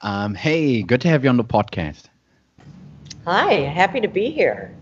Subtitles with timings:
[0.00, 2.04] Um, hey, good to have you on the podcast.
[3.24, 4.74] Hi, happy to be here.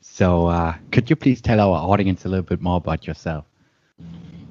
[0.00, 3.44] So, uh, could you please tell our audience a little bit more about yourself?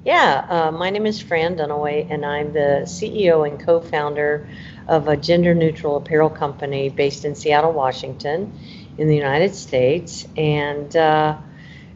[0.04, 4.46] Yeah, uh, my name is Fran Dunaway, and I'm the CEO and co founder
[4.86, 8.52] of a gender neutral apparel company based in Seattle, Washington,
[8.98, 10.28] in the United States.
[10.36, 11.38] And uh,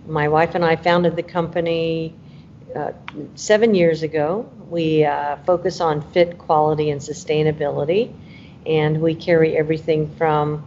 [0.07, 2.15] my wife and I founded the company
[2.75, 2.93] uh,
[3.35, 4.49] seven years ago.
[4.69, 8.13] We uh, focus on fit, quality, and sustainability,
[8.67, 10.65] and we carry everything from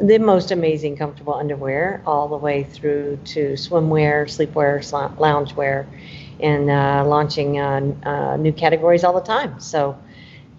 [0.00, 4.80] the most amazing comfortable underwear all the way through to swimwear, sleepwear,
[5.16, 5.86] loungewear,
[6.40, 9.60] and uh, launching uh, uh, new categories all the time.
[9.60, 9.96] So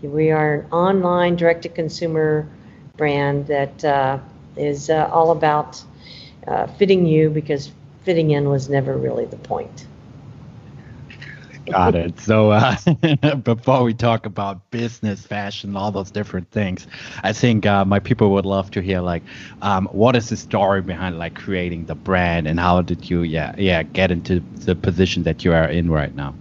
[0.01, 2.47] we are an online direct-to-consumer
[2.95, 4.21] brand that
[4.55, 5.83] is all about
[6.77, 7.71] fitting you because
[8.03, 9.87] fitting in was never really the point.
[11.69, 12.19] Got it.
[12.19, 12.75] So uh,
[13.43, 16.87] before we talk about business, fashion, all those different things,
[17.23, 19.23] I think uh, my people would love to hear like,
[19.61, 23.55] um, what is the story behind like creating the brand, and how did you, yeah,
[23.57, 26.35] yeah, get into the position that you are in right now?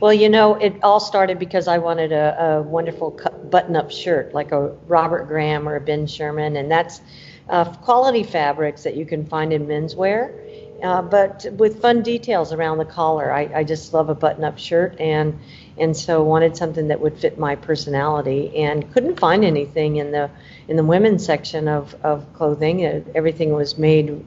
[0.00, 3.18] Well, you know, it all started because I wanted a, a wonderful
[3.50, 7.00] button-up shirt, like a Robert Graham or a Ben Sherman, and that's
[7.48, 10.43] uh, quality fabrics that you can find in menswear
[10.84, 13.32] uh, but with fun details around the collar.
[13.32, 15.38] I, I just love a button-up shirt, and
[15.78, 20.30] and so wanted something that would fit my personality, and couldn't find anything in the
[20.68, 22.80] in the women's section of of clothing.
[22.80, 24.24] It, everything was made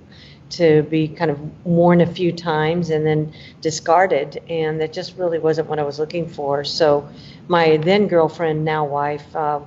[0.50, 5.39] to be kind of worn a few times and then discarded, and that just really
[5.39, 6.63] wasn't what I was looking for.
[6.63, 7.08] So,
[7.47, 9.59] my then girlfriend, now wife, uh,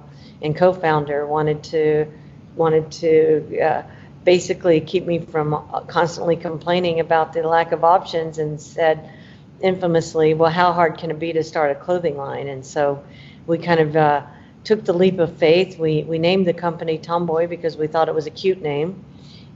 [0.43, 2.07] and co-founder wanted to
[2.57, 3.61] wanted to.
[3.61, 3.83] Uh,
[4.25, 9.11] basically keep me from uh, constantly complaining about the lack of options and said
[9.61, 12.49] infamously, well, how hard can it be to start a clothing line?
[12.49, 13.03] And so
[13.47, 14.23] we kind of uh,
[14.65, 15.79] took the leap of faith.
[15.79, 19.05] We, we named the company Tomboy because we thought it was a cute name.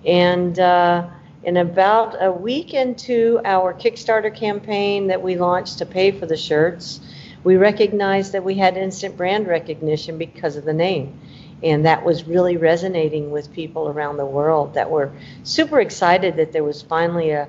[0.06, 1.08] And uh,
[1.42, 6.36] in about a week into our Kickstarter campaign that we launched to pay for the
[6.36, 7.00] shirts,
[7.42, 11.20] we recognized that we had instant brand recognition because of the name
[11.64, 15.10] and that was really resonating with people around the world that were
[15.42, 17.48] super excited that there was finally a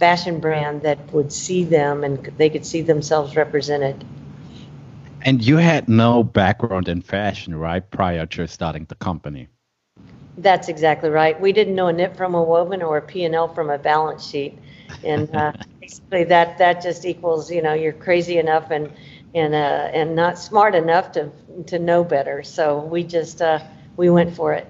[0.00, 4.04] fashion brand that would see them and they could see themselves represented.
[5.22, 9.48] And you had no background in fashion, right, prior to starting the company?
[10.38, 11.40] That's exactly right.
[11.40, 14.58] We didn't know a knit from a woven or a P&L from a balance sheet.
[15.02, 18.92] And uh, basically that, that just equals, you know, you're crazy enough and
[19.36, 21.30] and uh, and not smart enough to
[21.66, 22.42] to know better.
[22.42, 23.60] So we just uh,
[23.96, 24.66] we went for it.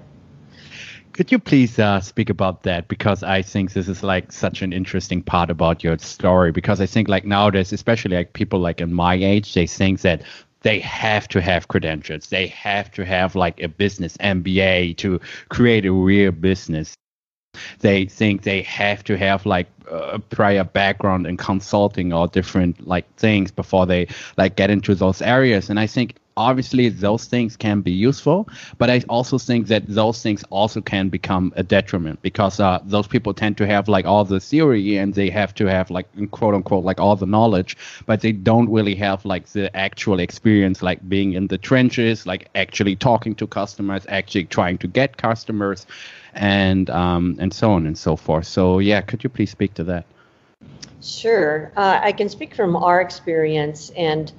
[1.13, 2.87] Could you please uh, speak about that?
[2.89, 6.51] Because I think this is like such an interesting part about your story.
[6.51, 10.21] Because I think like nowadays, especially like people like in my age, they think that
[10.61, 12.27] they have to have credentials.
[12.27, 16.93] They have to have like a business MBA to create a real business.
[17.79, 23.05] They think they have to have like a prior background in consulting or different like
[23.15, 24.07] things before they
[24.37, 25.69] like get into those areas.
[25.69, 28.47] And I think obviously those things can be useful,
[28.77, 33.07] but I also think that those things also can become a detriment because uh, those
[33.07, 36.53] people tend to have like all the theory and they have to have like quote
[36.53, 37.75] unquote like all the knowledge,
[38.05, 42.47] but they don't really have like the actual experience, like being in the trenches, like
[42.55, 45.87] actually talking to customers, actually trying to get customers,
[46.37, 48.47] and um, and so on and so forth.
[48.47, 50.05] So yeah, could you please speak to that?
[51.01, 54.31] Sure, uh, I can speak from our experience and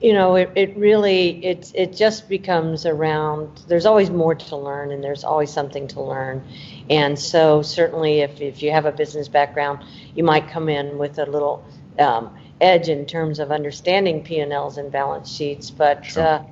[0.00, 4.92] you know it, it really it it just becomes around there's always more to learn
[4.92, 6.42] and there's always something to learn
[6.88, 9.84] and so certainly if, if you have a business background
[10.14, 11.62] you might come in with a little
[11.98, 16.22] um, edge in terms of understanding p&l's and balance sheets but sure.
[16.22, 16.42] uh,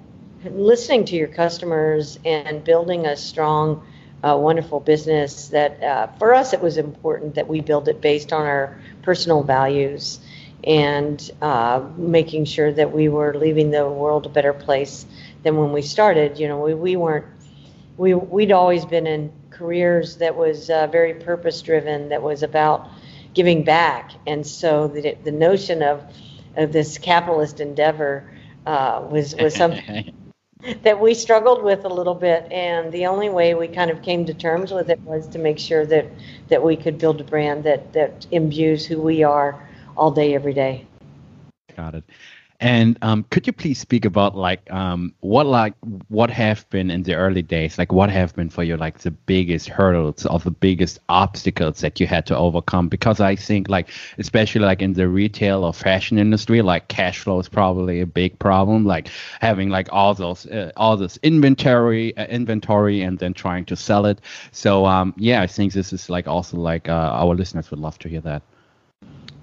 [0.50, 3.82] listening to your customers and building a strong
[4.24, 8.32] uh, wonderful business that uh, for us it was important that we build it based
[8.32, 10.20] on our personal values
[10.64, 15.06] and uh, making sure that we were leaving the world a better place
[15.42, 16.38] than when we started.
[16.38, 17.26] You know, we, we weren't,
[17.96, 22.88] we, we'd always been in careers that was uh, very purpose driven, that was about
[23.34, 24.12] giving back.
[24.26, 26.02] And so the, the notion of,
[26.56, 28.28] of this capitalist endeavor
[28.66, 30.12] uh, was, was something
[30.82, 32.50] that we struggled with a little bit.
[32.50, 35.58] And the only way we kind of came to terms with it was to make
[35.58, 36.06] sure that,
[36.48, 39.60] that we could build a brand that, that imbues who we are
[39.96, 40.86] all day, every day.
[41.76, 42.04] Got it.
[42.60, 45.74] And um, could you please speak about like um, what like
[46.08, 49.12] what have been in the early days, like what have been for you like the
[49.12, 52.88] biggest hurdles or the biggest obstacles that you had to overcome?
[52.88, 57.38] Because I think like especially like in the retail or fashion industry, like cash flow
[57.38, 58.84] is probably a big problem.
[58.84, 59.08] Like
[59.40, 64.04] having like all those uh, all this inventory uh, inventory and then trying to sell
[64.04, 64.20] it.
[64.50, 68.00] So um, yeah, I think this is like also like uh, our listeners would love
[68.00, 68.42] to hear that.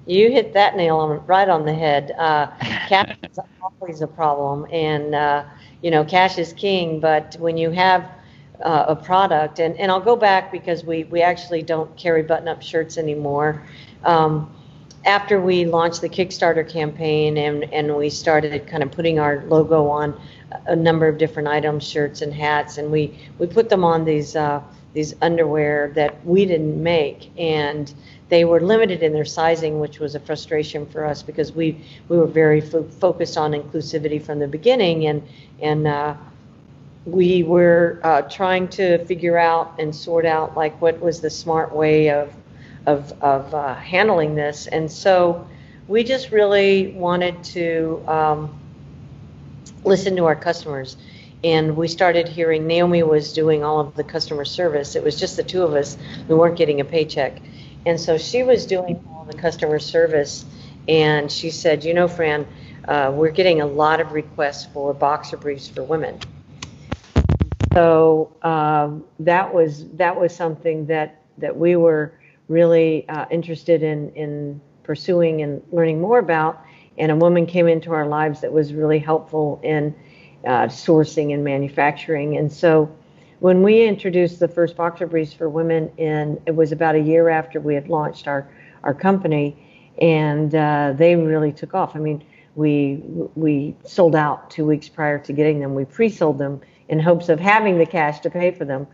[0.06, 2.12] You hit that nail on right on the head.
[2.18, 5.46] Uh, cash is always a problem, and uh,
[5.82, 7.00] you know cash is king.
[7.00, 8.10] But when you have
[8.62, 12.62] uh, a product, and, and I'll go back because we we actually don't carry button-up
[12.62, 13.64] shirts anymore.
[14.04, 14.52] Um,
[15.06, 19.88] after we launched the Kickstarter campaign and, and we started kind of putting our logo
[19.88, 20.20] on
[20.66, 24.36] a number of different items, shirts and hats, and we, we put them on these
[24.36, 24.62] uh,
[24.94, 27.94] these underwear that we didn't make, and
[28.30, 31.78] they were limited in their sizing, which was a frustration for us because we
[32.10, 35.22] we were very fo- focused on inclusivity from the beginning, and
[35.62, 36.16] and uh,
[37.06, 41.74] we were uh, trying to figure out and sort out like what was the smart
[41.74, 42.34] way of
[42.88, 45.48] of of uh, handling this, and so
[45.88, 48.60] we just really wanted to um,
[49.84, 50.98] listen to our customers
[51.44, 54.96] and we started hearing Naomi was doing all of the customer service.
[54.96, 55.96] It was just the two of us.
[56.28, 57.40] We weren't getting a paycheck.
[57.86, 60.46] And so she was doing all the customer service.
[60.88, 62.48] And she said, You know, Fran,
[62.88, 66.20] uh, we're getting a lot of requests for boxer briefs for women.
[67.74, 72.14] So um, that was that was something that that we were
[72.48, 76.64] really uh, interested in in pursuing and learning more about.
[76.98, 79.94] And a woman came into our lives that was really helpful in
[80.46, 82.38] uh, sourcing and manufacturing.
[82.38, 82.96] And so
[83.40, 87.30] when we introduced the first boxer briefs for women in, it was about a year
[87.30, 88.50] after we had launched our,
[88.84, 89.56] our company
[90.02, 91.96] and uh, they really took off.
[91.96, 92.24] I mean,
[92.56, 93.02] we,
[93.36, 95.76] we sold out two weeks prior to getting them.
[95.76, 98.88] We pre-sold them in hopes of having the cash to pay for them.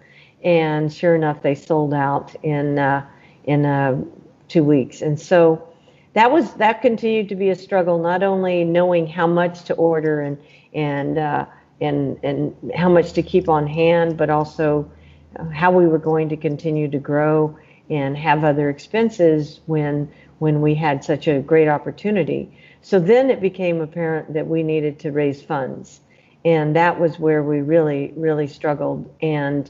[0.44, 3.06] And sure enough, they sold out in, uh,
[3.44, 4.04] in uh,
[4.48, 5.02] two weeks.
[5.02, 5.68] And so
[6.14, 10.22] that was, that continued to be a struggle, not only knowing how much to order
[10.22, 10.38] and,
[10.74, 11.46] and uh,
[11.82, 14.90] and and how much to keep on hand, but also
[15.38, 17.58] uh, how we were going to continue to grow
[17.90, 22.52] and have other expenses when when we had such a great opportunity.
[22.82, 26.02] So then it became apparent that we needed to raise funds,
[26.46, 29.12] and that was where we really really struggled.
[29.22, 29.70] And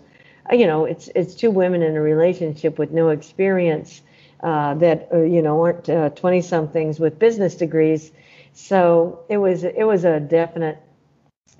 [0.52, 4.02] uh, you know, it's it's two women in a relationship with no experience.
[4.44, 8.12] Uh, that uh, you know aren't 20 uh, somethings with business degrees
[8.54, 10.80] so it was it was a definite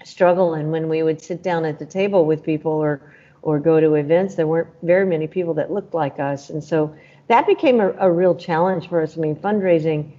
[0.04, 0.54] struggle.
[0.54, 3.02] And when we would sit down at the table with people or
[3.44, 6.96] or go to events, there weren't very many people that looked like us, and so
[7.28, 9.18] that became a, a real challenge for us.
[9.18, 10.12] I mean, fundraising,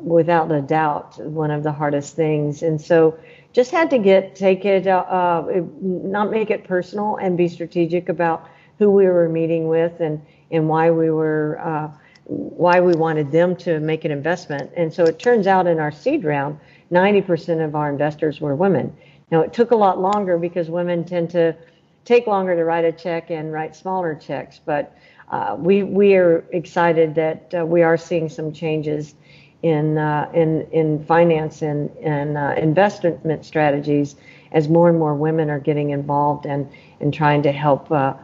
[0.00, 3.16] without a doubt, one of the hardest things, and so
[3.52, 8.08] just had to get take it, uh, uh, not make it personal, and be strategic
[8.08, 8.48] about
[8.80, 10.20] who we were meeting with and
[10.50, 11.60] and why we were.
[11.62, 11.88] Uh,
[12.26, 14.70] why we wanted them to make an investment.
[14.76, 16.58] And so it turns out in our seed round,
[16.90, 18.96] 90% of our investors were women.
[19.34, 21.56] Now, it took a lot longer because women tend to
[22.04, 24.60] take longer to write a check and write smaller checks.
[24.64, 24.96] But
[25.28, 29.16] uh, we we are excited that uh, we are seeing some changes
[29.62, 34.14] in uh, in in finance and and uh, investment strategies
[34.52, 36.70] as more and more women are getting involved and
[37.00, 38.14] and trying to help uh,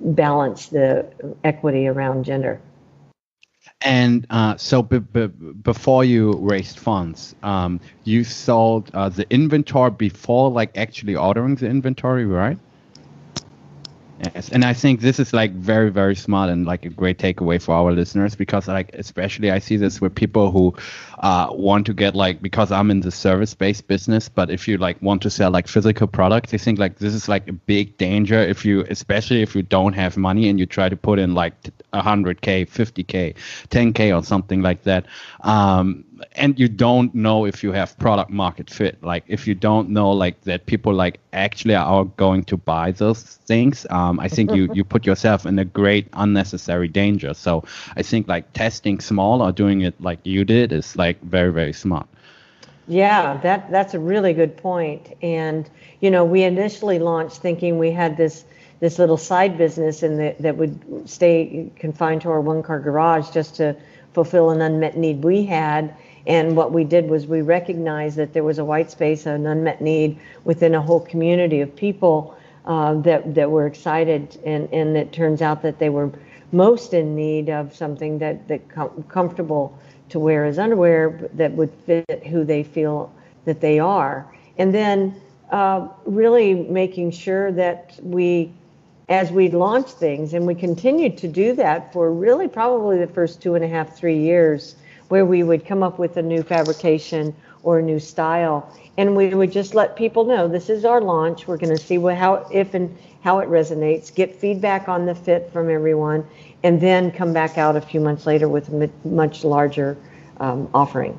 [0.00, 1.04] balance the
[1.42, 2.60] equity around gender.
[3.82, 5.26] And uh, so b- b-
[5.62, 11.68] before you raised funds, um, you sold uh, the inventory before like actually ordering the
[11.68, 12.58] inventory, right?
[14.18, 17.60] Yes, and I think this is like very, very smart and like a great takeaway
[17.62, 20.74] for our listeners because like especially I see this with people who
[21.20, 25.00] uh, want to get like because I'm in the service-based business, but if you like
[25.02, 28.38] want to sell like physical products, I think like this is like a big danger
[28.38, 31.54] if you especially if you don't have money and you try to put in like
[31.92, 33.34] 100k, 50k,
[33.68, 35.06] 10k or something like that.
[35.40, 39.88] Um, and you don't know if you have product market fit like if you don't
[39.88, 44.52] know like that people like actually are going to buy those things um, i think
[44.52, 47.64] you you put yourself in a great unnecessary danger so
[47.96, 51.72] i think like testing small or doing it like you did is like very very
[51.72, 52.06] smart.
[52.86, 55.14] Yeah that that's a really good point.
[55.22, 55.68] And
[56.00, 58.44] you know we initially launched thinking we had this
[58.80, 63.30] this little side business and that, that would stay confined to our one car garage
[63.30, 63.76] just to
[64.12, 65.94] fulfill an unmet need we had.
[66.26, 69.80] And what we did was we recognized that there was a white space, an unmet
[69.80, 72.36] need within a whole community of people
[72.66, 76.10] uh, that that were excited, and and it turns out that they were
[76.52, 79.78] most in need of something that that com- comfortable
[80.10, 83.12] to wear as underwear that would fit who they feel
[83.44, 84.26] that they are.
[84.58, 88.52] And then uh, really making sure that we,
[89.08, 93.40] as we launch things, and we continued to do that for really probably the first
[93.40, 94.76] two and a half, three years,
[95.08, 99.34] where we would come up with a new fabrication or a new style, and we
[99.34, 101.46] would just let people know this is our launch.
[101.46, 105.14] We're going to see what, how, if, and how it resonates, get feedback on the
[105.14, 106.26] fit from everyone,
[106.62, 109.96] and then come back out a few months later with a much larger
[110.38, 111.18] um, offering.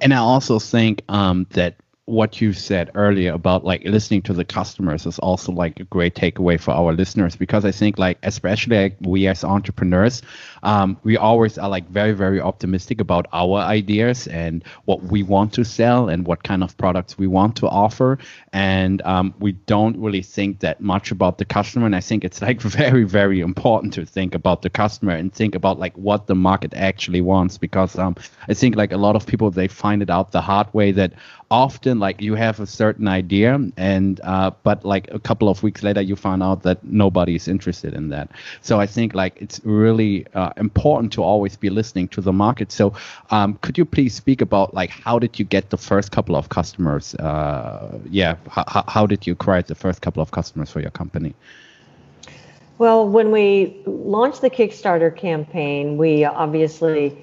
[0.00, 4.44] And I also think um, that what you said earlier about like listening to the
[4.44, 8.76] customers is also like a great takeaway for our listeners because I think like especially
[8.76, 10.22] like we as entrepreneurs,
[10.62, 15.52] um, we always are like very very optimistic about our ideas and what we want
[15.54, 18.18] to sell and what kind of products we want to offer,
[18.52, 21.86] and um, we don't really think that much about the customer.
[21.86, 25.56] And I think it's like very very important to think about the customer and think
[25.56, 28.14] about like what the market actually wants because um,
[28.48, 31.12] I think like a lot of people they find it out the hard way that
[31.50, 35.82] often like you have a certain idea and uh, but like a couple of weeks
[35.82, 38.28] later you find out that nobody is interested in that.
[38.62, 42.72] So i think like it's really uh, important to always be listening to the market.
[42.72, 42.94] So
[43.30, 46.48] um, could you please speak about like how did you get the first couple of
[46.48, 50.90] customers uh, yeah how, how did you create the first couple of customers for your
[50.90, 51.34] company?
[52.78, 57.16] Well when we launched the kickstarter campaign we obviously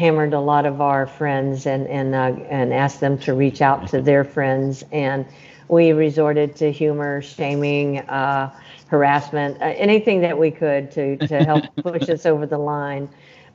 [0.00, 3.86] hammered a lot of our friends and and uh, and asked them to reach out
[3.88, 4.82] to their friends.
[4.92, 5.26] And
[5.68, 8.50] we resorted to humor shaming uh,
[8.88, 13.08] harassment uh, anything that we could to to help push us over the line.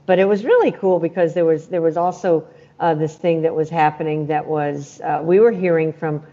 [0.06, 2.48] But it was really cool because there was there was also
[2.80, 6.24] uh, this thing that was happening that was uh, we were hearing from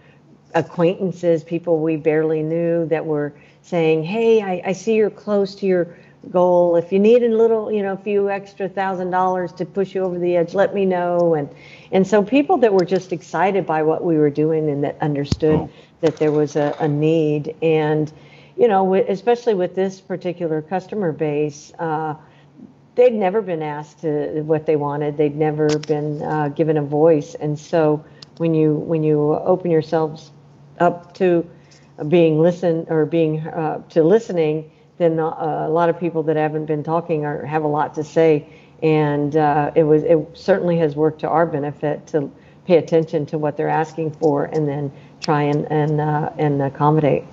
[0.54, 5.66] acquaintances people we barely knew that were saying hey I, I see you're close to
[5.66, 5.96] your
[6.30, 6.76] goal.
[6.76, 10.02] If you need a little, you know, a few extra thousand dollars to push you
[10.02, 11.34] over the edge, let me know.
[11.34, 11.48] And
[11.90, 15.60] and so people that were just excited by what we were doing and that understood
[15.60, 15.70] oh.
[16.00, 17.54] that there was a, a, need.
[17.62, 18.12] And
[18.56, 21.72] you know, especially with this particular customer base.
[21.78, 22.14] Uh,
[22.94, 25.16] they'd never been asked to, what they wanted.
[25.16, 28.04] They'd never been uh, given a voice, and so
[28.36, 30.30] when you when you open yourselves
[30.78, 31.48] up to
[32.08, 34.70] being listened or being uh, to listening,
[35.02, 38.04] then uh, a lot of people that haven't been talking are, have a lot to
[38.04, 38.48] say.
[38.82, 42.30] And uh, it was it certainly has worked to our benefit to
[42.66, 47.24] pay attention to what they're asking for and then try and and uh, and accommodate.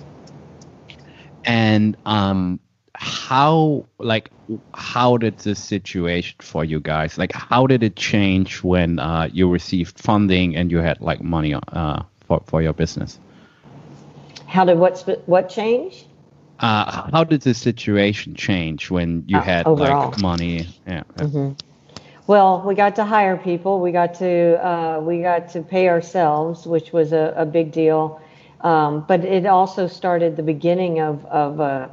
[1.44, 2.60] And um,
[2.94, 4.30] how like
[4.74, 9.48] how did this situation for you guys like how did it change when uh, you
[9.48, 13.18] received funding and you had like money uh, for for your business?
[14.46, 16.06] How did what what change?
[16.60, 20.68] Uh, how did the situation change when you uh, had like money?
[20.86, 21.02] Yeah.
[21.16, 21.52] Mm-hmm.
[22.26, 23.80] Well, we got to hire people.
[23.80, 28.20] We got to uh, we got to pay ourselves, which was a, a big deal.
[28.60, 31.90] Um, but it also started the beginning of of a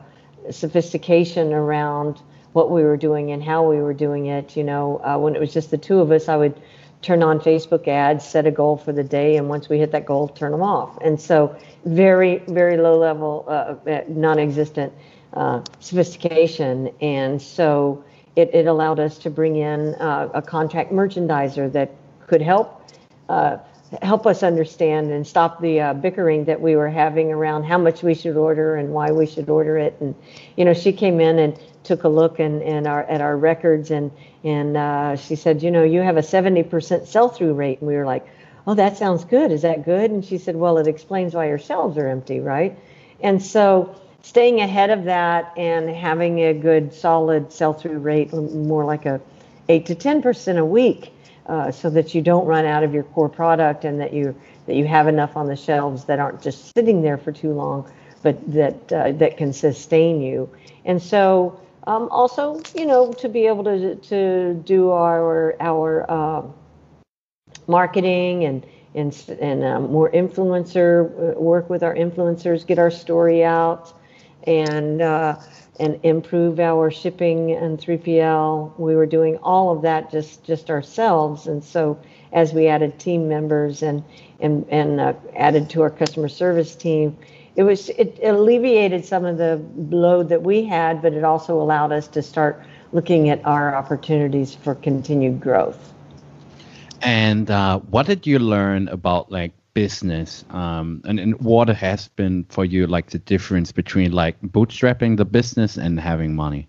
[0.52, 2.22] sophistication around
[2.54, 4.58] what we were doing and how we were doing it.
[4.58, 6.60] You know, uh, when it was just the two of us, I would
[7.02, 10.06] turn on Facebook ads, set a goal for the day, and once we hit that
[10.06, 10.98] goal, turn them off.
[11.02, 11.56] And so,
[11.88, 14.94] very, very low level, uh, uh, non existent
[15.34, 16.92] uh, sophistication.
[17.02, 18.04] And so,
[18.36, 21.92] it, it, allowed us to bring in uh, a contract merchandiser that
[22.28, 22.84] could help.
[23.30, 23.58] Uh,
[24.02, 28.04] help us understand and stop the uh, bickering that we were having around how much
[28.04, 29.96] we should order and why we should order it.
[30.02, 30.14] And
[30.58, 33.92] you know, she came in and took a look and, and our at our records
[33.92, 34.12] and
[34.44, 38.26] and she said, you know, you have a 70% sell-through rate, and we were like,
[38.68, 39.52] oh, that sounds good.
[39.52, 40.12] Is that good?
[40.12, 42.78] And she said, well, it explains why your shelves are empty, right?
[43.22, 49.06] And so staying ahead of that and having a good solid sell-through rate, more like
[49.06, 49.22] a
[49.70, 51.14] eight to 10% a week,
[51.48, 54.76] uh, so that you don't run out of your core product and that you that
[54.76, 57.90] you have enough on the shelves that aren't just sitting there for too long,
[58.22, 60.50] but that uh, that can sustain you.
[60.84, 66.42] And so um, also, you know, to be able to to do our our uh,
[67.68, 73.44] marketing and and and um, more influencer uh, work with our influencers, get our story
[73.44, 73.94] out,
[74.44, 75.36] and uh,
[75.80, 78.80] and improve our shipping and 3PL.
[78.80, 82.00] We were doing all of that just just ourselves, and so
[82.34, 84.04] as we added team members and
[84.40, 87.16] and and uh, added to our customer service team,
[87.56, 91.92] it was it alleviated some of the load that we had, but it also allowed
[91.92, 95.94] us to start looking at our opportunities for continued growth.
[97.02, 102.44] And uh, what did you learn about like business um, and, and what has been
[102.50, 106.68] for you like the difference between like bootstrapping the business and having money?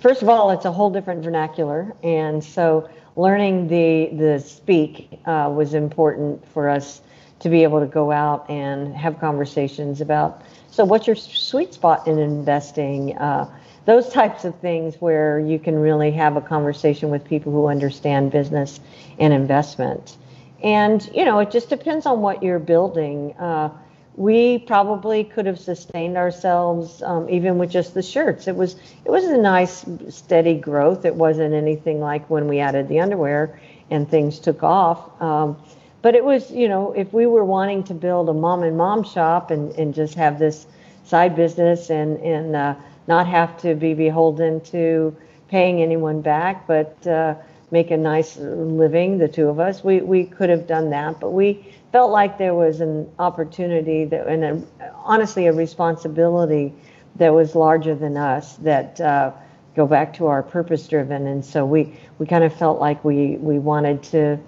[0.00, 5.50] First of all, it's a whole different vernacular, and so learning the the speak uh,
[5.52, 7.00] was important for us
[7.40, 10.42] to be able to go out and have conversations about.
[10.70, 13.16] So, what's your sweet spot in investing?
[13.18, 13.50] Uh,
[13.86, 18.30] those types of things where you can really have a conversation with people who understand
[18.30, 18.80] business
[19.18, 20.16] and investment.
[20.62, 23.34] And you know, it just depends on what you're building.
[23.34, 23.70] Uh,
[24.16, 28.46] we probably could have sustained ourselves um, even with just the shirts.
[28.46, 31.04] It was it was a nice steady growth.
[31.04, 33.60] It wasn't anything like when we added the underwear
[33.90, 35.20] and things took off.
[35.20, 35.56] Um,
[36.00, 39.02] but it was you know if we were wanting to build a mom and mom
[39.02, 40.66] shop and, and just have this
[41.04, 42.74] side business and and uh,
[43.06, 45.16] not have to be beholden to
[45.48, 47.34] paying anyone back, but uh,
[47.70, 51.20] make a nice living, the two of us, we we could have done that.
[51.20, 56.72] But we felt like there was an opportunity that, and a, honestly, a responsibility
[57.16, 59.30] that was larger than us that uh,
[59.76, 61.26] go back to our purpose driven.
[61.26, 64.38] And so we, we kind of felt like we, we wanted to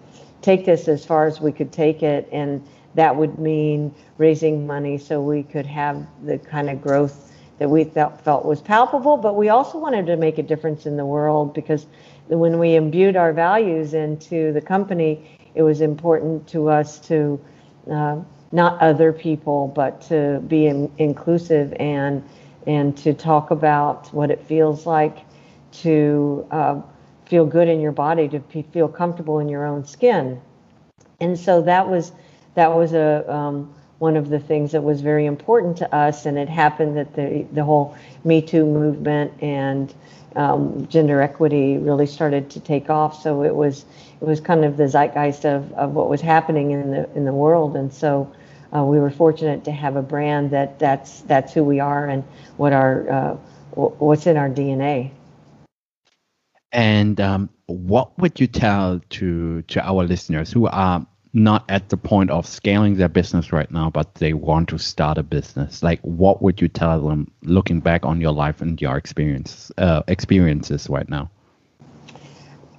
[0.42, 2.28] take this as far as we could take it.
[2.32, 7.25] And that would mean raising money so we could have the kind of growth
[7.58, 9.16] that we felt, was palpable.
[9.16, 11.86] But we also wanted to make a difference in the world because
[12.28, 17.40] when we imbued our values into the company, it was important to us to
[17.90, 18.18] uh,
[18.52, 22.22] not other people, but to be in, inclusive and
[22.66, 25.18] and to talk about what it feels like
[25.70, 26.80] to uh,
[27.26, 28.40] feel good in your body, to
[28.72, 30.40] feel comfortable in your own skin.
[31.20, 32.12] And so that was
[32.54, 36.26] that was a um, one of the things that was very important to us.
[36.26, 39.92] And it happened that the the whole Me Too movement and
[40.36, 43.22] um, gender equity really started to take off.
[43.22, 43.84] So it was
[44.20, 47.32] it was kind of the zeitgeist of, of what was happening in the in the
[47.32, 48.30] world, and so
[48.74, 52.22] uh, we were fortunate to have a brand that that's that's who we are and
[52.56, 53.34] what our uh,
[53.74, 55.10] what's in our DNA.
[56.72, 61.98] And um, what would you tell to to our listeners who are not at the
[61.98, 65.82] point of scaling their business right now, but they want to start a business?
[65.82, 70.02] Like, what would you tell them looking back on your life and your experience uh,
[70.08, 71.30] experiences right now?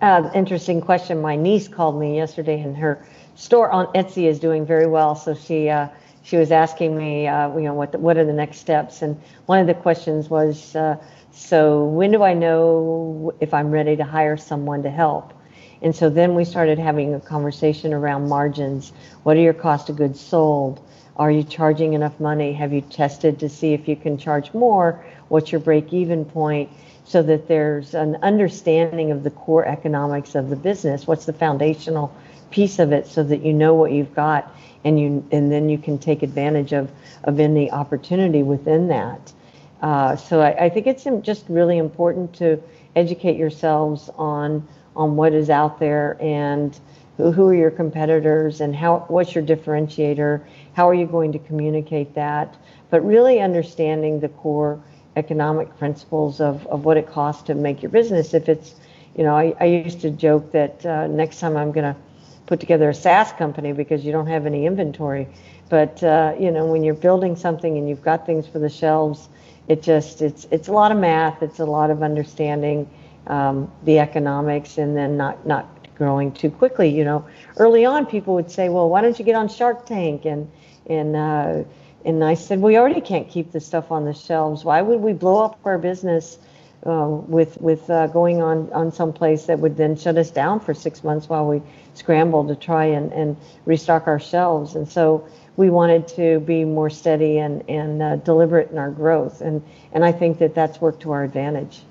[0.01, 1.21] Uh, interesting question.
[1.21, 5.13] My niece called me yesterday, and her store on Etsy is doing very well.
[5.13, 5.89] So she uh,
[6.23, 9.03] she was asking me, uh, you know, what the, what are the next steps?
[9.03, 10.97] And one of the questions was, uh,
[11.31, 15.36] so when do I know if I'm ready to hire someone to help?
[15.81, 18.91] And so then we started having a conversation around margins.
[19.23, 20.79] What are your cost of goods sold?
[21.17, 22.53] Are you charging enough money?
[22.53, 25.03] Have you tested to see if you can charge more?
[25.29, 26.69] What's your break even point?
[27.05, 31.07] So that there's an understanding of the core economics of the business.
[31.07, 32.13] What's the foundational
[32.51, 35.77] piece of it so that you know what you've got and you and then you
[35.77, 36.91] can take advantage of,
[37.23, 39.33] of any opportunity within that.
[39.81, 42.61] Uh, so I, I think it's just really important to
[42.95, 46.77] educate yourselves on on what is out there and
[47.17, 50.41] who, are your competitors and how what's your differentiator?
[50.73, 52.55] How are you going to communicate that?
[52.89, 54.79] But really understanding the core
[55.15, 58.33] economic principles of, of what it costs to make your business.
[58.33, 58.75] If it's
[59.15, 61.99] you know i, I used to joke that uh, next time i'm going to
[62.45, 65.27] put together a saas company because you don't have any inventory.
[65.69, 69.29] But uh, you know when you're building something and you've got things for the shelves
[69.67, 71.43] it just it's it's a lot of math.
[71.43, 72.89] It's a lot of understanding
[73.27, 76.89] um, the economics and then not not growing too quickly.
[76.89, 77.25] You know,
[77.57, 80.49] early on people would say, "Well, why don't you get on Shark Tank?" and
[80.87, 81.63] and uh,
[82.05, 84.63] and I said, "We already can't keep this stuff on the shelves.
[84.63, 86.39] Why would we blow up our business?"
[86.85, 90.59] Uh, with with uh, going on on some place that would then shut us down
[90.59, 91.59] for six months while we
[91.95, 93.35] scrambled to try and, and
[93.65, 94.75] restock our shelves.
[94.75, 99.41] And so we wanted to be more steady and and uh, deliberate in our growth.
[99.41, 101.81] And and I think that that's worked to our advantage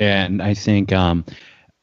[0.00, 1.24] and I think um,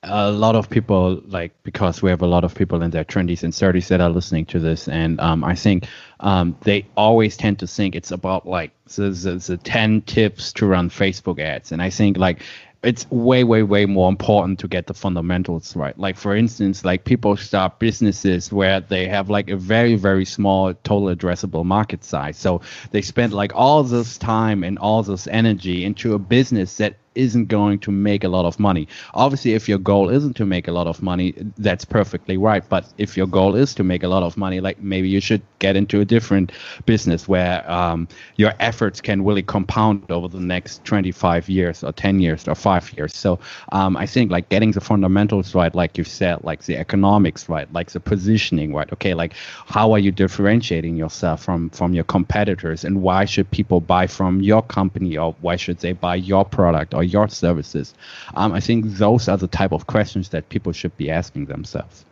[0.03, 3.43] a lot of people like because we have a lot of people in their 20s
[3.43, 5.85] and 30s that are listening to this and um, i think
[6.19, 10.65] um, they always tend to think it's about like the, the, the 10 tips to
[10.65, 11.71] run facebook ads.
[11.71, 12.41] And i think like
[12.83, 15.97] it's way way way more important to get the fundamentals right.
[15.97, 20.73] Like for instance like people start businesses where they have like a very very small
[20.73, 22.37] total addressable market size.
[22.37, 26.97] So they spend like all this time and all this energy into a business that
[27.17, 28.87] isn't going to make a lot of money.
[29.13, 32.63] Obviously, if your goal isn't to make a lot of money, that's perfectly right.
[32.69, 35.41] But if your goal is to make a lot of money, like maybe you should
[35.59, 36.51] get into a different
[36.85, 42.19] business where um, your efforts can really compound over the next 25 years or 10
[42.19, 43.15] years or five years.
[43.15, 43.39] So
[43.71, 47.71] um, I think like getting the fundamentals right, like you said, like the economics right,
[47.73, 48.91] like the positioning right.
[48.93, 49.33] Okay, like
[49.65, 54.41] how are you differentiating yourself from from your competitors, and why should people buy from
[54.41, 57.93] your company, or why should they buy your product or your services?
[58.35, 62.05] Um, I think those are the type of questions that people should be asking themselves.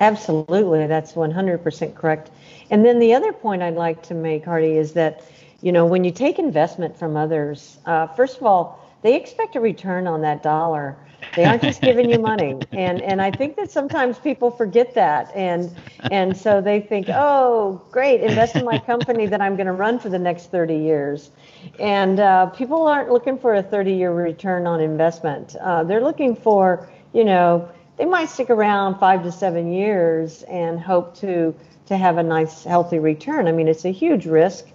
[0.00, 2.30] Absolutely, that's 100% correct.
[2.70, 5.22] And then the other point I'd like to make, Hardy, is that
[5.62, 9.60] you know when you take investment from others, uh, first of all, they expect a
[9.60, 10.96] return on that dollar.
[11.34, 15.30] They aren't just giving you money, and and I think that sometimes people forget that,
[15.34, 15.74] and
[16.10, 19.98] and so they think, oh, great, invest in my company that I'm going to run
[19.98, 21.30] for the next 30 years,
[21.78, 25.54] and uh, people aren't looking for a 30-year return on investment.
[25.60, 30.80] Uh, they're looking for, you know, they might stick around five to seven years and
[30.80, 31.54] hope to
[31.86, 33.46] to have a nice, healthy return.
[33.48, 34.66] I mean, it's a huge risk,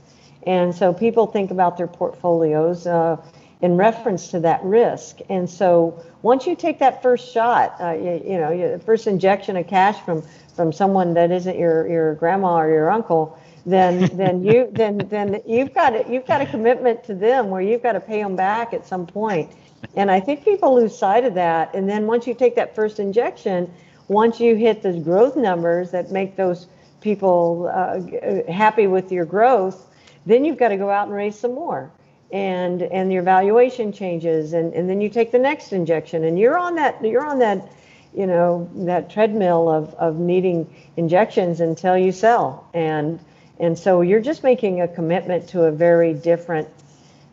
[0.48, 2.88] and so people think about their portfolios.
[2.88, 3.18] Uh,
[3.62, 5.20] in reference to that risk.
[5.30, 9.68] And so once you take that first shot, uh, you, you, know, first injection of
[9.68, 10.24] cash from
[10.56, 15.42] from someone that isn't your your grandma or your uncle, then then you then then
[15.46, 18.36] you've got it you've got a commitment to them where you've got to pay them
[18.36, 19.52] back at some point.
[19.96, 21.74] And I think people lose sight of that.
[21.76, 23.72] And then once you take that first injection,
[24.08, 26.68] once you hit those growth numbers that make those
[27.02, 29.88] people uh, happy with your growth,
[30.26, 31.92] then you've got to go out and raise some more
[32.32, 36.58] and and your valuation changes and, and then you take the next injection and you're
[36.58, 37.70] on that you're on that
[38.16, 42.68] you know that treadmill of, of needing injections until you sell.
[42.74, 43.20] And
[43.60, 46.68] and so you're just making a commitment to a very different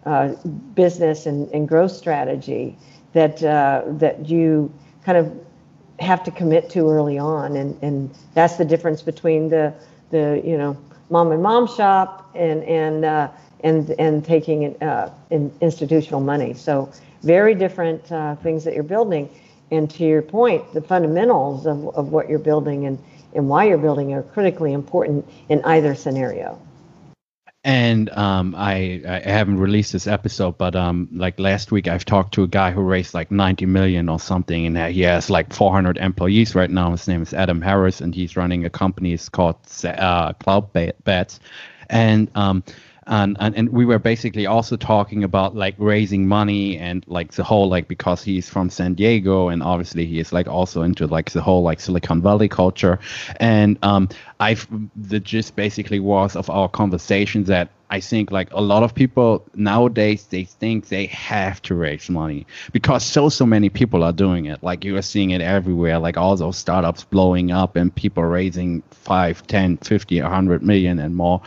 [0.05, 0.35] uh,
[0.74, 2.76] business and, and growth strategy
[3.12, 4.72] that uh, that you
[5.05, 5.46] kind of
[6.00, 7.57] have to commit to early on.
[7.57, 9.72] And and that's the difference between the
[10.11, 10.76] the you know
[11.11, 13.28] mom and mom shop and and uh,
[13.62, 16.55] and and taking uh, in institutional money.
[16.55, 19.31] So very different uh, things that you're building.
[19.70, 22.98] And to your point, the fundamentals of, of what you're building and,
[23.35, 26.61] and why you're building are critically important in either scenario.
[27.64, 32.35] And um, I, I haven't released this episode, but um, like last week, I've talked
[32.35, 35.96] to a guy who raised like 90 million or something, and he has like 400
[35.96, 36.90] employees right now.
[36.90, 39.12] His name is Adam Harris, and he's running a company.
[39.12, 40.72] It's called uh, Cloud
[41.05, 41.38] Bets,
[41.88, 42.64] and um,
[43.06, 47.44] and, and and we were basically also talking about like raising money and like the
[47.44, 51.30] whole like because he's from San Diego and obviously he is like also into like
[51.30, 52.98] the whole like Silicon Valley culture
[53.36, 54.08] and um
[54.40, 58.94] I've the gist basically was of our conversation that I think like a lot of
[58.94, 64.14] people nowadays they think they have to raise money because so so many people are
[64.14, 64.62] doing it.
[64.62, 68.82] Like you are seeing it everywhere, like all those startups blowing up and people raising
[68.92, 71.42] 5, 10, 50, 100 million and more.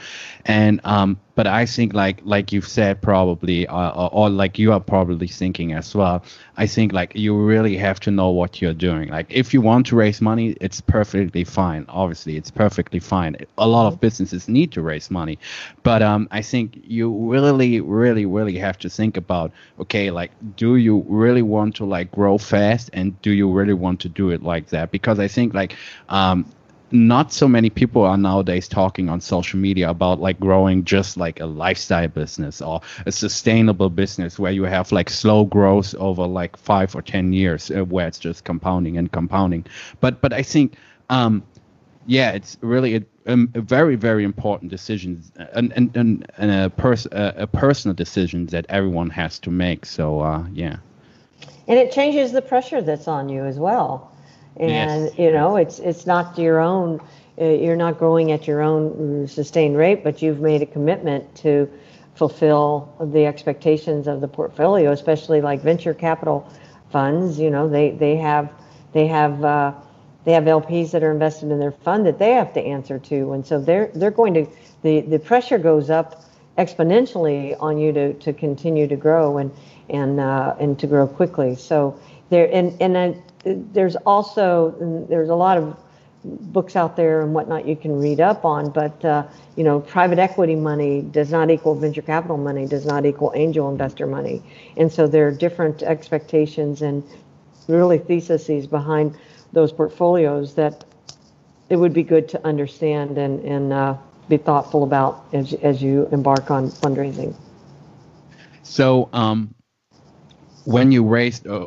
[0.45, 4.71] And um but I think like like you've said probably uh, or, or, like you
[4.71, 6.23] are probably thinking as well.
[6.57, 9.09] I think like you really have to know what you're doing.
[9.09, 11.85] Like if you want to raise money, it's perfectly fine.
[11.89, 13.35] Obviously, it's perfectly fine.
[13.57, 15.37] A lot of businesses need to raise money,
[15.83, 20.77] but um, I think you really, really, really have to think about okay, like do
[20.77, 24.41] you really want to like grow fast and do you really want to do it
[24.41, 24.91] like that?
[24.91, 25.75] Because I think like
[26.07, 26.45] um,
[26.95, 31.39] not so many people are nowadays talking on social media about like growing just like
[31.39, 36.55] a lifestyle business or a sustainable business where you have like slow growth over like
[36.57, 39.65] five or ten years uh, where it's just compounding and compounding.
[39.99, 40.75] But but i think
[41.09, 41.43] um
[42.07, 46.69] yeah it's really a, um, a very very important decision and and, and, and a,
[46.69, 49.85] pers- a, a personal decision that everyone has to make.
[49.85, 50.77] So uh yeah.
[51.67, 54.14] And it changes the pressure that's on you as well
[54.57, 55.19] and yes.
[55.19, 56.99] you know it's it's not your own
[57.41, 61.69] uh, you're not growing at your own sustained rate but you've made a commitment to
[62.15, 66.49] fulfill the expectations of the portfolio especially like venture capital
[66.89, 68.51] funds you know they they have
[68.93, 69.73] they have uh,
[70.23, 73.33] they have LPs that are invested in their fund that they have to answer to
[73.33, 74.47] and so they're they're going to
[74.81, 76.23] the the pressure goes up
[76.57, 79.51] exponentially on you to to continue to grow and
[79.89, 85.57] and uh, and to grow quickly so there and and there's also there's a lot
[85.57, 85.77] of
[86.23, 89.23] books out there and whatnot you can read up on, but uh,
[89.55, 93.69] you know, private equity money does not equal venture capital money, does not equal angel
[93.69, 94.41] investor money,
[94.77, 97.03] and so there are different expectations and
[97.67, 99.15] really theses behind
[99.53, 100.83] those portfolios that
[101.69, 103.95] it would be good to understand and and uh,
[104.29, 107.35] be thoughtful about as as you embark on fundraising.
[108.63, 109.54] So, um,
[110.65, 111.65] when you raised, uh,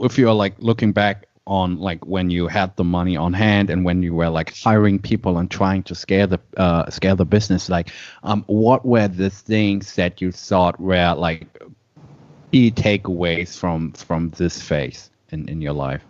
[0.00, 3.84] if you're like looking back on like when you had the money on hand and
[3.84, 7.68] when you were like hiring people and trying to scale the uh, scale the business,
[7.68, 7.90] like
[8.22, 11.46] um, what were the things that you thought were like
[12.52, 16.02] key takeaways from from this phase in in your life?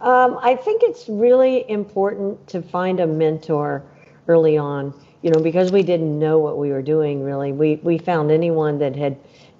[0.00, 3.82] Um, I think it's really important to find a mentor
[4.28, 4.92] early on.
[5.22, 7.52] You know, because we didn't know what we were doing really.
[7.52, 9.16] We we found anyone that had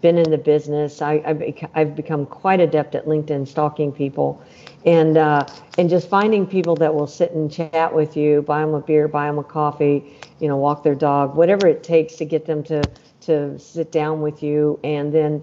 [0.06, 1.02] been in the business.
[1.02, 1.42] I, I've,
[1.74, 4.40] I've become quite adept at LinkedIn stalking people,
[4.84, 5.44] and uh,
[5.78, 9.08] and just finding people that will sit and chat with you, buy them a beer,
[9.08, 12.62] buy them a coffee, you know, walk their dog, whatever it takes to get them
[12.62, 12.80] to
[13.22, 15.42] to sit down with you, and then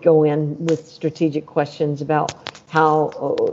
[0.00, 2.30] go in with strategic questions about
[2.68, 3.10] how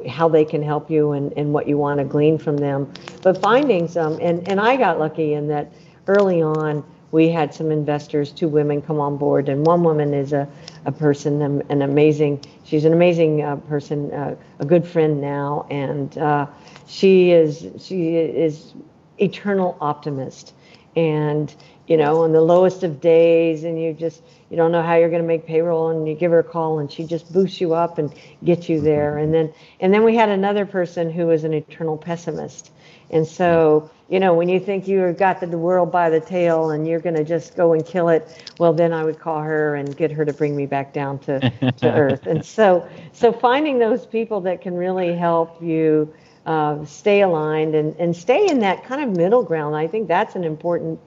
[0.08, 2.91] how they can help you and, and what you want to glean from them.
[3.24, 5.74] But finding some, and, and I got lucky in that
[6.06, 10.34] early on we had some investors, two women come on board, and one woman is
[10.34, 10.47] a,
[10.86, 16.17] a person, an amazing, she's an amazing uh, person, uh, a good friend now, and
[16.17, 16.47] uh,
[16.88, 18.74] she is she is
[19.17, 20.54] eternal optimist,
[20.95, 21.54] and
[21.88, 25.10] you know, on the lowest of days, and you just you don't know how you're
[25.10, 27.74] going to make payroll, and you give her a call, and she just boosts you
[27.74, 28.13] up and
[28.45, 29.17] gets you there.
[29.17, 32.71] And then and then we had another person who was an eternal pessimist,
[33.10, 36.86] and so you know, when you think you've got the world by the tail and
[36.86, 39.95] you're going to just go and kill it, well, then I would call her and
[39.95, 41.39] get her to bring me back down to,
[41.78, 42.28] to earth.
[42.28, 46.13] And so, so finding those people that can really help you
[46.45, 50.36] uh, stay aligned and, and stay in that kind of middle ground, I think that's
[50.36, 51.00] an important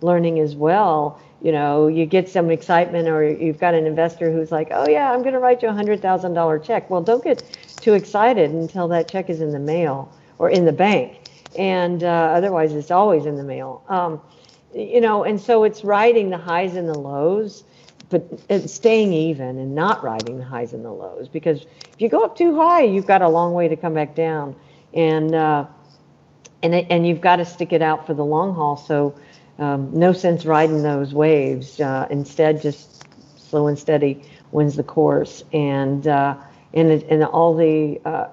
[0.00, 1.20] learning as well.
[1.40, 5.10] You know, you get some excitement, or you've got an investor who's like, "Oh yeah,
[5.10, 7.42] I'm going to write you a hundred thousand dollar check." Well, don't get
[7.80, 11.21] too excited until that check is in the mail or in the bank,
[11.56, 13.84] and uh, otherwise, it's always in the mail.
[13.88, 14.20] Um,
[14.74, 17.64] you know, and so it's riding the highs and the lows,
[18.08, 18.22] but
[18.68, 22.36] staying even and not riding the highs and the lows because if you go up
[22.36, 24.54] too high, you've got a long way to come back down,
[24.94, 25.66] and uh,
[26.62, 28.76] and and you've got to stick it out for the long haul.
[28.76, 29.14] So
[29.58, 31.80] um, no sense riding those waves.
[31.80, 33.04] Uh, instead, just
[33.36, 35.44] slow and steady wins the course.
[35.52, 36.36] And uh,
[36.74, 38.28] and and all the uh,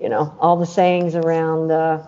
[0.00, 2.06] you know all the sayings around uh,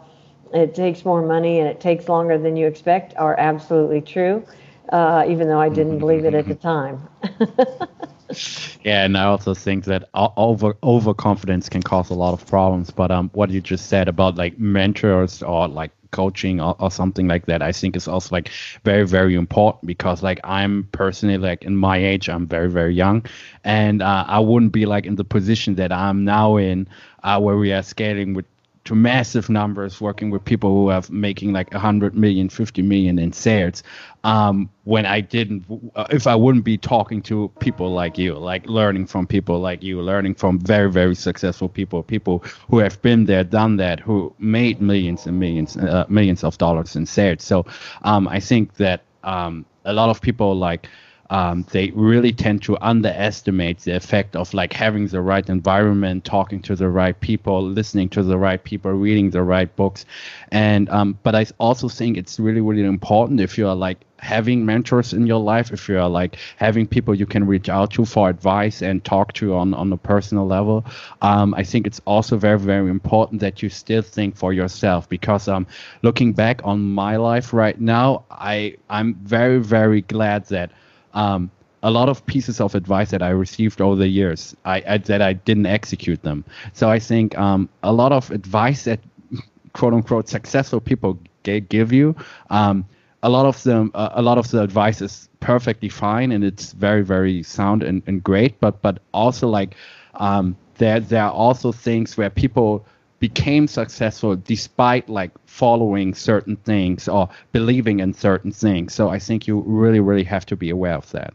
[0.52, 4.44] it takes more money and it takes longer than you expect are absolutely true.
[4.90, 7.08] Uh, even though I didn't believe it at the time.
[8.82, 12.90] yeah, and I also think that over overconfidence can cause a lot of problems.
[12.90, 17.28] But um, what you just said about like mentors or like coaching or, or, something
[17.28, 18.50] like that i think is also like
[18.82, 23.24] very very important because like i'm personally like in my age i'm very very young
[23.62, 26.88] and uh, i wouldn't be like in the position that i'm now in
[27.22, 28.44] uh, where we are scaling with
[28.90, 33.32] to massive numbers working with people who are making like 100 million 50 million in
[33.32, 33.84] sales
[34.24, 38.66] um, when i didn't uh, if i wouldn't be talking to people like you like
[38.66, 43.26] learning from people like you learning from very very successful people people who have been
[43.26, 47.44] there done that who made millions and millions uh, millions of dollars in sales.
[47.44, 47.64] So
[48.02, 50.88] um, i think that um, a lot of people like
[51.30, 56.60] um, they really tend to underestimate the effect of like having the right environment, talking
[56.62, 60.04] to the right people, listening to the right people, reading the right books,
[60.50, 64.66] and um, but I also think it's really really important if you are like having
[64.66, 68.04] mentors in your life, if you are like having people you can reach out to
[68.04, 70.84] for advice and talk to on on a personal level.
[71.22, 75.48] Um, I think it's also very very important that you still think for yourself because
[75.48, 75.66] um,
[76.02, 80.72] looking back on my life right now, I I'm very very glad that
[81.14, 81.50] um,
[81.82, 85.22] a lot of pieces of advice that I received over the years, I, I that
[85.22, 86.44] I didn't execute them.
[86.72, 89.00] So I think um, a lot of advice that
[89.72, 92.14] quote unquote successful people give you,
[92.50, 92.84] um,
[93.22, 96.72] a lot of them, uh, a lot of the advice is perfectly fine and it's
[96.72, 98.60] very very sound and, and great.
[98.60, 99.74] But but also like
[100.14, 102.84] um, there there are also things where people
[103.20, 108.94] became successful despite like following certain things or believing in certain things.
[108.94, 111.34] So I think you really, really have to be aware of that.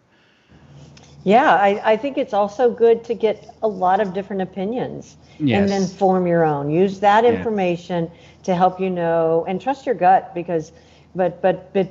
[1.24, 5.60] Yeah, I, I think it's also good to get a lot of different opinions yes.
[5.60, 6.70] and then form your own.
[6.70, 8.44] Use that information yeah.
[8.44, 10.72] to help you know and trust your gut because
[11.16, 11.88] but but but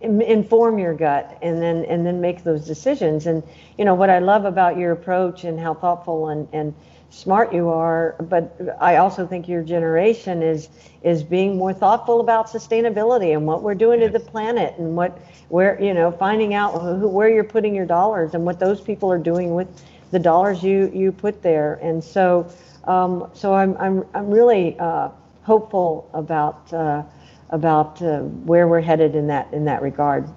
[0.00, 3.42] inform your gut and then and then make those decisions and
[3.76, 6.74] you know what I love about your approach and how thoughtful and and
[7.10, 10.68] smart you are, but I also think your generation is
[11.02, 14.12] is being more thoughtful about sustainability and what we're doing yes.
[14.12, 15.18] to the planet and what
[15.48, 19.10] where you know finding out who, where you're putting your dollars and what those people
[19.10, 19.68] are doing with
[20.10, 21.74] the dollars you you put there.
[21.82, 22.50] And so
[22.84, 25.10] um, so I'm I'm I'm really uh,
[25.42, 27.02] hopeful about uh,
[27.50, 30.28] about uh, where we're headed in that in that regard.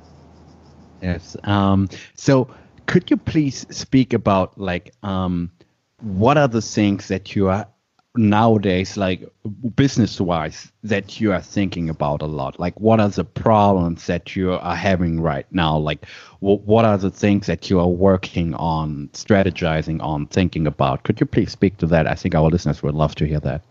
[1.01, 1.36] Yes.
[1.43, 2.47] Um, so
[2.86, 5.51] could you please speak about like um,
[6.01, 7.67] what are the things that you are
[8.15, 9.23] nowadays like
[9.75, 12.59] business wise that you are thinking about a lot?
[12.59, 15.77] Like what are the problems that you are having right now?
[15.77, 16.05] Like
[16.39, 21.03] what are the things that you are working on strategizing on thinking about?
[21.03, 22.07] Could you please speak to that?
[22.07, 23.61] I think our listeners would love to hear that.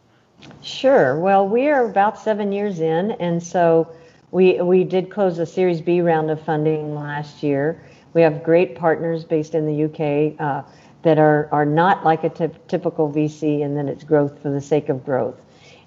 [0.63, 1.19] Sure.
[1.19, 3.93] Well we are about seven years in and so
[4.31, 7.83] we we did close a Series B round of funding last year.
[8.15, 10.63] We have great partners based in the UK uh,
[11.03, 12.29] that are are not like a
[12.69, 15.37] typical VC, and then it's growth for the sake of growth.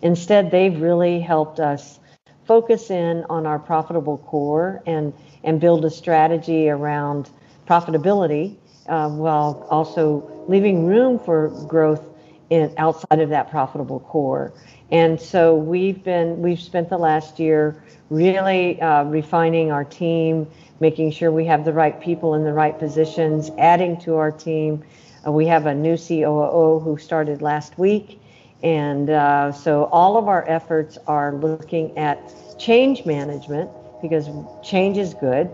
[0.02, 2.00] Instead, they've really helped us
[2.46, 7.30] focus in on our profitable core and and build a strategy around
[7.68, 8.56] profitability
[8.88, 12.04] uh, while also leaving room for growth
[12.50, 14.54] in outside of that profitable core.
[14.92, 20.48] And so we've been we've spent the last year really uh, refining our team,
[20.80, 24.84] making sure we have the right people in the right positions, adding to our team.
[25.26, 28.20] Uh, we have a new COO who started last week.
[28.64, 33.70] And uh, so all of our efforts are looking at change management
[34.02, 34.30] because
[34.64, 35.50] change is good,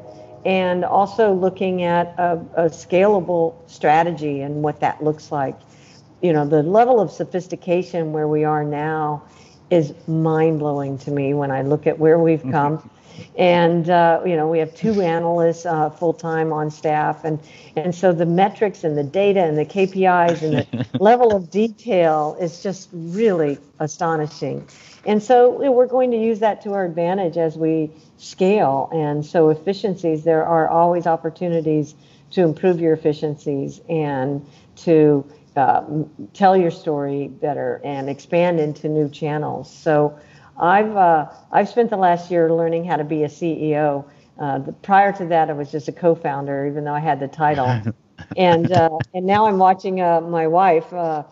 [0.46, 5.56] and also looking at a, a scalable strategy and what that looks like.
[6.22, 9.24] You know, the level of sophistication where we are now
[9.70, 12.52] is mind blowing to me when I look at where we've mm-hmm.
[12.52, 12.90] come.
[13.38, 17.40] And uh, you know, we have two analysts uh, full time on staff, and
[17.76, 22.38] and so the metrics and the data and the KPIs and the level of detail
[22.40, 24.68] is just really astonishing.
[25.06, 28.90] And so we're going to use that to our advantage as we scale.
[28.94, 31.96] And so efficiencies, there are always opportunities
[32.32, 34.46] to improve your efficiencies and
[34.78, 35.84] to uh,
[36.34, 39.72] tell your story better and expand into new channels.
[39.72, 40.20] So
[40.60, 44.06] I've uh, I've spent the last year learning how to be a CEO.
[44.38, 47.28] Uh, the, prior to that, I was just a co-founder, even though I had the
[47.28, 47.82] title.
[48.38, 51.24] and uh, and now I'm watching uh, my wife uh,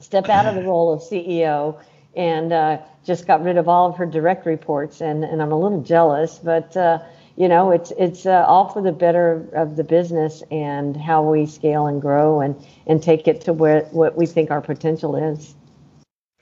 [0.00, 1.80] step out of the role of CEO
[2.16, 5.82] and just got rid of all of her direct reports, and, and I'm a little
[5.82, 6.76] jealous, but
[7.38, 11.46] you know, it's it's uh, all for the better of the business and how we
[11.46, 12.56] scale and grow and
[12.88, 15.54] and take it to where what we think our potential is.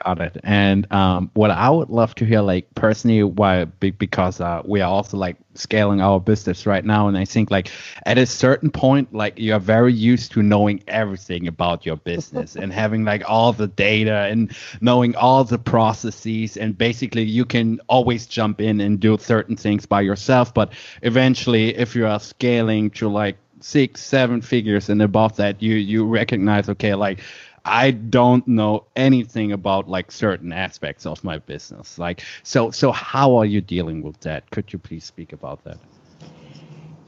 [0.04, 0.36] Got it.
[0.44, 4.90] And um, what I would love to hear, like personally, why because uh, we are
[4.90, 7.70] also like scaling our business right now, and I think like
[8.04, 12.56] at a certain point, like you are very used to knowing everything about your business
[12.56, 17.80] and having like all the data and knowing all the processes, and basically you can
[17.88, 20.52] always jump in and do certain things by yourself.
[20.52, 25.76] But eventually, if you are scaling to like six, seven figures and above that, you
[25.76, 27.20] you recognize okay, like
[27.66, 31.98] I don't know anything about like certain aspects of my business.
[31.98, 34.48] Like, so, so how are you dealing with that?
[34.50, 35.78] Could you please speak about that?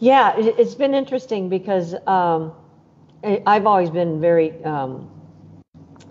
[0.01, 2.53] Yeah, it's been interesting because um,
[3.25, 5.11] I've always been very um,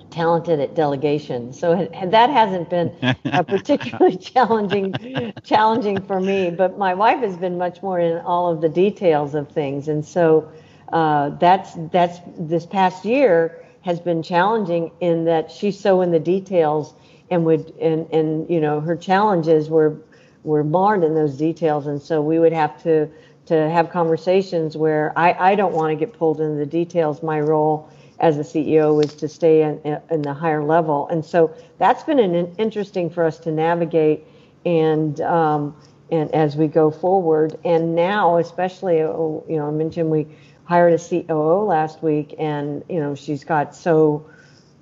[0.09, 2.93] talented at delegation, so that hasn't been
[3.25, 6.49] a particularly challenging challenging for me.
[6.49, 10.03] But my wife has been much more in all of the details of things, and
[10.03, 10.51] so
[10.91, 16.19] uh, that's that's this past year has been challenging in that she's so in the
[16.19, 16.93] details
[17.31, 19.95] and would and and you know her challenges were
[20.43, 23.09] were marred in those details and so we would have to
[23.45, 27.23] to have conversations where I, I don't want to get pulled into the details.
[27.23, 31.07] My role as a CEO is to stay in, in the higher level.
[31.07, 34.27] And so that's been an interesting for us to navigate
[34.65, 35.73] and um,
[36.11, 37.57] and as we go forward.
[37.63, 40.27] And now, especially, oh, you know, I mentioned we
[40.67, 44.25] hired a COO last week, and you know she's got so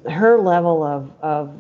[0.09, 1.53] her level of of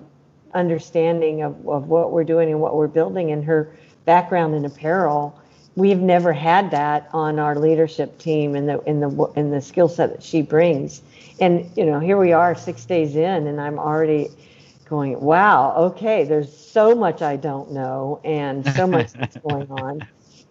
[0.53, 3.69] understanding of, of what we're doing and what we're building and her
[4.05, 5.39] background in apparel
[5.75, 9.89] we've never had that on our leadership team in the in the in the skill
[9.89, 11.01] set that she brings.
[11.39, 14.29] And you know here we are six days in and i'm already
[14.85, 20.07] going wow okay there's so much i don't know and so much that's going on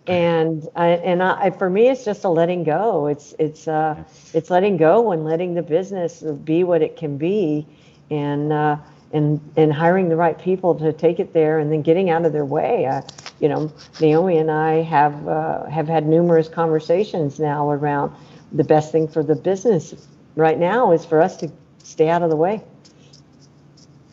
[0.07, 3.07] and I, and I, for me it's just a letting go.
[3.07, 4.03] It's it's uh
[4.35, 7.67] it's letting go and letting the business be what it can be
[8.11, 8.77] and uh
[9.13, 12.33] and and hiring the right people to take it there and then getting out of
[12.33, 12.87] their way.
[12.87, 13.03] Uh,
[13.41, 18.13] you know Naomi and I have uh, have had numerous conversations now around
[18.53, 19.95] the best thing for the business
[20.37, 21.51] right now is for us to
[21.83, 22.63] stay out of the way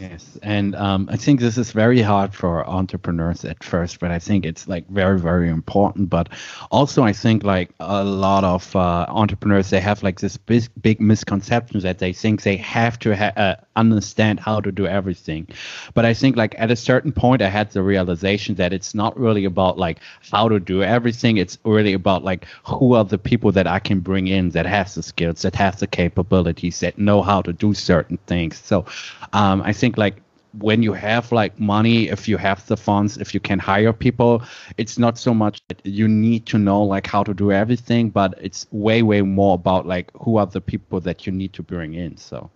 [0.02, 4.18] Yes, and um, I think this is very hard for entrepreneurs at first, but I
[4.18, 6.10] think it's like very, very important.
[6.10, 6.30] But
[6.72, 11.00] also, I think like a lot of uh, entrepreneurs they have like this big, big
[11.00, 15.48] misconception that they think they have to ha- uh, understand how to do everything.
[15.94, 19.16] But I think like at a certain point, I had the realization that it's not
[19.20, 20.00] really about like
[20.32, 21.38] how to do everything.
[21.38, 24.92] It's really about like who are the people that I can bring in that have
[24.96, 28.58] the skills, that have the capabilities, that know how to do certain things.
[28.58, 28.86] So
[29.34, 30.22] um, I think think like
[30.60, 34.42] when you have like money if you have the funds if you can hire people
[34.78, 38.34] it's not so much that you need to know like how to do everything but
[38.42, 41.94] it's way way more about like who are the people that you need to bring
[41.94, 42.50] in so.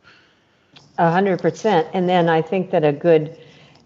[0.97, 1.87] A hundred percent.
[1.93, 3.37] And then i think that a good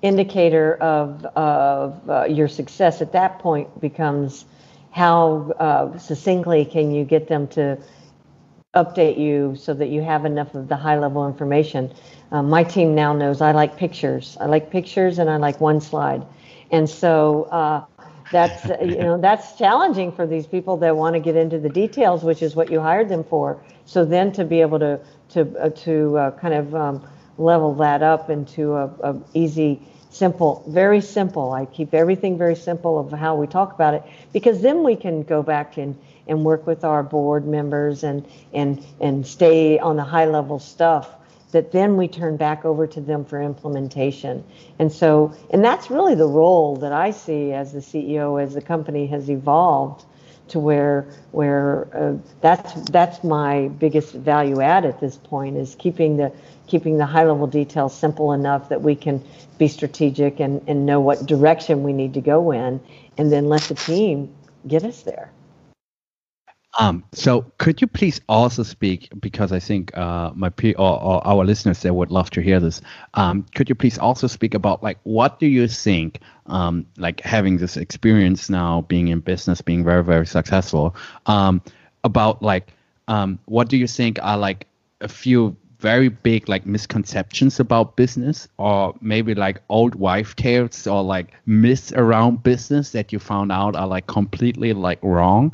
[0.02, 4.46] indicator of, of uh, your success at that point becomes
[4.92, 7.78] how uh, succinctly can you get them to
[8.76, 11.92] update you so that you have enough of the high level information.
[12.32, 14.38] Um, my team now knows I like pictures.
[14.40, 16.24] I like pictures and I like one slide.
[16.72, 17.84] And so uh,
[18.32, 22.24] that's you know that's challenging for these people that want to get into the details,
[22.24, 23.60] which is what you hired them for.
[23.86, 25.00] So then to be able to
[25.30, 27.08] to uh, to uh, kind of um,
[27.40, 31.54] level that up into a, a, easy, simple, very simple.
[31.54, 35.24] I keep everything very simple of how we talk about it because then we can
[35.24, 35.98] go back and
[36.30, 41.10] and work with our board members and and and stay on the high level stuff
[41.52, 44.44] that then we turn back over to them for implementation.
[44.78, 48.62] And so, and that's really the role that I see as the CEO as the
[48.62, 50.06] company has evolved
[50.50, 56.18] to where where uh, that's that's my biggest value add at this point is keeping
[56.18, 56.32] the
[56.68, 59.24] keeping the high level details simple enough that we can
[59.58, 62.80] be strategic and, and know what direction we need to go in
[63.18, 64.34] and then let the team
[64.68, 65.32] get us there.
[66.78, 71.26] Um, so could you please also speak because I think uh, my pe- or, or,
[71.26, 72.82] our listeners they would love to hear this.
[73.16, 77.58] Um, could you please also speak about like what do you think um, like having
[77.58, 80.96] this experience now being in business being very very successful
[81.26, 81.60] um,
[82.04, 82.68] about like
[83.08, 84.68] um, what do you think are like
[85.02, 91.02] a few very big like misconceptions about business or maybe like old wife tales or
[91.02, 95.54] like myths around business that you found out are like completely like wrong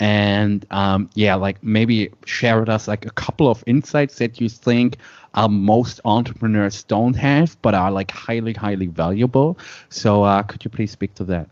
[0.00, 4.48] and um, yeah, like maybe share with us like a couple of insights that you
[4.48, 4.96] think
[5.34, 9.58] uh, most entrepreneurs don't have, but are like highly, highly valuable.
[9.90, 11.48] So uh, could you please speak to that?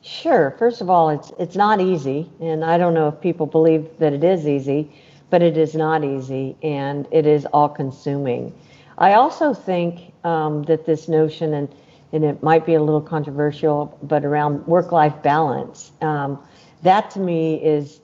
[0.00, 0.54] Sure.
[0.58, 4.12] First of all, it's it's not easy, and I don't know if people believe that
[4.12, 4.92] it is easy,
[5.30, 8.52] but it is not easy, and it is all-consuming.
[8.98, 11.74] I also think um, that this notion, and
[12.12, 15.90] and it might be a little controversial, but around work-life balance.
[16.00, 16.38] Um,
[16.84, 18.00] that to me is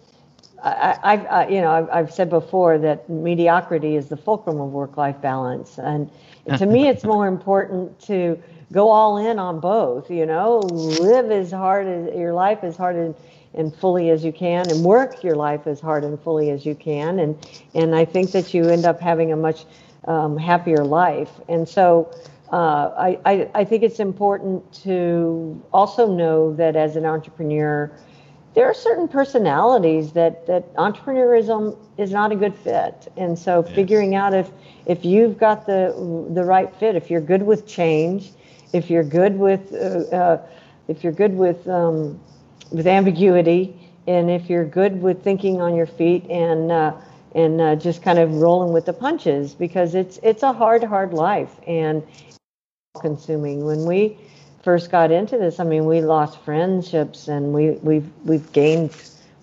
[0.62, 5.20] I, have you know I've, I've, said before that mediocrity is the fulcrum of work-life
[5.20, 6.10] balance, and
[6.58, 8.40] to me it's more important to
[8.72, 10.10] go all in on both.
[10.10, 13.14] You know, live as hard as your life as hard and,
[13.54, 16.74] and fully as you can, and work your life as hard and fully as you
[16.74, 17.38] can, and
[17.74, 19.64] and I think that you end up having a much
[20.06, 21.30] um, happier life.
[21.48, 22.12] And so
[22.52, 27.90] uh, I, I I think it's important to also know that as an entrepreneur
[28.54, 33.74] there are certain personalities that that entrepreneurism is not a good fit and so yes.
[33.74, 34.50] figuring out if
[34.86, 35.94] if you've got the
[36.34, 38.32] the right fit if you're good with change
[38.72, 40.46] if you're good with uh, uh,
[40.88, 42.18] if you're good with um,
[42.72, 43.76] with ambiguity
[44.06, 46.92] and if you're good with thinking on your feet and uh,
[47.34, 51.12] and uh, just kind of rolling with the punches because it's it's a hard hard
[51.12, 52.02] life and
[53.00, 54.18] consuming when we
[54.62, 58.94] first got into this, I mean, we lost friendships and we, we've we've gained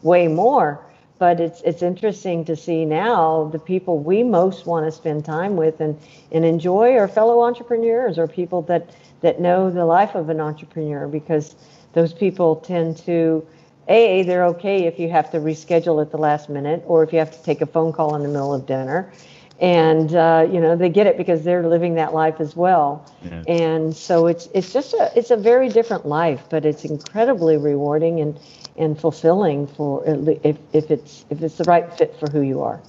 [0.04, 0.84] way more.
[1.20, 5.56] But it's it's interesting to see now the people we most want to spend time
[5.56, 6.00] with and,
[6.32, 8.92] and enjoy are fellow entrepreneurs or people that,
[9.22, 11.56] that know the life of an entrepreneur because
[11.94, 13.46] those people tend to
[13.88, 17.18] a they're okay if you have to reschedule at the last minute or if you
[17.18, 19.12] have to take a phone call in the middle of dinner
[19.60, 23.06] and uh, you know they get it because they're living that life as well.
[23.24, 23.44] Yeah.
[23.48, 28.20] and so it's it's just a it's a very different life but it's incredibly rewarding
[28.20, 28.40] and
[28.78, 32.82] and fulfilling for if, if it's if it's the right fit for who you are.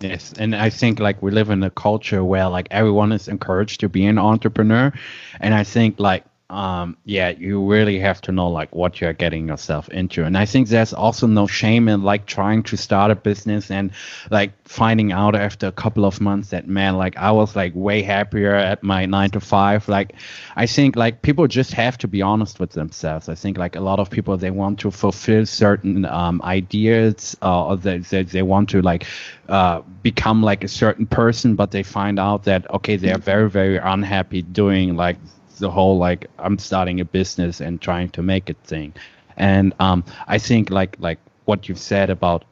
[0.00, 0.32] Yes.
[0.38, 3.88] And i think like we live in a culture where like everyone is encouraged to
[3.88, 4.92] be an entrepreneur.
[5.40, 9.48] And i think like um, yeah, you really have to know like what you're getting
[9.48, 10.24] yourself into.
[10.24, 13.90] And I think there's also no shame in like trying to start a business and
[14.30, 18.00] like finding out after a couple of months that man, like I was like way
[18.00, 19.88] happier at my nine to five.
[19.88, 20.14] Like
[20.56, 23.28] I think like people just have to be honest with themselves.
[23.28, 27.66] I think like a lot of people they want to fulfill certain um, ideas uh,
[27.66, 29.04] or they, they, they want to like
[29.50, 33.76] uh, become like a certain person, but they find out that okay, they're very, very
[33.76, 35.18] unhappy doing like
[35.58, 38.94] the whole like I'm starting a business and trying to make it thing.
[39.36, 42.44] And um, I think like like what you've said about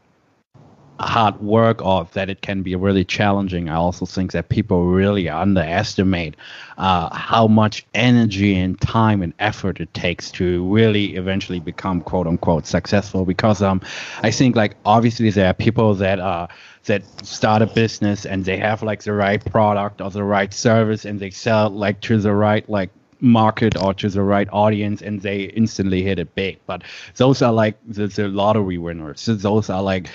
[0.98, 3.68] hard work or that it can be really challenging.
[3.68, 6.36] I also think that people really underestimate
[6.78, 12.26] uh, how much energy and time and effort it takes to really eventually become quote
[12.26, 13.24] unquote successful.
[13.24, 13.80] Because um,
[14.22, 16.46] I think like obviously there are people that uh,
[16.84, 21.04] that start a business and they have like the right product or the right service
[21.04, 22.90] and they sell like to the right like
[23.20, 26.58] market or to the right audience and they instantly hit it big.
[26.66, 26.82] But
[27.16, 29.20] those are like the, the lottery winners.
[29.20, 30.08] So those are like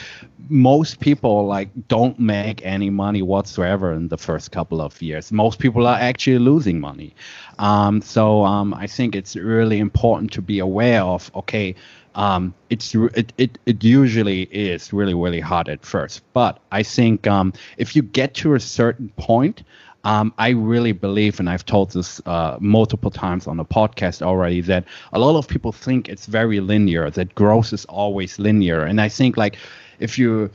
[0.49, 5.31] most people like don't make any money whatsoever in the first couple of years.
[5.31, 7.15] Most people are actually losing money.
[7.59, 11.75] Um, so um, i think it's really important to be aware of okay
[12.15, 16.21] um, it's it, it it usually is really really hard at first.
[16.33, 19.63] But i think um, if you get to a certain point
[20.03, 24.61] um, I really believe, and I've told this uh, multiple times on the podcast already,
[24.61, 28.83] that a lot of people think it's very linear, that growth is always linear.
[28.83, 29.57] And I think, like,
[29.99, 30.49] if you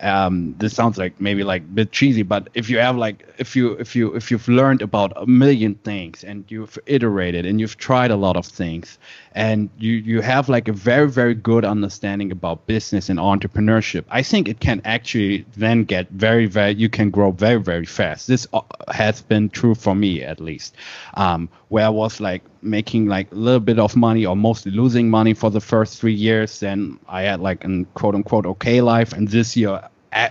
[0.00, 3.54] um, this sounds like maybe like a bit cheesy, but if you have like if
[3.54, 7.76] you if you if you've learned about a million things and you've iterated and you've
[7.76, 8.98] tried a lot of things
[9.32, 14.22] and you you have like a very very good understanding about business and entrepreneurship, I
[14.22, 18.26] think it can actually then get very very you can grow very very fast.
[18.26, 20.74] This uh, has been true for me at least,
[21.14, 25.10] um, where I was like making like a little bit of money or mostly losing
[25.10, 26.60] money for the first three years.
[26.60, 29.82] Then I had like an quote unquote okay life, and this year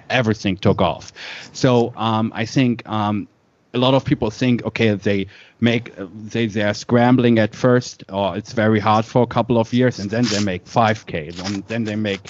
[0.09, 1.11] everything took off.
[1.53, 3.27] So um, I think um,
[3.73, 5.27] a lot of people think, okay, they
[5.59, 9.71] make they they are scrambling at first, or it's very hard for a couple of
[9.73, 12.21] years, and then they make 5k, and then they make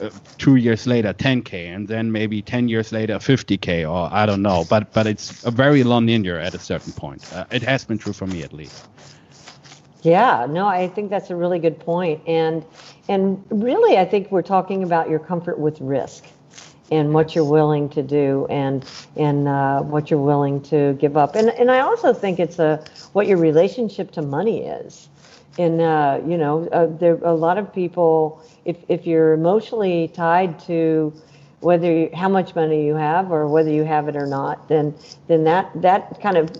[0.00, 4.42] uh, two years later 10k, and then maybe 10 years later 50k, or I don't
[4.42, 4.64] know.
[4.68, 7.32] But but it's a very non-linear at a certain point.
[7.32, 8.86] Uh, it has been true for me at least.
[10.04, 12.64] Yeah, no, I think that's a really good point, and
[13.08, 16.26] and really, I think we're talking about your comfort with risk
[16.92, 18.84] and what you're willing to do and
[19.16, 21.36] and uh, what you're willing to give up.
[21.36, 22.84] And and I also think it's a
[23.14, 25.08] what your relationship to money is.
[25.58, 28.42] And uh, you know, uh, there a lot of people.
[28.66, 31.14] If if you're emotionally tied to
[31.60, 34.94] whether you, how much money you have or whether you have it or not, then
[35.28, 36.50] then that that kind of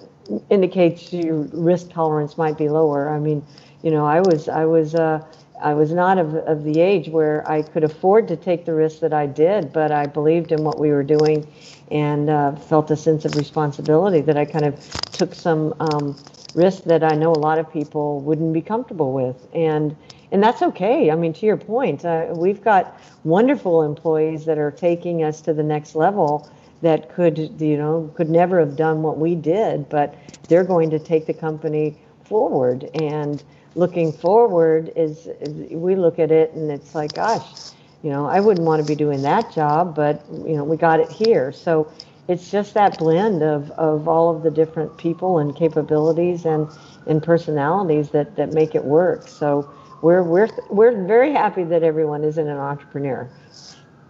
[0.50, 3.10] indicates your risk tolerance might be lower.
[3.10, 3.44] I mean,
[3.82, 5.20] you know, I was I was uh,
[5.62, 9.00] I was not of, of the age where I could afford to take the risk
[9.00, 11.46] that I did, but I believed in what we were doing
[11.90, 16.16] and uh, felt a sense of responsibility that I kind of took some um,
[16.54, 19.46] risks that I know a lot of people wouldn't be comfortable with.
[19.54, 19.96] And
[20.32, 21.10] and that's okay.
[21.10, 25.54] I mean, to your point, uh, we've got wonderful employees that are taking us to
[25.54, 26.50] the next level
[26.84, 30.14] that could, you know, could never have done what we did, but
[30.48, 32.88] they're going to take the company forward.
[32.94, 33.42] And
[33.74, 37.72] looking forward is, is, we look at it and it's like, gosh,
[38.02, 41.00] you know, I wouldn't want to be doing that job, but you know, we got
[41.00, 41.52] it here.
[41.52, 41.90] So
[42.28, 46.68] it's just that blend of, of all of the different people and capabilities and,
[47.06, 49.26] and personalities that, that make it work.
[49.26, 49.70] So
[50.02, 53.26] we're we're we're very happy that everyone isn't an entrepreneur.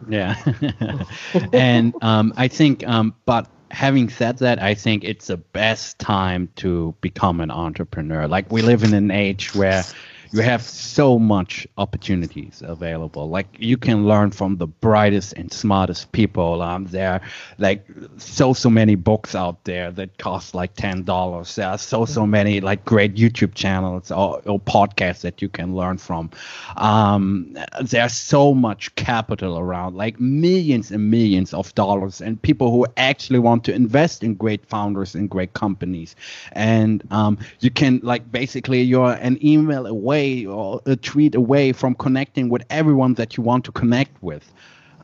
[0.08, 0.36] Yeah,
[1.52, 6.48] and um, I think, um, but having said that, I think it's the best time
[6.56, 8.28] to become an entrepreneur.
[8.28, 9.84] Like we live in an age where
[10.34, 13.28] you have so much opportunities available.
[13.28, 16.60] Like you can learn from the brightest and smartest people.
[16.60, 17.20] Um, there
[17.58, 21.54] like so so many books out there that cost like ten dollars.
[21.54, 25.76] There are so so many like great YouTube channels or, or podcasts that you can
[25.76, 26.30] learn from.
[26.78, 32.88] Um, there's so much capital around, like millions and millions of dollars, and people who
[32.96, 36.16] actually want to invest in great founders and great companies.
[36.54, 41.94] And um, you can like basically you're an email away or a tweet away from
[41.94, 44.44] connecting with everyone that you want to connect with.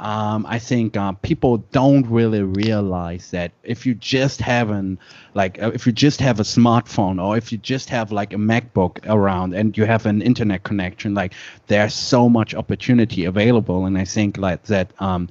[0.01, 4.99] Um, I think uh, people don't really realize that if you just have an
[5.35, 8.37] like uh, if you just have a smartphone or if you just have like a
[8.37, 11.35] MacBook around and you have an internet connection, like
[11.67, 15.29] there's so much opportunity available, and I think like that um,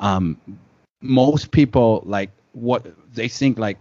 [0.00, 0.36] um,
[1.00, 3.78] most people like what they think like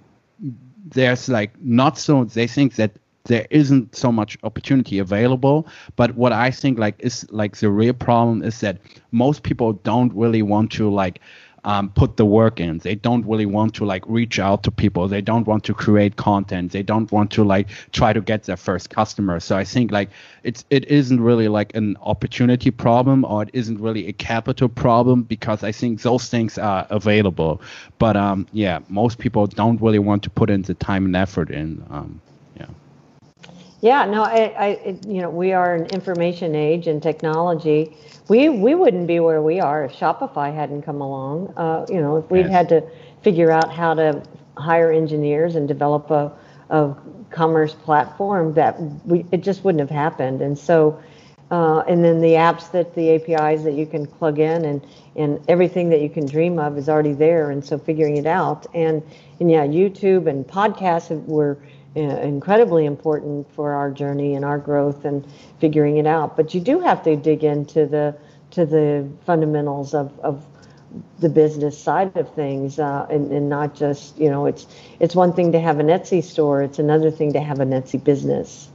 [0.85, 2.91] there's like not so they think that
[3.25, 7.93] there isn't so much opportunity available but what i think like is like the real
[7.93, 8.77] problem is that
[9.11, 11.19] most people don't really want to like
[11.63, 12.77] um, put the work in.
[12.79, 15.07] They don't really want to like reach out to people.
[15.07, 16.71] They don't want to create content.
[16.71, 19.39] They don't want to like try to get their first customer.
[19.39, 20.09] So i think like
[20.43, 25.23] it's it isn't really like an opportunity problem or it isn't really a capital problem
[25.23, 27.61] because i think those things are available.
[27.97, 31.49] But um yeah most people don't really want to put in the time and effort
[31.49, 32.21] in um
[33.81, 37.95] yeah, no, I, I, you know, we are an information age and technology.
[38.27, 41.53] We we wouldn't be where we are if Shopify hadn't come along.
[41.55, 42.51] Uh, you know, if we'd yes.
[42.51, 42.83] had to
[43.21, 44.21] figure out how to
[44.57, 46.31] hire engineers and develop a,
[46.69, 46.93] a
[47.29, 50.41] commerce platform, that we it just wouldn't have happened.
[50.41, 51.01] And so,
[51.49, 55.39] uh, and then the apps that the APIs that you can plug in and and
[55.47, 57.49] everything that you can dream of is already there.
[57.49, 59.01] And so figuring it out and
[59.39, 61.57] and yeah, YouTube and podcasts were
[61.95, 65.25] incredibly important for our journey and our growth and
[65.59, 66.37] figuring it out.
[66.37, 68.15] But you do have to dig into the
[68.51, 70.43] to the fundamentals of, of
[71.19, 74.65] the business side of things uh, and, and not just you know it's
[74.99, 78.03] it's one thing to have an Etsy store it's another thing to have an Etsy
[78.03, 78.69] business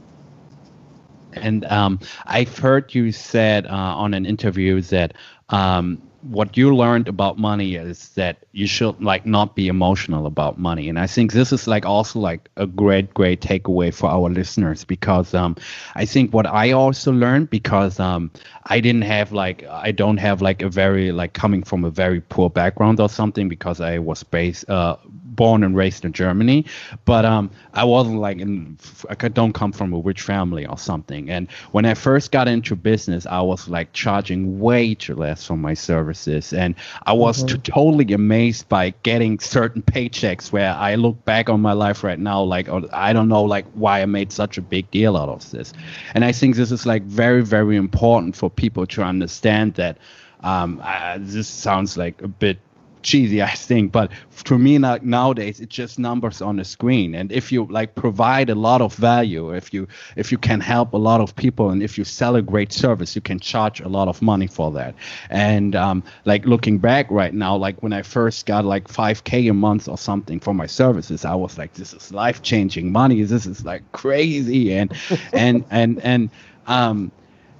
[1.33, 5.13] and um, I've heard you said uh, on an interview that
[5.49, 10.57] um, what you learned about money is that you should like not be emotional about
[10.57, 10.89] money.
[10.89, 14.83] And i think this is like also like a great great takeaway for our listeners
[14.83, 15.55] because um
[15.95, 18.31] i think what i also learned because um
[18.65, 22.21] i didn't have like i don't have like a very like coming from a very
[22.21, 24.95] poor background or something because i was based uh
[25.35, 26.65] born and raised in Germany,
[27.05, 28.77] but um, I wasn't like in.
[29.09, 31.29] I don't come from a rich family or something.
[31.29, 35.57] And when I first got into business, I was like charging way too less for
[35.57, 36.75] my services, and
[37.05, 37.61] I was mm-hmm.
[37.61, 40.51] t- totally amazed by getting certain paychecks.
[40.51, 43.65] Where I look back on my life right now, like oh, I don't know, like
[43.73, 45.73] why I made such a big deal out of this.
[46.13, 49.97] And I think this is like very, very important for people to understand that.
[50.41, 52.59] Um, I, this sounds like a bit
[53.05, 53.91] cheesy, I think.
[53.93, 57.15] But for me now, nowadays, it's just numbers on the screen.
[57.15, 59.87] And if you like provide a lot of value, if you
[60.17, 63.15] if you can help a lot of people, and if you sell a great service,
[63.15, 64.95] you can charge a lot of money for that.
[65.29, 69.53] And um, like looking back right now, like when I first got like 5k a
[69.53, 73.23] month or something for my services, I was like, this is life changing money.
[73.23, 74.73] This is like crazy.
[74.73, 74.91] And
[75.31, 76.29] and and and
[76.67, 77.11] um,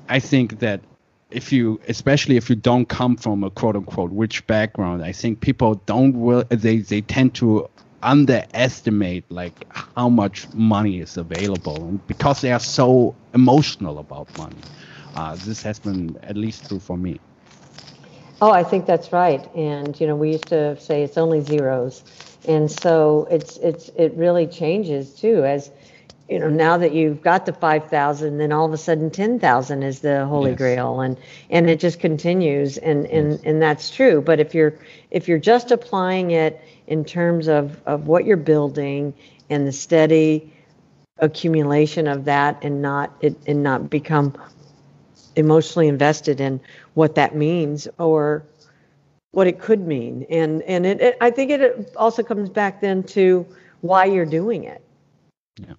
[0.10, 0.82] I think that
[1.32, 5.41] if you especially if you don't come from a quote unquote rich background i think
[5.41, 7.67] people don't will they they tend to
[8.05, 11.99] underestimate like how much money is available.
[12.07, 14.55] Because they are so emotional about money
[15.15, 17.19] uh, this has been at least true for me.
[18.41, 19.43] Oh i think that's right.
[19.55, 22.03] And you know we used to say it's only zeros.
[22.47, 25.71] And so it's it's it really changes too as
[26.30, 29.99] you know now that you've got the 5000 then all of a sudden 10000 is
[29.99, 30.57] the holy yes.
[30.57, 31.01] grail.
[31.01, 31.17] And
[31.49, 32.78] and it just continues.
[32.78, 33.41] And and yes.
[33.43, 34.21] and that's true.
[34.21, 34.73] But if you're
[35.11, 39.13] if you're just applying it in terms of of what you're building
[39.49, 40.51] and the steady
[41.19, 44.34] accumulation of that and not it and not become
[45.36, 46.59] emotionally invested in
[46.95, 48.43] what that means or
[49.32, 50.26] what it could mean.
[50.30, 53.45] And and it, it i think it also comes back then to
[53.82, 54.82] why you're doing it.
[55.59, 55.76] Yeah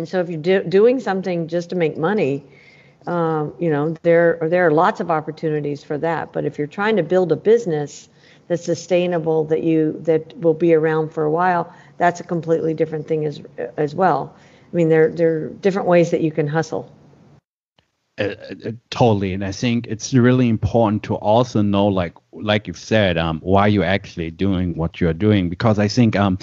[0.00, 2.42] and so if you're do, doing something just to make money,
[3.06, 6.32] um, you know, there there are lots of opportunities for that.
[6.32, 8.08] But if you're trying to build a business
[8.48, 13.06] that's sustainable, that you that will be around for a while, that's a completely different
[13.06, 13.42] thing as
[13.76, 14.34] as well.
[14.72, 16.90] I mean, there there are different ways that you can hustle.
[18.18, 18.34] Uh,
[18.66, 23.16] uh, totally and i think it's really important to also know like like you've said
[23.16, 26.36] um why you're actually doing what you're doing because i think um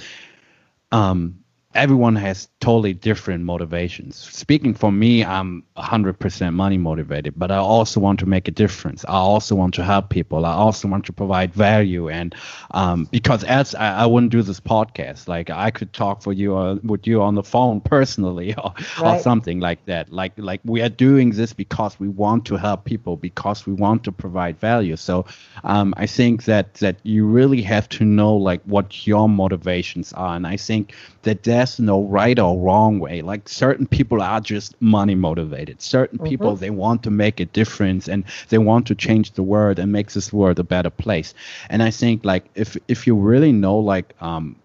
[0.92, 1.38] um
[1.76, 4.16] everyone has totally different motivations.
[4.16, 9.06] Speaking for me, I'm 100% money motivated, but I also want to make a difference.
[9.06, 10.44] I also want to help people.
[10.44, 12.10] I also want to provide value.
[12.10, 12.34] And
[12.72, 16.54] um, because as I, I, wouldn't do this podcast, like I could talk for you
[16.54, 19.18] or uh, with you on the phone personally or, right.
[19.18, 20.12] or something like that.
[20.12, 24.04] Like like we are doing this because we want to help people, because we want
[24.06, 24.96] to provide value.
[24.96, 25.26] So
[25.64, 30.36] um, I think that that you really have to know like what your motivations are.
[30.36, 33.22] And I think that there's no right or wrong way.
[33.22, 35.82] Like certain people are just money motivated.
[35.82, 36.28] Certain mm-hmm.
[36.28, 39.92] people they want to make a difference and they want to change the world and
[39.92, 41.34] make this world a better place.
[41.70, 44.56] And I think like if if you really know like um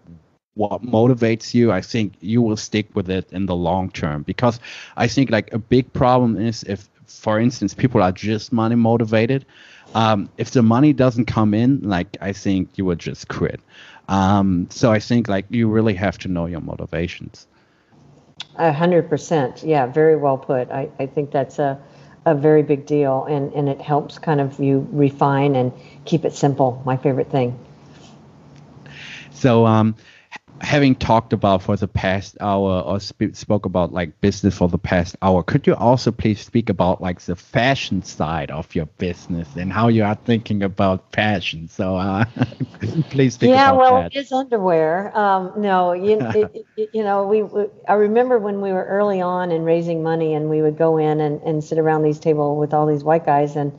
[0.55, 4.23] what motivates you, I think you will stick with it in the long term.
[4.23, 4.59] Because
[4.97, 9.45] I think like a big problem is if for instance people are just money motivated.
[9.95, 13.59] Um, if the money doesn't come in, like I think you would just quit.
[14.07, 17.47] Um, so I think like you really have to know your motivations.
[18.57, 19.63] A hundred percent.
[19.63, 20.69] Yeah, very well put.
[20.71, 21.79] I, I think that's a,
[22.25, 25.71] a very big deal and, and it helps kind of you refine and
[26.05, 26.81] keep it simple.
[26.85, 27.57] My favorite thing.
[29.31, 29.95] So um,
[30.63, 34.77] having talked about for the past hour or sp- spoke about like business for the
[34.79, 39.55] past hour could you also please speak about like the fashion side of your business
[39.55, 42.25] and how you are thinking about fashion so uh,
[43.09, 44.11] please speak yeah about well that.
[44.11, 48.61] it is underwear um, no you, it, it, you know we, we, i remember when
[48.61, 51.77] we were early on and raising money and we would go in and, and sit
[51.77, 53.71] around these table with all these white guys and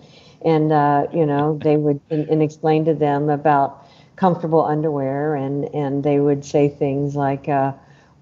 [0.45, 3.84] and uh, you know they would and, and explain to them about
[4.17, 7.73] comfortable underwear, and and they would say things like, uh,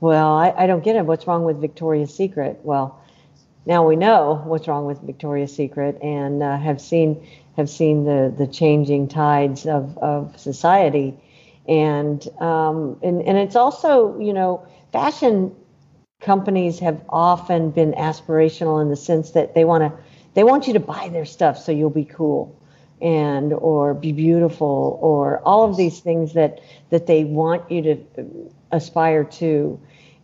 [0.01, 1.07] "Well, I, I don't get it.
[1.07, 3.01] What's wrong with Victoria's Secret?" Well,
[3.67, 7.27] now we know what's wrong with Victoria's Secret, and uh, have seen
[7.57, 11.15] have seen the the changing tides of of society,
[11.69, 15.55] and um, and and it's also you know fashion
[16.21, 19.93] companies have often been aspirational in the sense that they want to
[20.35, 22.57] they want you to buy their stuff so you'll be cool
[23.03, 28.53] and or be beautiful or all of these things that that they want you to
[28.71, 29.79] aspire to.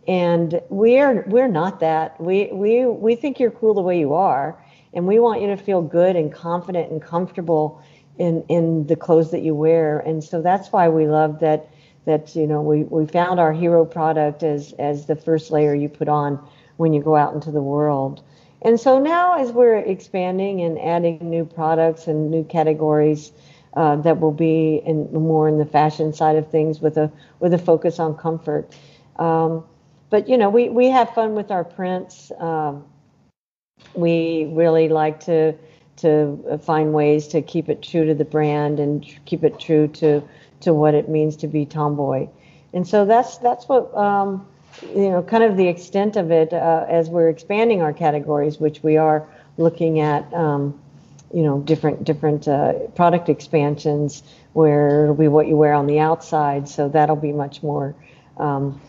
[0.07, 2.19] And we're we're not that.
[2.19, 4.57] We we we think you're cool the way you are
[4.93, 7.81] and we want you to feel good and confident and comfortable
[8.17, 9.99] in in the clothes that you wear.
[9.99, 11.69] And so that's why we love that
[12.05, 15.89] that you know we, we found our hero product as as the first layer you
[15.89, 16.39] put on
[16.77, 18.23] when you go out into the world
[18.61, 23.31] and so now as we're expanding and adding new products and new categories
[23.75, 27.53] uh, that will be in more in the fashion side of things with a with
[27.53, 28.75] a focus on comfort
[29.17, 29.63] um,
[30.09, 32.83] but you know we we have fun with our prints um,
[33.95, 35.53] we really like to
[35.97, 40.23] to find ways to keep it true to the brand and keep it true to
[40.61, 42.27] to what it means to be tomboy.
[42.73, 44.45] And so that's that's what um,
[44.81, 48.81] you know, kind of the extent of it uh, as we're expanding our categories, which
[48.83, 50.31] we are looking at.
[50.33, 50.79] Um,
[51.31, 55.99] you know, different different uh, product expansions where it'll be what you wear on the
[55.99, 56.67] outside.
[56.67, 57.93] So that'll be much more
[58.37, 58.81] um,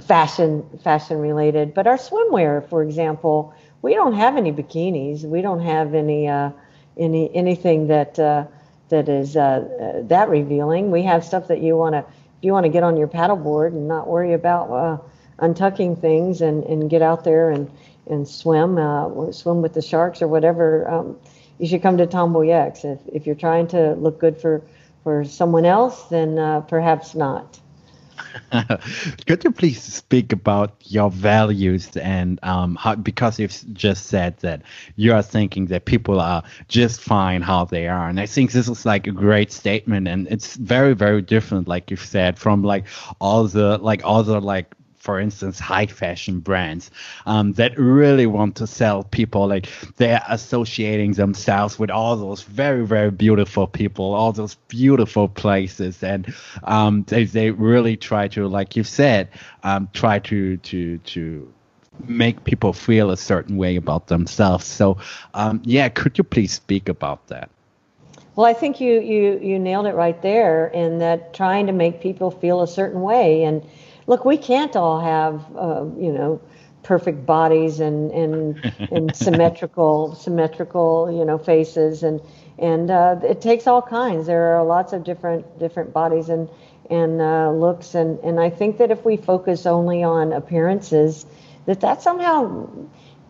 [0.00, 1.74] fashion fashion related.
[1.74, 5.22] But our swimwear, for example, we don't have any bikinis.
[5.22, 6.50] We don't have any uh,
[6.96, 8.46] any anything that uh,
[8.88, 10.90] that is uh, that revealing.
[10.90, 12.04] We have stuff that you want to
[12.42, 14.98] you want to get on your paddleboard and not worry about uh,
[15.38, 17.70] untucking things and, and get out there and
[18.08, 20.88] and swim uh, swim with the sharks or whatever.
[20.88, 21.16] Um,
[21.58, 22.48] you should come to Tomboy.
[22.50, 24.62] If if you're trying to look good for
[25.02, 27.60] for someone else, then uh, perhaps not.
[29.26, 34.62] Could you please speak about your values and um, how, because you've just said that
[34.96, 38.68] you are thinking that people are just fine how they are, and I think this
[38.68, 42.86] is like a great statement, and it's very very different, like you've said, from like
[43.20, 44.74] all the like all the like
[45.06, 46.90] for instance, high fashion brands
[47.26, 52.84] um, that really want to sell people like they're associating themselves with all those very,
[52.84, 56.34] very beautiful people, all those beautiful places, and
[56.64, 59.28] um, they they really try to, like you said,
[59.62, 61.52] um, try to to to
[62.08, 64.66] make people feel a certain way about themselves.
[64.66, 64.98] So,
[65.34, 67.48] um, yeah, could you please speak about that?
[68.34, 72.00] Well, I think you you you nailed it right there in that trying to make
[72.00, 73.62] people feel a certain way and
[74.06, 76.40] look, we can't all have, uh, you know,
[76.82, 82.02] perfect bodies and and and symmetrical symmetrical you know faces.
[82.02, 82.20] And
[82.58, 84.26] and uh, it takes all kinds.
[84.26, 86.48] There are lots of different different bodies and
[86.88, 87.94] and uh, looks.
[87.94, 91.26] And and I think that if we focus only on appearances
[91.66, 92.68] that that somehow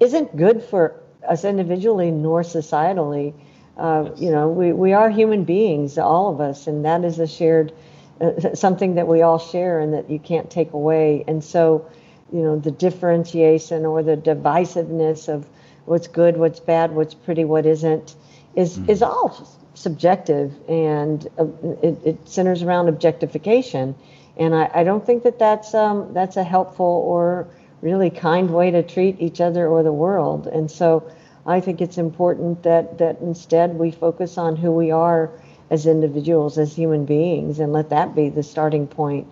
[0.01, 3.33] isn't good for us individually nor societally.
[3.79, 6.67] Uh, you know we, we are human beings all of us.
[6.67, 7.73] And that is a shared
[8.21, 11.25] uh, something that we all share and that you can't take away.
[11.29, 11.89] And so,
[12.33, 15.47] you know, the differentiation or the divisiveness of
[15.85, 18.15] what's good, what's bad, what's pretty, what isn't,
[18.55, 18.89] is mm.
[18.89, 21.47] is all subjective, and uh,
[21.83, 23.95] it, it, centers around objectification.
[24.39, 27.49] And I, I don't think that that's um, that's a helpful or
[27.83, 30.47] really kind way to treat each other or the world.
[30.47, 31.11] And so,
[31.45, 35.31] I think it's important that that instead we focus on who we are
[35.71, 39.27] as individuals, as human beings, and let that be the starting point.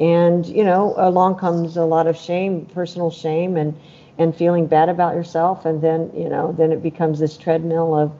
[0.00, 3.78] And you know, along comes a lot of shame, personal shame, and
[4.18, 8.12] and feeling bad about yourself, and then you know, then it becomes this treadmill of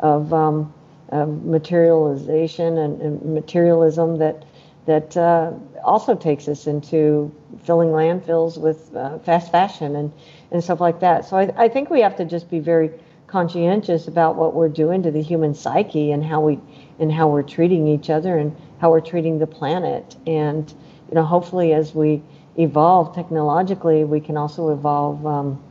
[0.00, 0.72] of, um,
[1.08, 4.44] of materialization and, and, materialism that
[4.86, 5.52] that uh,
[5.84, 10.12] also takes us into filling landfills with uh, fast fashion and
[10.50, 11.24] and stuff like that.
[11.24, 12.90] So I, I think we have to just be very
[13.26, 16.58] conscientious about what we're doing to the human psyche and how we
[16.98, 20.16] and how we're treating each other and how we're treating the planet.
[20.26, 20.72] And
[21.08, 22.22] you know, hopefully, as we
[22.56, 25.62] evolve technologically, we can also evolve um,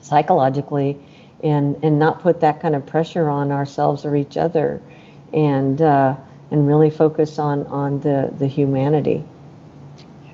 [0.00, 0.98] psychologically,
[1.42, 4.80] and and not put that kind of pressure on ourselves or each other,
[5.32, 6.16] and uh,
[6.50, 9.24] and really focus on on the the humanity.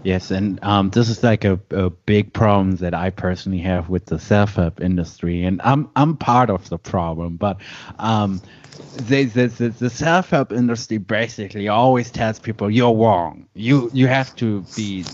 [0.03, 4.07] Yes, and um, this is like a, a big problem that I personally have with
[4.07, 7.37] the self-help industry, and I'm I'm part of the problem.
[7.37, 7.61] But
[7.99, 8.43] um,
[8.95, 13.47] the, the, the, the self-help industry basically always tells people you're wrong.
[13.55, 15.07] You you have to be,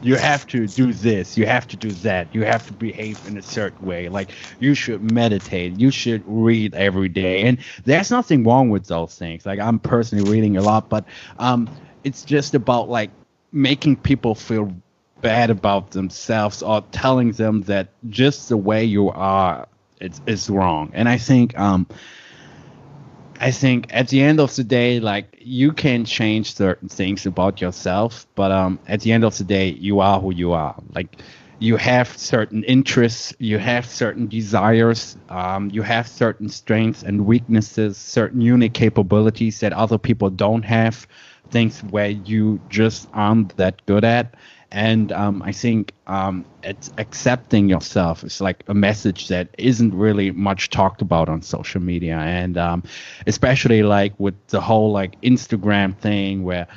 [0.00, 1.36] you have to do this.
[1.36, 2.34] You have to do that.
[2.34, 4.08] You have to behave in a certain way.
[4.08, 5.78] Like you should meditate.
[5.78, 7.42] You should read every day.
[7.42, 9.44] And there's nothing wrong with those things.
[9.46, 11.06] Like I'm personally reading a lot, but
[11.38, 11.70] um,
[12.04, 13.12] it's just about like
[13.52, 14.72] making people feel
[15.20, 19.66] bad about themselves or telling them that just the way you are
[20.00, 20.90] it's is wrong.
[20.94, 21.86] And I think um
[23.40, 27.60] I think at the end of the day, like you can change certain things about
[27.60, 30.76] yourself, but um at the end of the day you are who you are.
[30.94, 31.22] Like
[31.58, 37.96] you have certain interests, you have certain desires, um, you have certain strengths and weaknesses,
[37.98, 41.06] certain unique capabilities that other people don't have,
[41.50, 44.34] things where you just aren't that good at.
[44.72, 50.30] And um, I think um, it's accepting yourself is like a message that isn't really
[50.30, 52.84] much talked about on social media, and um,
[53.26, 56.68] especially like with the whole like Instagram thing where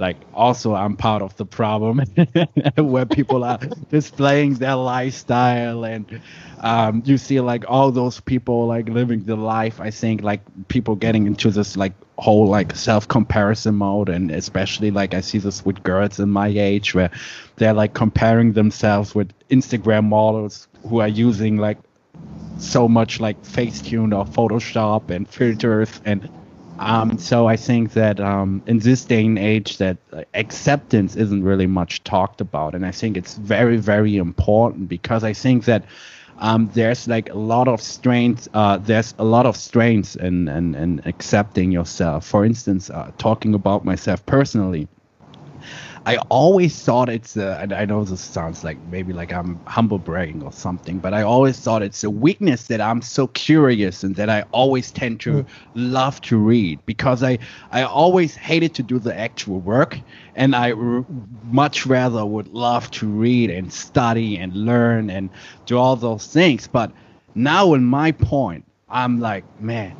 [0.00, 1.98] like also i'm part of the problem
[2.76, 3.58] where people are
[3.90, 6.20] displaying their lifestyle and
[6.62, 10.96] um, you see like all those people like living the life i think like people
[10.96, 14.10] getting into this like whole like self comparison mode.
[14.10, 17.10] And especially like i see this with girls in my age where
[17.56, 21.78] they're like comparing themselves with instagram models who are using like
[22.58, 26.28] so much like facetune or photoshop and filters and
[26.80, 31.44] um, so I think that um, in this day and age, that uh, acceptance isn't
[31.44, 35.84] really much talked about, and I think it's very, very important because I think that
[36.38, 38.48] um, there's like a lot of strength.
[38.54, 42.26] Uh, there's a lot of strengths in, in, in accepting yourself.
[42.26, 44.88] For instance, uh, talking about myself personally.
[46.06, 49.98] I always thought it's a, and I know this sounds like maybe like I'm humble
[49.98, 54.16] bragging or something, but I always thought it's a weakness that I'm so curious and
[54.16, 55.46] that I always tend to mm.
[55.74, 57.38] love to read because I
[57.70, 59.98] I always hated to do the actual work
[60.34, 61.04] and I r-
[61.50, 65.28] much rather would love to read and study and learn and
[65.66, 66.66] do all those things.
[66.66, 66.92] But
[67.34, 69.96] now in my point, I'm like, man,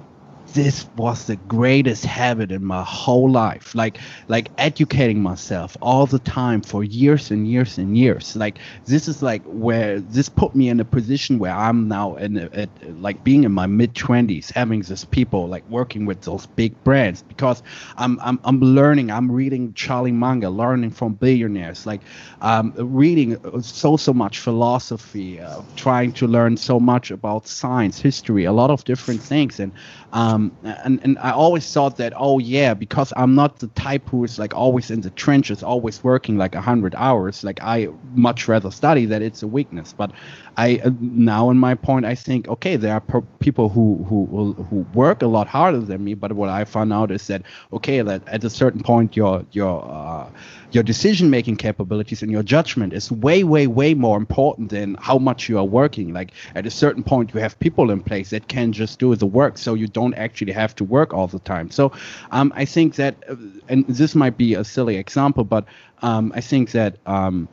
[0.52, 3.74] this was the greatest habit in my whole life.
[3.74, 3.98] Like
[4.28, 8.34] like educating myself all the time for years and years and years.
[8.36, 12.36] Like this is like where this put me in a position where i'm now in
[12.52, 16.82] a, like being in my mid 20s having this people like working with those big
[16.84, 17.62] brands because
[17.96, 19.10] i'm i'm, I'm learning.
[19.10, 21.86] I'm reading charlie munger learning from billionaires.
[21.86, 22.04] Like
[22.40, 28.44] um, reading so so much philosophy uh, trying to learn so much about science history
[28.44, 29.58] a lot of different things.
[29.60, 29.72] And
[30.12, 34.08] um, Um, and and I always thought that oh yeah because I'm not the type
[34.08, 37.88] who is like always in the trenches always working like a hundred hours like I
[38.14, 39.92] much rather study that it's a weakness.
[39.92, 40.12] But
[40.60, 44.86] I uh, now in my point I think okay there are people who who who
[44.94, 47.42] work a lot harder than me but what I found out is that
[47.72, 50.30] okay that at a certain point your your uh,
[50.72, 55.18] your decision making capabilities and your judgment is way way way more important than how
[55.18, 56.12] much you are working.
[56.12, 59.26] Like at a certain point you have people in place that can just do the
[59.26, 61.70] work so you don't actually have to work all the time.
[61.70, 61.92] So
[62.30, 63.36] um, i think that uh,
[63.68, 65.64] and this might be a silly example but
[66.02, 67.48] um, i think that um,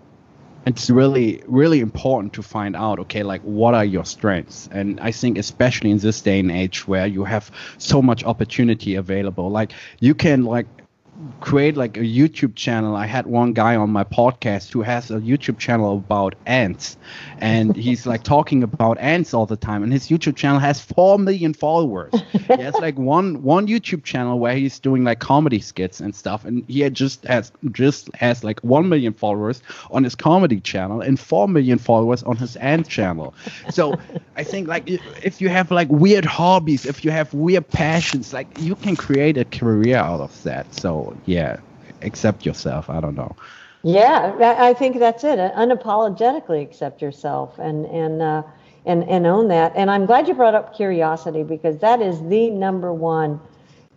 [0.68, 4.68] it's really really important to find out okay like what are your strengths?
[4.72, 8.96] And i think especially in this day and age where you have so much opportunity
[8.96, 10.68] available like you can like
[11.40, 12.96] create like a YouTube channel.
[12.96, 16.98] I had one guy on my podcast who has a YouTube channel about ants,
[17.40, 19.84] and he's like talking about ants all the time.
[19.84, 22.14] And his YouTube channel has four million followers.
[22.32, 26.46] he has like one one YouTube channel where he's doing like comedy skits and stuff,
[26.46, 29.62] and he just has just has like one million followers
[29.92, 33.34] on his comedy channel and four million followers on his ant channel.
[33.72, 33.96] So
[34.36, 38.48] I think like if you have like weird hobbies, if you have weird passions, like
[38.60, 40.74] you can create a career out of that.
[40.74, 41.58] So yeah,
[42.02, 42.90] accept yourself.
[42.90, 43.36] I don't know.
[43.84, 45.40] Yeah, I think that's it.
[45.40, 48.44] Unapologetically accept yourself and and uh,
[48.86, 49.74] and and own that.
[49.76, 53.40] And I'm glad you brought up curiosity because that is the number one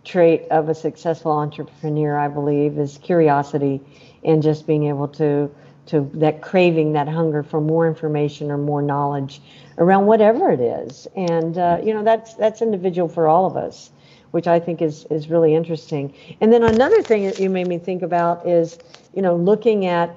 [0.04, 2.16] trait of a successful entrepreneur.
[2.16, 3.80] I believe is curiosity
[4.22, 5.50] and just being able to
[5.86, 9.40] to that craving, that hunger for more information or more knowledge
[9.78, 11.08] around whatever it is.
[11.16, 13.90] And uh, you know that's that's individual for all of us
[14.30, 16.14] which I think is is really interesting.
[16.40, 18.78] And then another thing that you made me think about is,
[19.14, 20.16] you know, looking at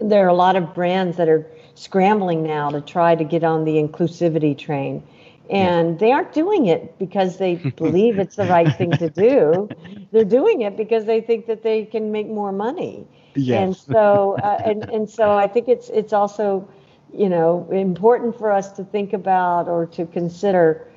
[0.00, 3.64] there are a lot of brands that are scrambling now to try to get on
[3.64, 5.02] the inclusivity train.
[5.50, 5.98] And yeah.
[5.98, 9.68] they aren't doing it because they believe it's the right thing to do.
[10.12, 13.06] They're doing it because they think that they can make more money.
[13.34, 13.62] Yes.
[13.62, 16.68] And so, uh, and and so, I think it's it's also,
[17.14, 20.87] you know, important for us to think about or to consider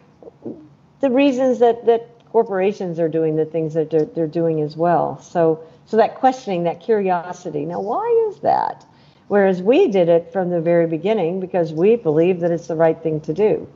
[1.01, 5.19] the reasons that that corporations are doing the things that they're, they're doing as well.
[5.21, 7.65] So so that questioning, that curiosity.
[7.65, 8.85] Now, why is that?
[9.27, 13.01] Whereas we did it from the very beginning because we believe that it's the right
[13.01, 13.67] thing to do.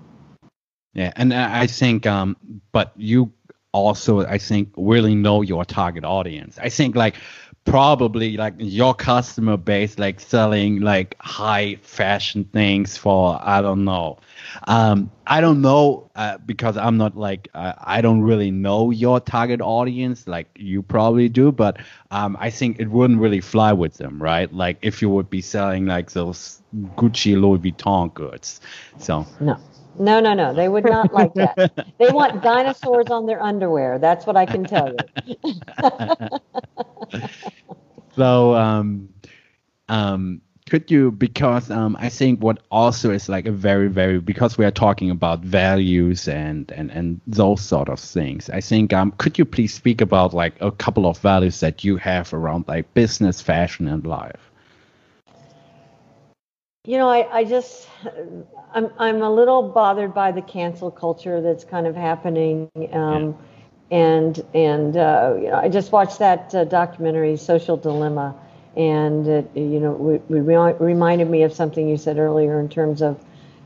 [0.93, 2.38] Yeah, and I think, um,
[2.71, 3.32] but you
[3.73, 6.57] also, I think, really know your target audience.
[6.61, 7.15] I think like
[7.66, 14.18] probably like your customer base like selling like high fashion things for i don't know
[14.68, 19.20] um i don't know uh, because i'm not like uh, i don't really know your
[19.20, 21.78] target audience like you probably do but
[22.11, 25.41] um i think it wouldn't really fly with them right like if you would be
[25.41, 26.61] selling like those
[26.95, 28.59] gucci louis vuitton goods
[28.97, 29.57] so no
[29.97, 30.53] no, no, no.
[30.53, 31.57] They would not like that.
[31.99, 33.97] They want dinosaurs on their underwear.
[33.99, 35.09] That's what I can tell you.
[38.16, 39.10] so, um,
[39.89, 44.58] um, could you because um, I think what also is like a very very because
[44.58, 48.49] we are talking about values and and and those sort of things.
[48.49, 51.97] I think um, could you please speak about like a couple of values that you
[51.97, 54.51] have around like business, fashion, and life?
[56.86, 57.88] You know, I, I just
[58.74, 63.32] I'm I'm a little bothered by the cancel culture that's kind of happening, um, yeah.
[63.96, 68.36] And and uh, you know I just watched that uh, documentary Social Dilemma,
[68.76, 73.02] and it, you know it, it reminded me of something you said earlier in terms
[73.02, 73.24] of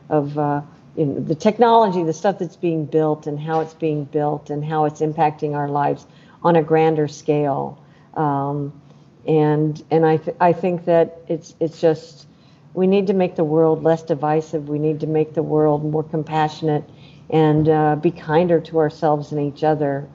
[0.10, 0.62] of uh,
[0.96, 4.64] you know, the technology, the stuff that's being built, and how it's being built, and
[4.64, 6.06] how it's impacting our lives
[6.44, 7.84] on a grander scale.
[8.14, 8.80] Um,
[9.28, 12.28] and and I th- I think that it's it's just
[12.76, 14.70] we need to make the world less divisive.
[14.70, 16.84] We need to make the world more compassionate
[17.32, 20.08] and uh, be kinder to ourselves and each other.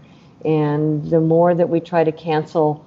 [0.44, 2.84] And the more that we try to cancel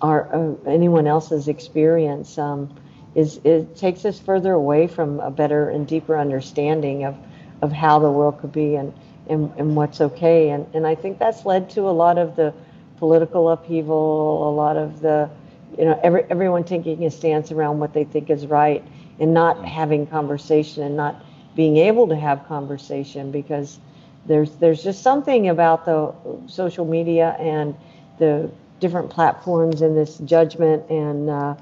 [0.00, 2.74] our uh, anyone else's experience, um,
[3.14, 7.16] is it takes us further away from a better and deeper understanding of,
[7.62, 8.92] of how the world could be and,
[9.28, 10.50] and, and what's okay.
[10.50, 12.54] And, and I think that's led to a lot of the
[12.98, 15.28] political upheaval, a lot of the,
[15.76, 18.84] you know, every, everyone taking a stance around what they think is right
[19.18, 21.24] and not having conversation and not
[21.56, 23.78] being able to have conversation because
[24.26, 26.12] there's there's just something about the
[26.46, 27.74] social media and
[28.18, 28.50] the
[28.80, 31.54] different platforms and this judgment and uh,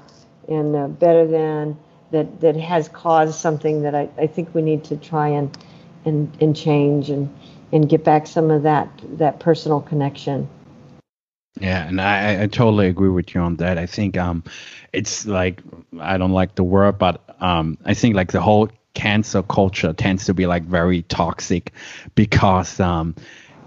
[0.47, 1.77] and uh, better than
[2.11, 5.55] that that has caused something that I, I think we need to try and
[6.05, 7.33] and and change and
[7.71, 10.49] and get back some of that that personal connection.
[11.59, 13.77] Yeah, and I, I totally agree with you on that.
[13.77, 14.43] I think um,
[14.93, 15.61] it's like
[15.99, 18.69] I don't like the word, but um, I think like the whole
[18.99, 21.71] cancel culture tends to be like very toxic
[22.15, 23.15] because um,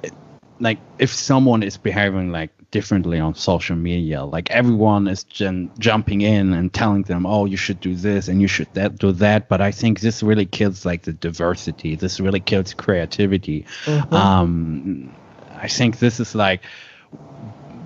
[0.02, 0.12] it,
[0.60, 6.20] like if someone is behaving like differently on social media, like everyone is gen- jumping
[6.20, 9.48] in and telling them, oh, you should do this and you should that do that.
[9.48, 11.96] But I think this really kills like the diversity.
[11.96, 13.64] This really kills creativity.
[13.86, 14.14] Mm-hmm.
[14.14, 15.14] Um,
[15.56, 16.60] I think this is like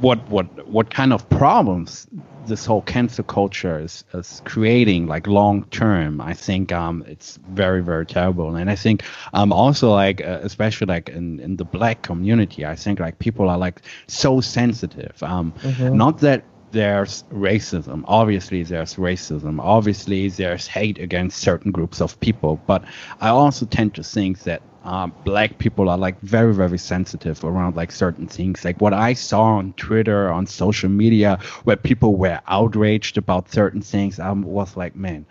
[0.00, 2.08] what what what kind of problems
[2.46, 7.82] this whole cancel culture is, is creating like long term i think um it's very
[7.82, 9.02] very terrible and i think
[9.34, 13.48] um also like uh, especially like in in the black community i think like people
[13.48, 15.96] are like so sensitive um mm-hmm.
[15.96, 16.44] not that
[16.76, 18.04] there's racism.
[18.06, 19.58] Obviously there's racism.
[19.60, 22.60] Obviously there's hate against certain groups of people.
[22.66, 22.84] But
[23.20, 27.76] i also tend to think that uh, black people are like very very sensitive around
[27.76, 28.64] like certain things.
[28.64, 33.82] Like what i saw on twitter on social media where people were outraged about certain
[33.82, 35.26] things i was like man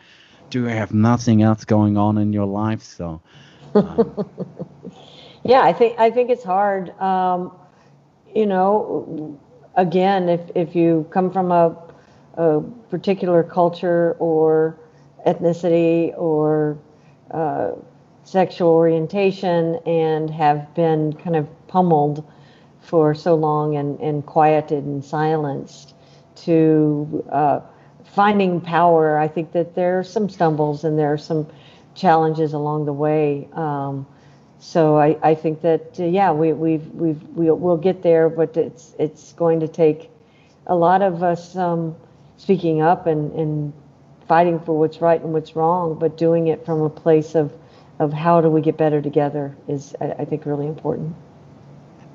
[0.50, 2.82] do you have nothing else going on in your life?
[2.84, 3.22] So
[3.74, 4.30] um,
[5.43, 6.89] yeah i think i think it's hard.
[7.00, 7.52] Um,
[8.34, 9.39] you know
[9.76, 11.76] again if if you come from a,
[12.36, 14.78] a particular culture or
[15.26, 16.78] ethnicity or
[17.32, 17.71] uh,
[18.23, 22.23] sexual orientation and have been kind of pummeled
[22.82, 25.95] for so long and, and quieted and silenced
[26.36, 27.59] to uh,
[28.03, 29.17] finding power.
[29.17, 31.47] I think that there are some stumbles and there are some
[31.95, 33.47] challenges along the way.
[33.53, 34.05] Um,
[34.60, 38.56] so I, I think that uh, yeah we we've we've we'll, we'll get there, but
[38.58, 40.10] it's it's going to take
[40.68, 41.95] a lot of us um,
[42.38, 43.74] speaking up and, and
[44.28, 47.53] fighting for what's right and what's wrong, but doing it from a place of
[47.99, 51.16] of how do we get better together is I, I think really important.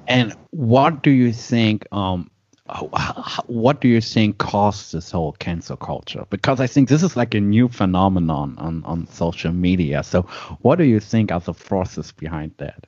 [0.08, 1.86] And what do you think?
[1.92, 2.30] Um,
[3.46, 6.24] what do you think caused this whole cancel culture?
[6.30, 10.02] Because I think this is like a new phenomenon on, on social media.
[10.02, 10.22] So,
[10.60, 12.86] what do you think are the forces behind that?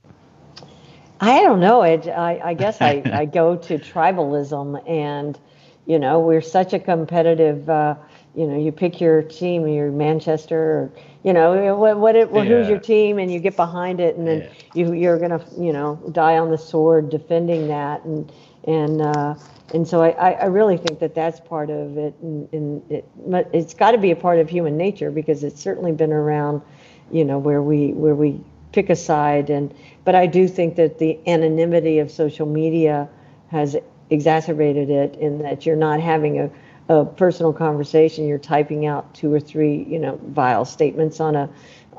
[1.20, 1.82] I don't know.
[1.82, 5.38] It, I, I guess I, I go to tribalism, and
[5.86, 7.68] you know, we're such a competitive.
[7.68, 7.96] Uh,
[8.34, 12.44] you know, you pick your team, your Manchester, or you know what, what it, well,
[12.44, 12.58] yeah.
[12.58, 14.48] who's your team and you get behind it and then yeah.
[14.74, 18.32] you you're gonna you know die on the sword defending that and
[18.64, 19.34] and uh,
[19.74, 22.14] and so I, I really think that that's part of it.
[22.22, 23.08] And, and it
[23.52, 26.62] it's got to be a part of human nature because it's certainly been around
[27.10, 28.40] you know where we where we
[28.72, 29.50] pick a side.
[29.50, 29.72] And
[30.04, 33.08] but I do think that the anonymity of social media
[33.48, 33.76] has
[34.10, 36.50] exacerbated it in that you're not having a,
[36.88, 41.48] a personal conversation, you're typing out two or three, you know, vile statements on a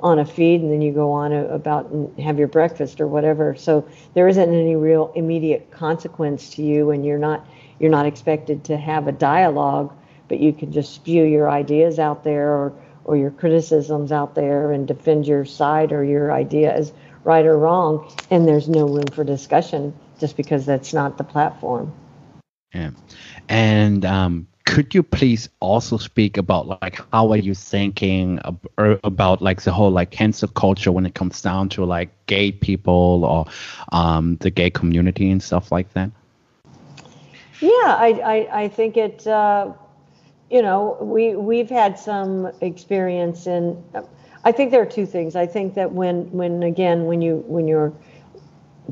[0.04, 3.56] on a feed, and then you go on about and have your breakfast or whatever.
[3.56, 7.48] So there isn't any real immediate consequence to you, and you're not
[7.80, 9.96] you're not expected to have a dialogue,
[10.28, 12.74] but you can just spew your ideas out there or
[13.06, 16.94] or your criticisms out there and defend your side or your idea as
[17.24, 21.94] right or wrong, and there's no room for discussion just because that's not the platform.
[22.74, 22.92] Yeah,
[23.48, 28.40] and um, could you please also speak about like how are you thinking
[28.80, 32.52] er, about like the whole like cancel culture when it comes down to like gay
[32.52, 33.46] people or
[33.92, 36.10] um, the gay community and stuff like that?
[37.60, 39.28] Yeah, I I, I think it.
[39.28, 39.74] Uh,
[40.50, 43.84] you know, we we've had some experience in.
[44.46, 45.36] I think there are two things.
[45.36, 47.94] I think that when when again when you when you're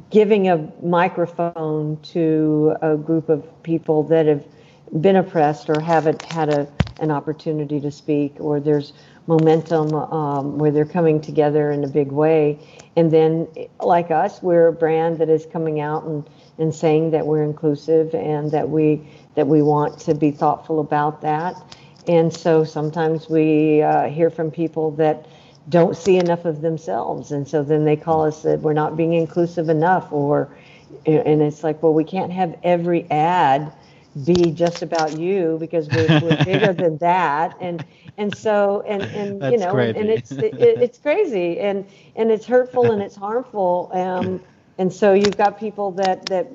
[0.10, 4.44] giving a microphone to a group of people that have
[5.00, 6.68] been oppressed or haven't had a,
[7.00, 8.94] an opportunity to speak, or there's
[9.28, 12.60] momentum um, where they're coming together in a big way.
[12.96, 13.48] And then,
[13.80, 18.14] like us, we're a brand that is coming out and, and saying that we're inclusive
[18.14, 19.02] and that we
[19.36, 21.56] that we want to be thoughtful about that.
[22.08, 25.28] And so sometimes we uh, hear from people that
[25.70, 29.14] don't see enough of themselves, and so then they call us that we're not being
[29.14, 30.50] inclusive enough, or
[31.06, 33.72] and it's like, well, we can't have every ad
[34.26, 37.56] be just about you because we're, we're bigger than that.
[37.60, 37.84] And
[38.18, 40.00] and so and and That's you know crazy.
[40.00, 41.60] and, it's it, it's crazy.
[41.60, 41.86] And
[42.16, 43.90] and it's hurtful and it's harmful.
[43.94, 44.42] Um
[44.78, 46.48] and so you've got people that that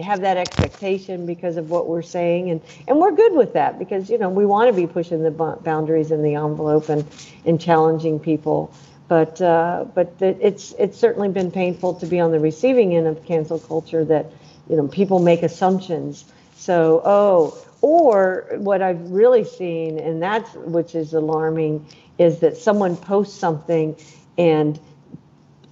[0.00, 2.50] have that expectation because of what we're saying.
[2.50, 5.30] And and we're good with that because you know we want to be pushing the
[5.30, 7.04] boundaries and the envelope and
[7.44, 8.72] and challenging people.
[9.08, 13.24] But uh, but it's it's certainly been painful to be on the receiving end of
[13.24, 14.26] cancel culture that
[14.68, 16.24] you know people make assumptions
[16.60, 21.86] so, oh, or what I've really seen, and that's which is alarming,
[22.18, 23.96] is that someone posts something
[24.36, 24.78] and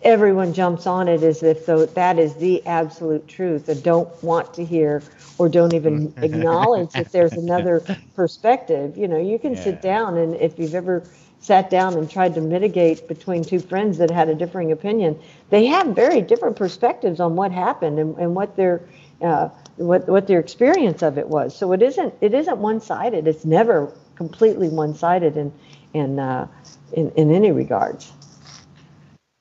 [0.01, 4.55] everyone jumps on it as if though that is the absolute truth and don't want
[4.55, 5.03] to hear
[5.37, 6.23] or don't even mm.
[6.23, 7.85] acknowledge that there's another
[8.17, 8.97] perspective.
[8.97, 9.65] You know, you can yeah.
[9.65, 11.05] sit down and if you've ever
[11.41, 15.21] sat down and tried to mitigate between two friends that had a differing opinion,
[15.51, 18.81] they have very different perspectives on what happened and, and what their
[19.23, 21.57] uh, what what their experience of it was.
[21.57, 23.27] So it isn't it isn't one sided.
[23.27, 25.53] It's never completely one sided in
[25.95, 26.47] in, uh,
[26.93, 28.13] in in any regards.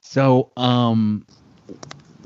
[0.01, 1.25] So um,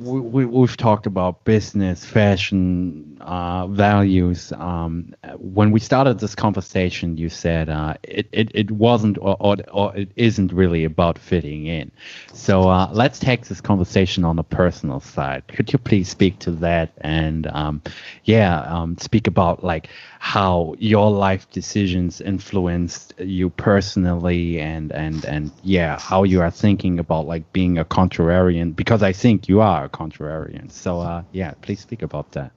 [0.02, 4.52] we, we, have talked about business, fashion, uh, values.
[4.54, 9.58] Um, when we started this conversation, you said uh, it, it, it wasn't or, or,
[9.72, 11.92] or, it isn't really about fitting in.
[12.34, 15.48] So uh, let's take this conversation on the personal side.
[15.48, 17.82] Could you please speak to that and, um,
[18.24, 19.90] yeah, um, speak about like
[20.22, 27.00] how your life decisions influenced you personally and and and yeah how you are thinking
[27.00, 30.72] about like being a contrarian because i think you are a contrarian.
[30.72, 32.52] So uh yeah please speak about that.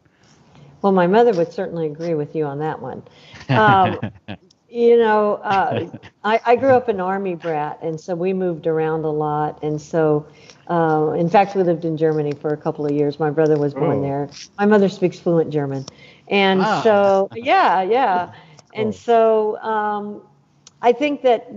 [0.82, 3.02] Well my mother would certainly agree with you on that one.
[3.48, 3.98] Um,
[4.68, 5.88] you know uh,
[6.22, 9.62] I, I grew up an army brat and so we moved around a lot.
[9.62, 10.26] And so
[10.68, 13.18] uh, in fact we lived in germany for a couple of years.
[13.18, 14.02] My brother was born oh.
[14.02, 14.28] there.
[14.58, 15.86] My mother speaks fluent german
[16.28, 16.82] and wow.
[16.82, 18.32] so, yeah, yeah.
[18.74, 20.22] And so um,
[20.82, 21.48] I think that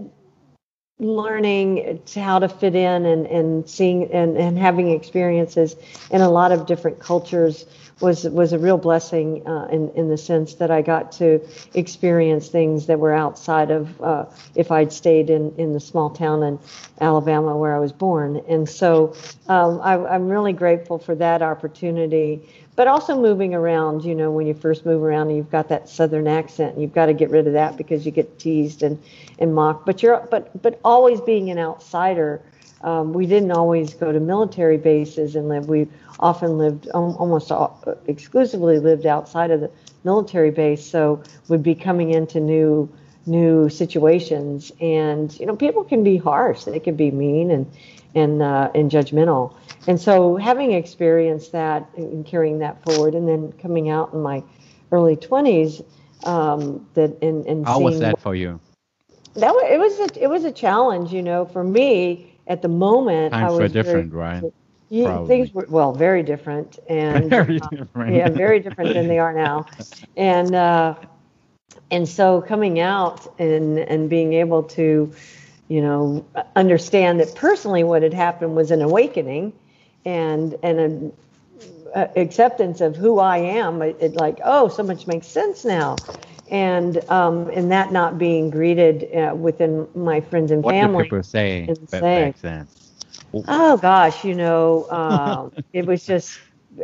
[1.00, 5.76] learning how to fit in and, and seeing and, and having experiences
[6.10, 7.66] in a lot of different cultures
[8.02, 11.40] was was a real blessing uh, in in the sense that I got to
[11.74, 16.44] experience things that were outside of uh, if I'd stayed in in the small town
[16.44, 16.60] in
[17.00, 19.16] Alabama where I was born, and so
[19.48, 22.48] um, I, I'm really grateful for that opportunity
[22.78, 25.90] but also moving around you know when you first move around and you've got that
[25.90, 28.98] southern accent and you've got to get rid of that because you get teased and
[29.40, 29.86] and mocked.
[29.86, 32.42] But you're but but always being an outsider
[32.82, 35.68] um, we didn't always go to military bases and live.
[35.68, 35.88] We
[36.20, 37.52] often lived almost
[38.08, 39.72] exclusively lived outside of the
[40.04, 42.90] military base so would be coming into new
[43.26, 44.72] new situations.
[44.80, 46.64] And you know people can be harsh.
[46.66, 47.66] They can be mean and
[48.14, 49.54] and uh, and judgmental
[49.88, 54.44] and so having experienced that and carrying that forward and then coming out in my
[54.92, 55.84] early 20s
[56.26, 58.60] um, that and, and how was that for you?
[59.36, 61.46] That was, it was a, it was a challenge you know.
[61.46, 64.54] For me at the moment times were different very, right?
[64.90, 68.16] Yeah, things were well very different and very uh, different.
[68.16, 69.66] yeah very different than they are now.
[70.16, 70.96] And uh,
[71.92, 75.14] and so coming out and and being able to
[75.68, 79.54] you know understand that personally what had happened was an awakening
[80.06, 81.14] and and an
[82.16, 83.82] acceptance of who I am.
[83.82, 85.96] It, it, like, oh, so much makes sense now.
[86.50, 90.98] and um, and that not being greeted uh, within my friends and what family.
[90.98, 92.68] What people say back then?
[93.48, 96.40] Oh gosh, you know, uh, it was just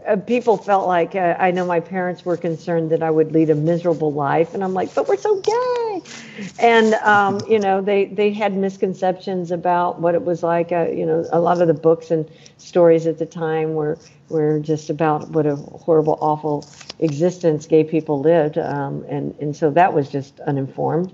[0.07, 3.49] uh, people felt like uh, I know my parents were concerned that I would lead
[3.49, 5.82] a miserable life, and I'm like, but we're so gay,
[6.59, 10.71] and um, you know, they they had misconceptions about what it was like.
[10.71, 13.97] Uh, you know, a lot of the books and stories at the time were
[14.29, 16.65] were just about what a horrible, awful
[16.99, 21.11] existence gay people lived, um, and and so that was just uninformed.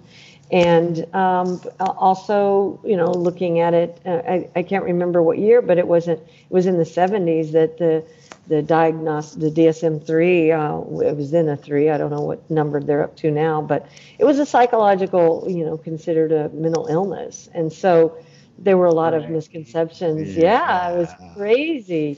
[0.52, 5.62] And um, also, you know, looking at it, uh, I, I can't remember what year,
[5.62, 6.20] but it wasn't.
[6.22, 8.04] It was in the 70s that the
[8.50, 11.90] the diagnostic, the DSM-3, uh, it was then a three.
[11.92, 15.64] I don't know what number they're up to now, but it was a psychological, you
[15.64, 18.18] know, considered a mental illness, and so
[18.58, 20.36] there were a lot of misconceptions.
[20.36, 22.18] Yeah, yeah it was crazy,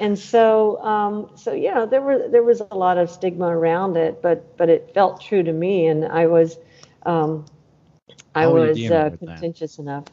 [0.00, 3.96] and so, um, so you know, there were there was a lot of stigma around
[3.96, 6.58] it, but but it felt true to me, and I was,
[7.06, 7.46] um,
[8.34, 9.82] I was uh, contentious that?
[9.82, 10.04] enough.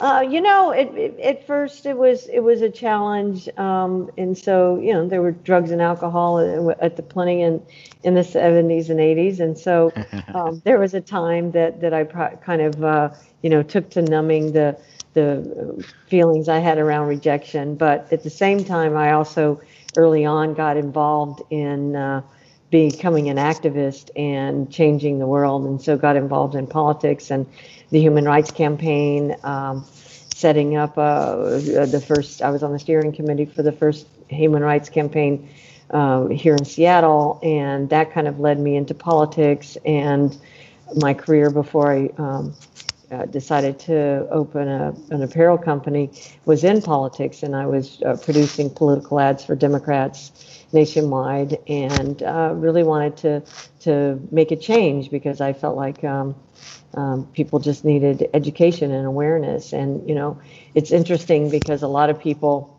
[0.00, 4.36] Uh, you know, it, it, at first it was it was a challenge, um, and
[4.36, 6.38] so you know there were drugs and alcohol
[6.80, 7.60] at, the plenty in
[8.02, 9.92] in the 70s and 80s, and so
[10.34, 13.10] um, there was a time that that I pro- kind of uh,
[13.42, 14.78] you know took to numbing the
[15.12, 19.60] the feelings I had around rejection, but at the same time I also
[19.96, 22.22] early on got involved in uh,
[22.70, 27.46] becoming an activist and changing the world, and so got involved in politics and
[27.90, 29.84] the Human Rights Campaign, um,
[30.32, 32.42] setting up uh, the first.
[32.42, 35.48] I was on the steering committee for the first Human Rights Campaign
[35.90, 40.36] uh, here in Seattle, and that kind of led me into politics and
[40.96, 42.10] my career before I.
[42.18, 42.54] Um,
[43.10, 46.10] uh, decided to open a, an apparel company
[46.44, 52.52] was in politics, and I was uh, producing political ads for Democrats nationwide, and uh,
[52.54, 53.42] really wanted to
[53.80, 56.34] to make a change because I felt like um,
[56.94, 59.72] um, people just needed education and awareness.
[59.72, 60.40] And, you know,
[60.74, 62.76] it's interesting because a lot of people,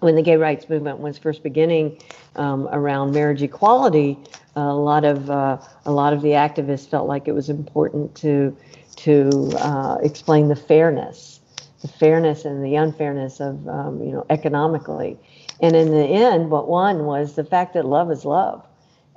[0.00, 2.00] when the gay rights movement was first beginning
[2.36, 4.18] um, around marriage equality,
[4.56, 8.56] a lot of uh, a lot of the activists felt like it was important to
[8.96, 11.40] to uh, explain the fairness,
[11.82, 15.18] the fairness and the unfairness of um, you know economically.
[15.60, 18.64] And in the end, what won was the fact that love is love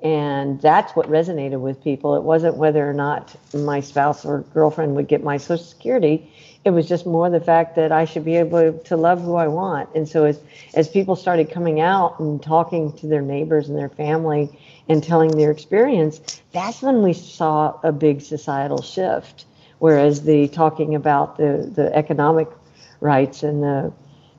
[0.03, 2.15] and that's what resonated with people.
[2.15, 6.31] It wasn't whether or not my spouse or girlfriend would get my Social Security.
[6.63, 9.47] It was just more the fact that I should be able to love who I
[9.47, 9.89] want.
[9.95, 10.39] And so as
[10.75, 14.49] as people started coming out and talking to their neighbors and their family
[14.87, 19.45] and telling their experience, that's when we saw a big societal shift.
[19.79, 22.47] Whereas the talking about the the economic
[22.99, 23.93] rights and the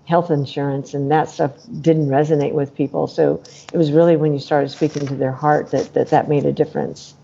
[0.05, 3.07] health insurance and that stuff didn't resonate with people.
[3.07, 3.43] So
[3.73, 6.53] it was really when you started speaking to their heart that that, that made a
[6.53, 7.15] difference.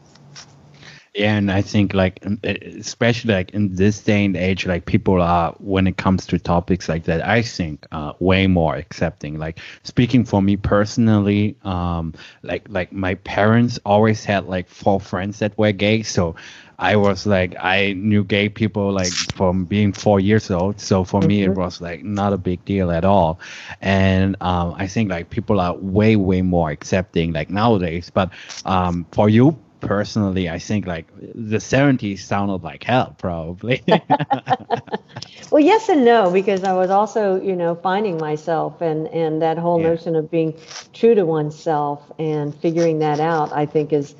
[1.15, 5.53] Yeah, and I think like especially like in this day and age, like people are
[5.61, 9.39] when it comes to topics like that, I think uh, way more accepting.
[9.39, 15.39] Like speaking for me personally, um, like like my parents always had like four friends
[15.39, 16.35] that were gay, so
[16.79, 20.81] I was like, I knew gay people like from being four years old.
[20.81, 21.29] So for mm-hmm.
[21.29, 21.61] me, it mm-hmm.
[21.61, 23.41] was like not a big deal at all.
[23.81, 28.11] And um, I think like people are way, way more accepting like nowadays.
[28.11, 28.31] But
[28.65, 33.83] um, for you personally, I think like the 70s sounded like hell, probably.
[35.51, 39.59] well, yes and no, because I was also, you know, finding myself and, and that
[39.59, 39.91] whole yeah.
[39.91, 40.59] notion of being
[40.93, 44.15] true to oneself and figuring that out, I think is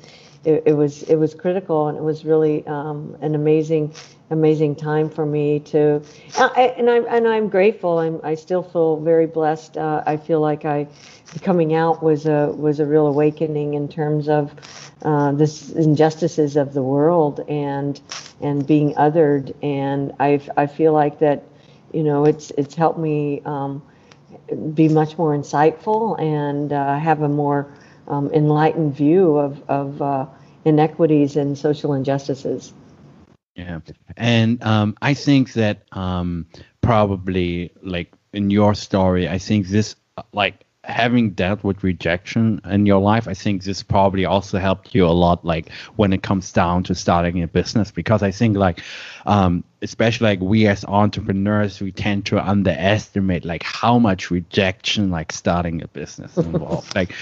[0.45, 3.93] it, it, was it was critical and it was really um, an amazing
[4.31, 6.01] amazing time for me to
[6.37, 7.99] I, and I'm and I'm grateful.
[7.99, 9.77] I'm I still feel very blessed.
[9.77, 10.87] Uh, I feel like I
[11.41, 14.53] coming out was a was a real awakening in terms of
[15.03, 18.01] uh, this injustices of the world and
[18.41, 19.53] and being othered.
[19.61, 21.43] And I I feel like that
[21.93, 23.81] you know it's it's helped me um,
[24.73, 27.71] be much more insightful and uh, have a more
[28.07, 30.25] um, enlightened view of, of uh,
[30.63, 32.73] inequities and social injustices.
[33.55, 33.79] Yeah,
[34.17, 36.47] and um, I think that um,
[36.81, 39.95] probably like in your story, I think this
[40.33, 45.05] like having dealt with rejection in your life, I think this probably also helped you
[45.05, 48.81] a lot, like when it comes down to starting a business, because I think like
[49.25, 55.31] um, especially like we as entrepreneurs, we tend to underestimate like how much rejection like
[55.31, 56.93] starting a business involved.
[56.95, 57.13] like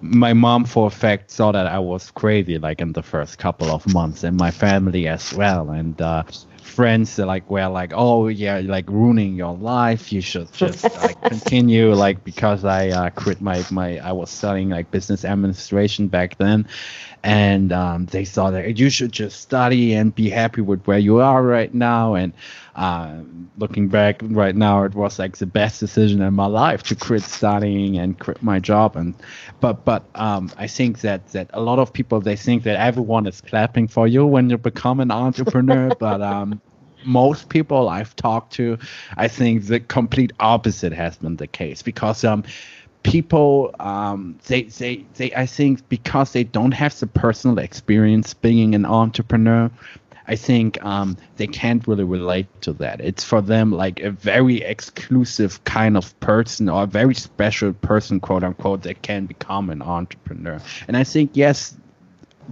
[0.00, 3.70] my mom for a fact saw that I was crazy like in the first couple
[3.70, 5.70] of months and my family as well.
[5.70, 6.24] And uh,
[6.62, 10.12] friends like were like, oh yeah, like ruining your life.
[10.12, 14.70] You should just like continue like because I uh, quit my my I was studying
[14.70, 16.66] like business administration back then,
[17.24, 21.20] and um, they saw that you should just study and be happy with where you
[21.20, 22.14] are right now.
[22.14, 22.32] And
[22.74, 23.20] uh,
[23.58, 27.22] looking back right now, it was like the best decision in my life to quit
[27.22, 28.96] studying and quit my job.
[28.96, 29.14] And
[29.60, 33.26] but but um, I think that that a lot of people they think that everyone
[33.26, 36.60] is clapping for you when you become an entrepreneur, but um,
[37.04, 38.78] most people I've talked to,
[39.16, 42.44] I think the complete opposite has been the case because um,
[43.02, 48.74] people um, they, they they I think because they don't have the personal experience being
[48.74, 49.70] an entrepreneur,
[50.26, 53.00] I think um, they can't really relate to that.
[53.00, 58.20] It's for them like a very exclusive kind of person or a very special person,
[58.20, 60.60] quote unquote, that can become an entrepreneur.
[60.86, 61.76] And I think yes,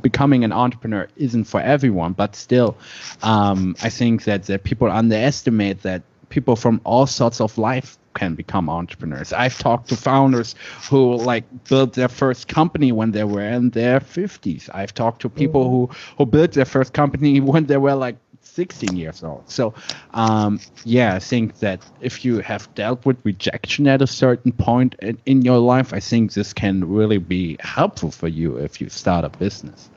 [0.03, 2.77] becoming an entrepreneur isn't for everyone, but still,
[3.23, 8.35] um, I think that, that people underestimate that people from all sorts of life can
[8.35, 9.33] become entrepreneurs.
[9.33, 10.55] I've talked to founders
[10.89, 14.69] who like built their first company when they were in their 50s.
[14.73, 18.97] I've talked to people who who built their first company when they were like 16
[18.97, 19.49] years old.
[19.49, 19.75] So,
[20.13, 24.97] um, yeah, I think that if you have dealt with rejection at a certain point
[25.01, 28.89] in, in your life, I think this can really be helpful for you if you
[28.89, 29.89] start a business.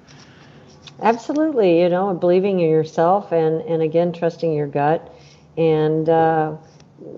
[1.01, 5.13] Absolutely, you know, believing in yourself and, and again, trusting your gut
[5.57, 6.55] and uh,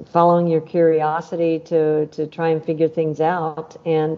[0.05, 4.17] following your curiosity to, to try and figure things out and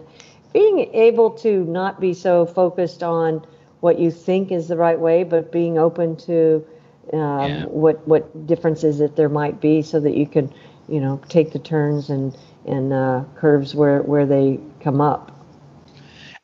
[0.52, 3.44] being able to not be so focused on
[3.80, 6.66] what you think is the right way, but being open to
[7.12, 7.64] um, yeah.
[7.66, 10.52] what what differences that there might be, so that you can,
[10.88, 12.36] you know, take the turns and
[12.66, 15.37] and uh, curves where where they come up.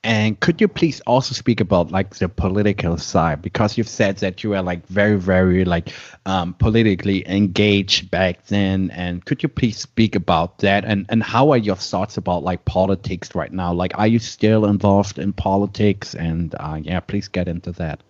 [0.04, 4.44] And could you please also speak about like the political side because you've said that
[4.44, 5.88] you were like very very like
[6.26, 8.90] um, politically engaged back then.
[8.90, 12.66] And could you please speak about that and and how are your thoughts about like
[12.66, 13.72] politics right now?
[13.72, 16.14] Like, are you still involved in politics?
[16.14, 18.02] And uh, yeah, please get into that.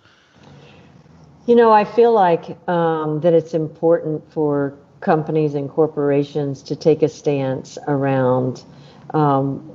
[1.47, 7.03] You know, I feel like um, that it's important for companies and corporations to take
[7.03, 8.65] a stance around
[9.11, 9.71] um,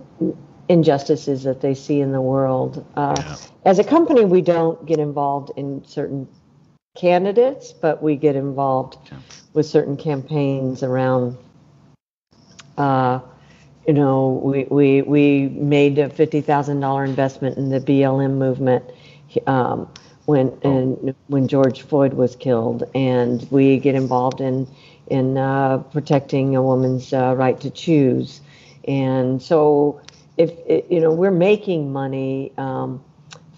[0.70, 2.86] injustices that they see in the world.
[2.96, 3.36] Uh, yeah.
[3.66, 6.28] As a company, we don't get involved in certain
[6.96, 9.18] candidates, but we get involved yeah.
[9.54, 11.38] with certain campaigns around.
[12.78, 13.20] Uh,
[13.88, 18.86] you know, we, we, we made a $50,000 investment in the BLM movement.
[19.48, 19.92] Um,
[20.30, 20.78] when oh.
[20.78, 24.68] and when George Floyd was killed, and we get involved in
[25.08, 28.42] in uh, protecting a woman's uh, right to choose.
[28.88, 30.00] And so,
[30.40, 30.52] if
[30.90, 33.04] you know, we're making money um,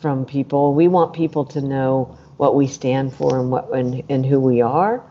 [0.02, 0.74] from people.
[0.74, 4.62] We want people to know what we stand for and what and, and who we
[4.62, 5.02] are,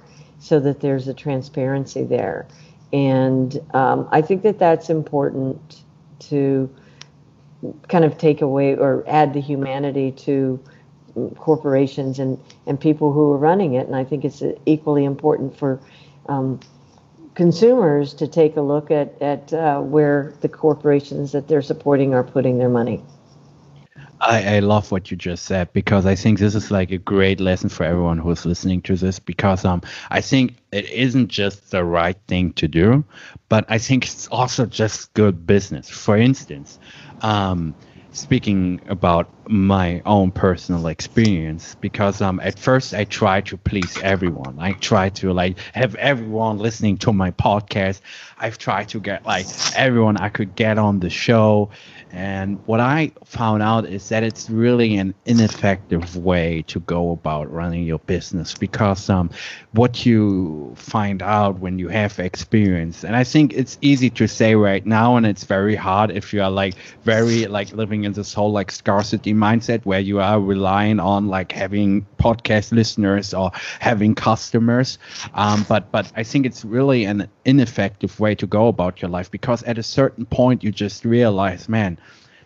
[0.40, 2.48] so that there's a transparency there.
[2.92, 5.84] And um, I think that that's important
[6.30, 6.68] to
[7.88, 10.58] kind of take away or add the humanity to
[11.36, 13.86] corporations and, and people who are running it.
[13.86, 15.80] And I think it's equally important for
[16.28, 16.58] um,
[17.40, 22.22] consumers to take a look at, at uh, where the corporations that they're supporting are
[22.22, 23.02] putting their money.
[24.20, 27.40] I, I love what you just said because I think this is like a great
[27.40, 29.80] lesson for everyone who's listening to this because um
[30.10, 33.04] I think it isn't just the right thing to do,
[33.48, 35.88] but I think it's also just good business.
[35.88, 36.78] For instance,
[37.22, 37.74] um,
[38.12, 44.58] speaking about my own personal experience because um at first I tried to please everyone.
[44.58, 48.00] I tried to like have everyone listening to my podcast.
[48.38, 51.70] I've tried to get like everyone I could get on the show
[52.10, 57.50] and what I found out is that it's really an ineffective way to go about
[57.52, 59.30] running your business because um,
[59.72, 64.56] what you find out when you have experience, and I think it's easy to say
[64.56, 66.74] right now, and it's very hard if you are like
[67.04, 71.52] very like living in this whole like scarcity mindset where you are relying on like
[71.52, 74.98] having podcast listeners or having customers.
[75.34, 79.30] Um, but but I think it's really an ineffective way to go about your life
[79.30, 81.98] because at a certain point you just realize, man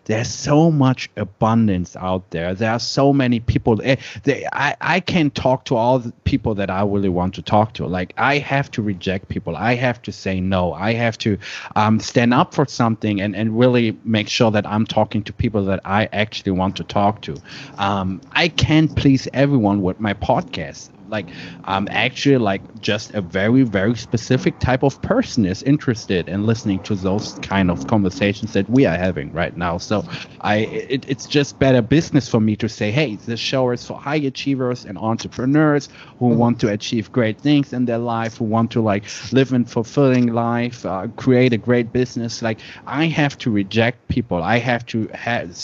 [0.05, 2.55] there's so much abundance out there.
[2.55, 3.81] There are so many people.
[3.83, 7.43] Eh, they, I, I can't talk to all the people that I really want to
[7.43, 7.87] talk to.
[7.87, 9.57] Like I have to reject people.
[9.57, 10.73] I have to say no.
[10.73, 11.39] I have to
[11.77, 15.65] um, stand up for something and, and really make sure that I'm talking to people
[15.67, 17.37] that I actually want to talk to.
[17.79, 21.27] Um, I can't please everyone with my podcast like
[21.65, 26.81] I'm actually like just a very very specific type of person is interested in listening
[26.85, 29.79] to those kind of conversations that we are having right now.
[29.79, 30.05] So
[30.41, 30.57] i
[30.95, 34.17] it, it's just better business for me to say hey this show is for high
[34.17, 36.39] achievers and entrepreneurs who mm-hmm.
[36.39, 40.33] want to achieve great things in their life who want to like live in fulfilling
[40.33, 42.43] life uh, create a great business.
[42.43, 44.43] Like i have to reject people.
[44.43, 45.57] I have to have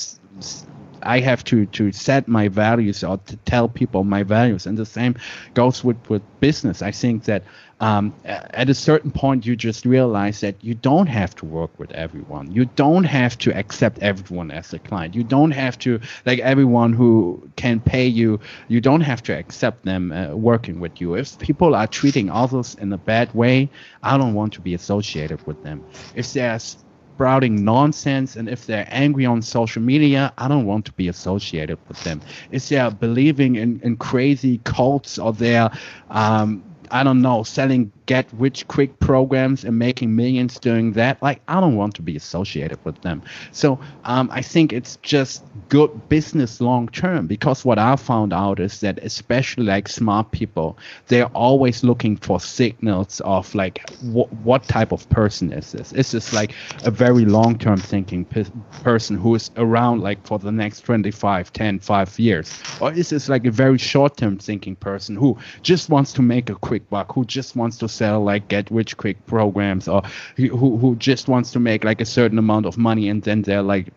[1.03, 4.87] I have to to set my values or to tell people my values, and the
[4.87, 5.17] same
[5.55, 6.83] goes with with business.
[6.83, 7.45] I think that
[7.81, 11.91] um, at a certain point you just realize that you don't have to work with
[11.93, 12.53] everyone.
[12.53, 15.15] You don't have to accept everyone as a client.
[15.15, 18.39] You don't have to like everyone who can pay you.
[18.69, 21.15] You don't have to accept them uh, working with you.
[21.15, 23.71] If people are treating others in a bad way,
[24.03, 25.83] I don't want to be associated with them.
[26.15, 26.77] If there's
[27.21, 31.77] sprouting nonsense and if they're angry on social media, I don't want to be associated
[31.87, 32.23] with them.
[32.51, 35.71] If they're believing in, in crazy cults or they're
[36.09, 41.23] um, I don't know, selling get rich quick programs and making millions doing that.
[41.23, 43.23] Like, I don't want to be associated with them.
[43.53, 48.59] So um, I think it's just good business long term because what I found out
[48.59, 50.77] is that, especially like smart people,
[51.07, 55.93] they're always looking for signals of like, wh- what type of person is this?
[55.93, 58.51] Is this like a very long term thinking pe-
[58.83, 62.61] person who is around like for the next 25, 10, 5 years?
[62.81, 66.51] Or is this like a very short term thinking person who just wants to make
[66.51, 70.03] a quick buck, who just wants to sell like get rich quick programs or
[70.37, 73.63] who, who just wants to make like a certain amount of money and then they're
[73.75, 73.89] like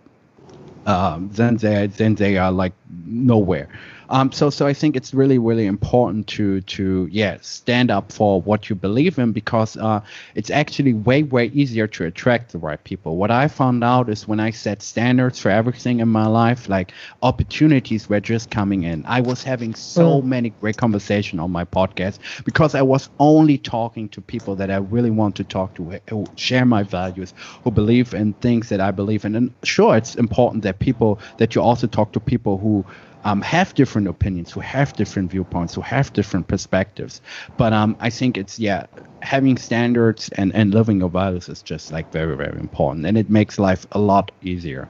[0.85, 2.73] um, then they then they are like
[3.05, 3.67] nowhere
[4.14, 8.40] um, so so I think it's really really important to to yeah stand up for
[8.40, 10.02] what you believe in because uh,
[10.35, 13.18] it's actually way way easier to attract the right people.
[13.18, 16.94] What I found out is when I set standards for everything in my life, like
[17.23, 19.03] opportunities were just coming in.
[19.07, 20.26] I was having so mm.
[20.26, 24.77] many great conversations on my podcast because I was only talking to people that I
[24.77, 27.34] really want to talk to, who share my values,
[27.64, 29.35] who believe in things that I believe in.
[29.35, 32.85] And sure, it's important that people that you also talk to people who
[33.24, 37.22] um, have different opinions, who have different viewpoints, who have different perspectives.
[37.58, 38.86] But um, I think it's yeah,
[39.22, 43.30] having standards and and living your values is just like very very important, and it
[43.30, 44.90] makes life a lot easier.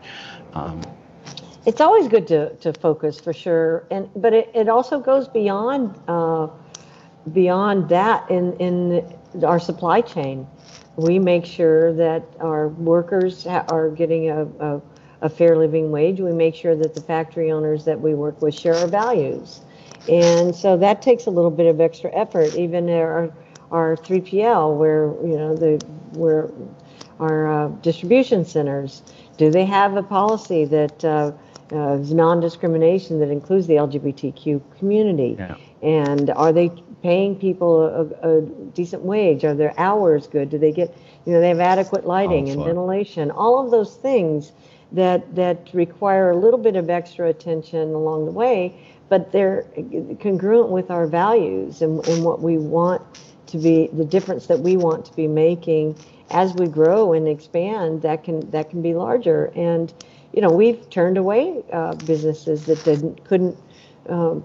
[0.54, 0.82] Um,
[1.66, 5.96] it's always good to to focus for sure, and but it, it also goes beyond
[6.08, 6.48] uh,
[7.32, 9.14] beyond that in in
[9.46, 10.48] our supply chain.
[10.96, 14.82] We make sure that our workers ha- are getting a, a
[15.24, 16.20] a fair living wage.
[16.20, 19.62] We make sure that the factory owners that we work with share our values.
[20.10, 23.34] And so that takes a little bit of extra effort, even our,
[23.72, 26.52] our 3PL, where, you know, the, where
[27.22, 29.02] our uh, distribution centers,
[29.38, 31.32] do they have a policy that uh,
[31.72, 35.38] uh, is non-discrimination that includes the LGBTQ community?
[35.40, 35.56] Yeah.
[35.82, 36.70] And are they
[37.02, 38.42] paying people a, a,
[38.74, 39.46] decent wage?
[39.46, 40.50] Are their hours good?
[40.50, 40.96] Do they get,
[41.26, 43.32] you know, they have adequate lighting and ventilation?
[43.32, 44.52] All of those things
[44.94, 48.76] that that require a little bit of extra attention along the way,
[49.10, 49.66] but they're
[50.22, 53.02] congruent with our values and, and what we want
[53.48, 55.98] to be the difference that we want to be making.
[56.30, 59.52] As we grow and expand that can that can be larger.
[59.56, 59.94] And
[60.32, 63.58] you know we've turned away uh, businesses that didn't couldn't
[64.10, 64.44] um,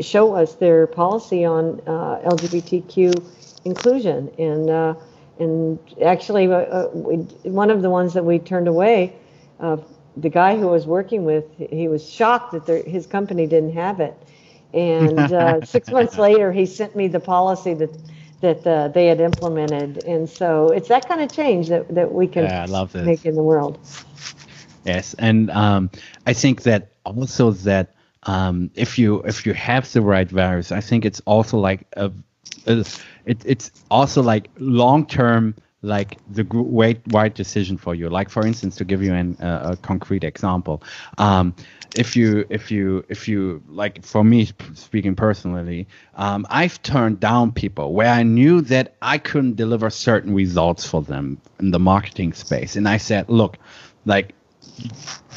[0.00, 3.24] show us their policy on uh, LGBTQ
[3.64, 4.30] inclusion.
[4.38, 4.94] And uh,
[5.38, 7.16] and actually uh, uh, we,
[7.48, 9.16] one of the ones that we turned away
[9.60, 9.76] uh,
[10.16, 13.72] the guy who I was working with, he was shocked that there, his company didn't
[13.74, 14.16] have it.
[14.72, 17.90] And uh, six months later, he sent me the policy that
[18.40, 20.02] that uh, they had implemented.
[20.04, 23.42] And so it's that kind of change that, that we can yeah, make in the
[23.42, 23.78] world.
[24.84, 25.90] Yes, and um,
[26.26, 30.80] I think that also that um, if you if you have the right values, I
[30.80, 32.10] think it's also like a,
[32.66, 32.84] a
[33.26, 38.08] it, it's also like long term like the right, right decision for you.
[38.10, 40.82] Like for instance, to give you an, uh, a concrete example,
[41.18, 41.54] um,
[41.96, 47.52] if you if you if you like for me speaking personally, um, I've turned down
[47.52, 52.32] people where I knew that I couldn't deliver certain results for them in the marketing
[52.32, 53.58] space, and I said, look,
[54.04, 54.34] like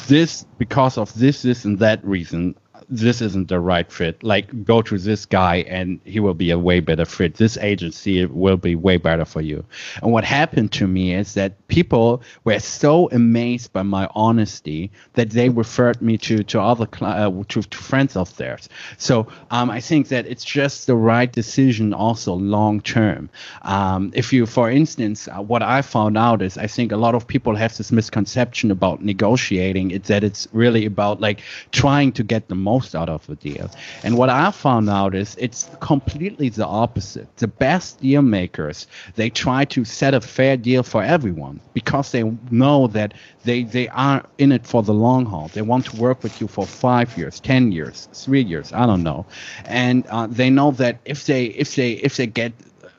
[0.08, 2.56] this because of this this and that reason
[2.94, 4.24] this isn't the right fit.
[4.24, 7.36] Like, go to this guy and he will be a way better fit.
[7.36, 9.66] This agency will be way better for you.
[10.02, 15.32] And what happened to me is that people were so amazed by my honesty that
[15.32, 18.70] they referred me to to other uh, to, to friends of theirs.
[18.98, 23.30] So um, I think that it's just the right decision, also long term.
[23.64, 27.16] Um, if you, for instance, uh, what I found out is I think a lot
[27.16, 29.92] of people have this misconception about negotiating.
[29.92, 31.42] It's that it's really about like
[31.72, 33.70] trying to get the most most out of a deal.
[34.04, 37.28] And what I found out is it's completely the opposite.
[37.38, 42.24] The best deal makers, they try to set a fair deal for everyone because they
[42.52, 43.14] know that
[43.46, 45.50] they, they are in it for the long haul.
[45.54, 49.04] They want to work with you for five years, ten years, three years, I don't
[49.04, 49.26] know.
[49.66, 52.54] And uh, they know that if they if they if they get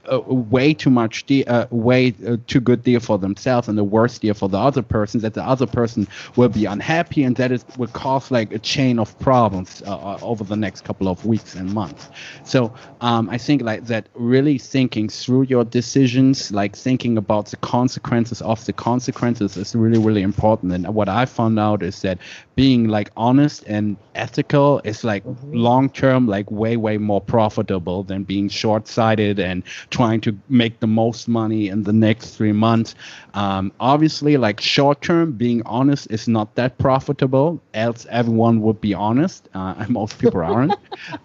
[0.09, 3.85] a, way too much deal, uh, way uh, too good deal for themselves and the
[3.85, 6.07] worst deal for the other person that the other person
[6.37, 10.19] will be unhappy and that it will cause like a chain of problems uh, uh,
[10.23, 12.09] over the next couple of weeks and months
[12.45, 17.57] so um, i think like that really thinking through your decisions like thinking about the
[17.59, 22.19] consequences of the consequences is really really important and what i found out is that
[22.57, 25.53] being like honest and ethical is like mm-hmm.
[25.53, 29.63] long term like way way more profitable than being short sighted and
[29.95, 32.95] trying to make the most money in the next three months.
[33.35, 38.93] Um, obviously like short term being honest is not that profitable else everyone would be
[38.95, 40.75] honest uh, and most people aren't.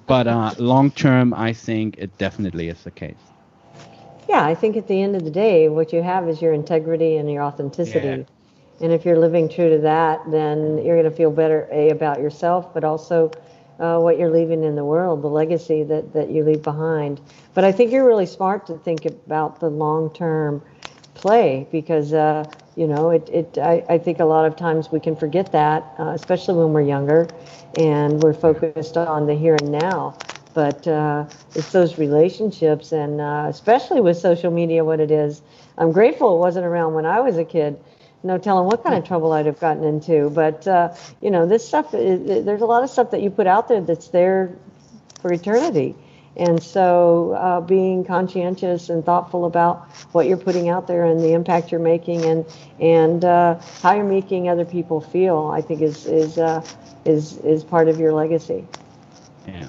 [0.06, 3.24] But uh, long term i think it definitely is the case.
[4.34, 7.18] Yeah i think at the end of the day what you have is your integrity
[7.18, 8.18] and your authenticity.
[8.20, 8.24] Yeah.
[8.82, 12.22] And if you're living true to that, then you're going to feel better, A, about
[12.22, 13.30] yourself, but also
[13.80, 17.22] uh, what you're leaving in the world, the legacy that, that you leave behind.
[17.54, 20.62] But I think you're really smart to think about the long term
[21.14, 25.00] play because, uh, you know, it, it I, I think a lot of times we
[25.00, 27.28] can forget that, uh, especially when we're younger
[27.78, 30.18] and we're focused on the here and now.
[30.54, 31.26] But uh,
[31.56, 35.42] it's those relationships, and uh, especially with social media, what it is.
[35.78, 37.80] I'm grateful it wasn't around when I was a kid
[38.24, 40.30] no telling what kind of trouble I'd have gotten into.
[40.30, 41.92] But uh, you know, this stuff.
[41.92, 44.56] There's a lot of stuff that you put out there that's there
[45.22, 45.96] for eternity.
[46.38, 51.34] And so, uh, being conscientious and thoughtful about what you're putting out there and the
[51.34, 52.46] impact you're making, and
[52.80, 56.66] and uh, how you're making other people feel, I think is is uh,
[57.04, 58.66] is is part of your legacy.
[59.48, 59.68] Yeah,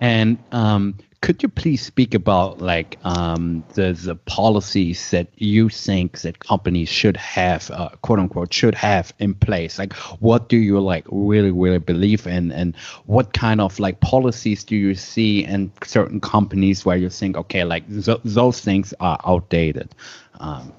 [0.00, 0.94] and um,
[1.26, 6.88] could you please speak about like um, the the policies that you think that companies
[6.88, 9.76] should have, uh, quote unquote, should have in place?
[9.76, 12.76] Like, what do you like really really believe in, and
[13.06, 17.64] what kind of like policies do you see in certain companies where you think, okay,
[17.64, 19.96] like th- those things are outdated?
[20.38, 20.72] Um,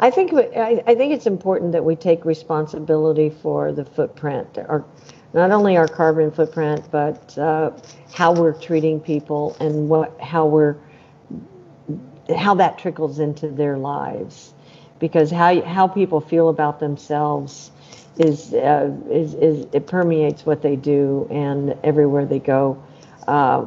[0.00, 4.84] I think I, I think it's important that we take responsibility for the footprint, or
[5.34, 7.70] not only our carbon footprint, but uh,
[8.12, 10.76] how we're treating people and what how we're
[12.36, 14.54] how that trickles into their lives,
[14.98, 17.70] because how how people feel about themselves
[18.18, 22.82] is uh, is, is it permeates what they do and everywhere they go.
[23.26, 23.66] Uh,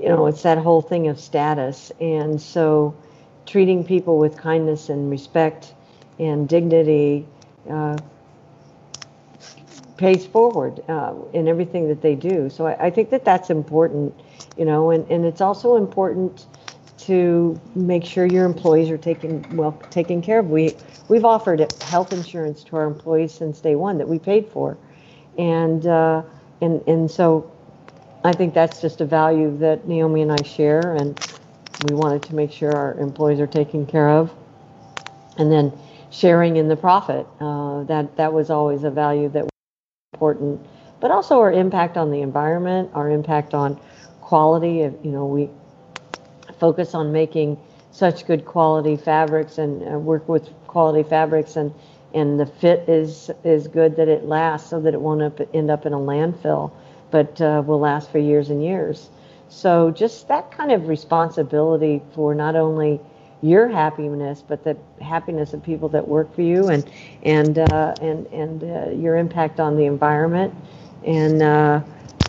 [0.00, 2.94] you know, it's that whole thing of status, and so
[3.46, 5.74] treating people with kindness and respect
[6.18, 7.26] and dignity.
[9.98, 12.48] Pays forward uh, in everything that they do.
[12.48, 14.14] So I, I, think that that's important,
[14.56, 16.46] you know, and, and it's also important
[16.98, 20.50] to make sure your employees are taken well taken care of.
[20.50, 20.76] We
[21.08, 24.76] we've offered health insurance to our employees since day one that we paid for,
[25.36, 26.22] and uh,
[26.60, 27.50] and and so
[28.24, 31.18] I think that's just a value that Naomi and I share, and
[31.88, 34.32] we wanted to make sure our employees are taken care of,
[35.38, 35.72] and then
[36.10, 37.26] sharing in the profit.
[37.40, 39.48] Uh, that that was always a value that
[40.14, 40.58] important,
[41.00, 43.78] but also our impact on the environment, our impact on
[44.22, 44.80] quality.
[44.80, 45.50] Of, you know, we
[46.58, 47.58] focus on making
[47.90, 51.74] such good quality fabrics and uh, work with quality fabrics and
[52.14, 55.70] and the fit is is good that it lasts so that it won't up, end
[55.70, 56.72] up in a landfill
[57.10, 59.10] but uh, will last for years and years
[59.50, 62.98] so just that kind of responsibility for not only
[63.42, 66.88] your happiness, but the happiness of people that work for you, and
[67.22, 70.54] and uh, and and uh, your impact on the environment,
[71.04, 71.80] and uh,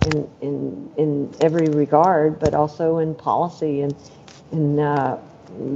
[0.07, 3.95] in in in every regard, but also in policy and
[4.51, 5.15] in uh,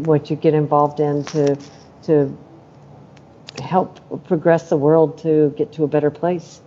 [0.06, 1.58] what you get involved in to
[2.04, 2.38] to
[3.62, 6.62] help progress the world to get to a better place.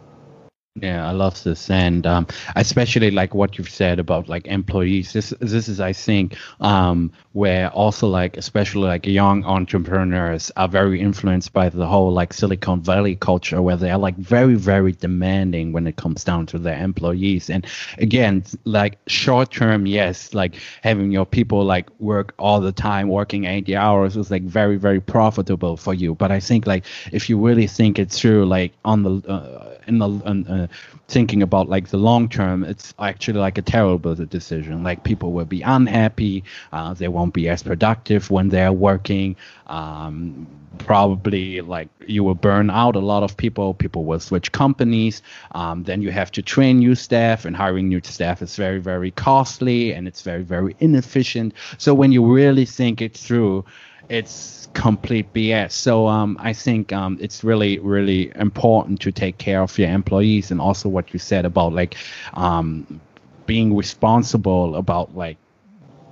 [0.81, 5.15] Yeah, I love this, and um, especially like what you've said about like employees.
[5.15, 10.99] This this is, I think, um, where also like especially like young entrepreneurs are very
[10.99, 15.71] influenced by the whole like Silicon Valley culture, where they are like very very demanding
[15.71, 17.51] when it comes down to their employees.
[17.51, 17.67] And
[17.99, 23.45] again, like short term, yes, like having your people like work all the time, working
[23.45, 26.15] eighty hours is like very very profitable for you.
[26.15, 29.99] But I think like if you really think it through, like on the uh, in
[29.99, 30.67] the uh,
[31.09, 34.83] thinking about like the long term, it's actually like a terrible decision.
[34.83, 39.37] Like people will be unhappy, uh, they won't won't be as productive when they're working.
[39.67, 40.47] Um,
[40.79, 45.23] probably like you will burn out a lot of people people will switch companies
[45.53, 49.11] um, then you have to train new staff and hiring new staff is very very
[49.11, 53.65] costly and it's very very inefficient so when you really think it through
[54.11, 55.73] it's complete BS.
[55.73, 60.53] So um, I think um, it's really, really important to take care of your employees,
[60.53, 61.97] and also what you said about like
[62.35, 63.01] um,
[63.47, 65.39] being responsible about like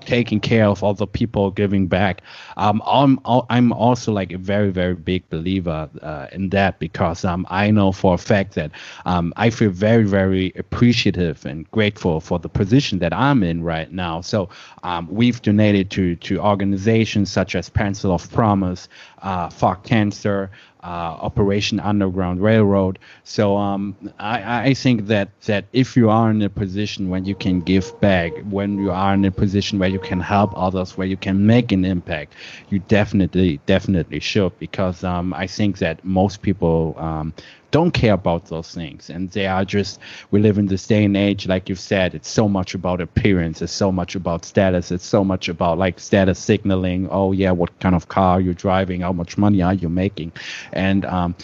[0.07, 2.23] taking care of other people, giving back.
[2.57, 3.19] Um, I'm
[3.51, 7.93] I'm also like a very very big believer uh, in that because um, I know
[7.93, 8.71] for a fact that
[9.07, 13.91] um, I feel very very appreciative and grateful for the position that I'm in right
[13.93, 14.21] now.
[14.21, 14.49] So
[14.83, 18.89] um, we've donated to to organizations such as Pencil of Promise,
[19.23, 20.51] uh, Fuck Cancer,
[20.85, 22.99] uh, Operation Underground Railroad.
[23.25, 27.35] So um, I, I think that that if you are in a position when you
[27.35, 31.07] can give back, when you are in a position where you can help others, where
[31.07, 32.35] you can make an impact,
[32.69, 37.33] you definitely definitely should because um, I think that most people um,
[37.75, 39.11] don't care about those things.
[39.11, 39.99] And they are just
[40.31, 43.61] we live in this day and age like you've said it's so much about appearance
[43.61, 47.09] it's so much about status it's so much about like status signaling.
[47.11, 49.01] Oh yeah what kind of car you're driving?
[49.01, 50.31] How much money are you making?
[50.73, 51.35] And um,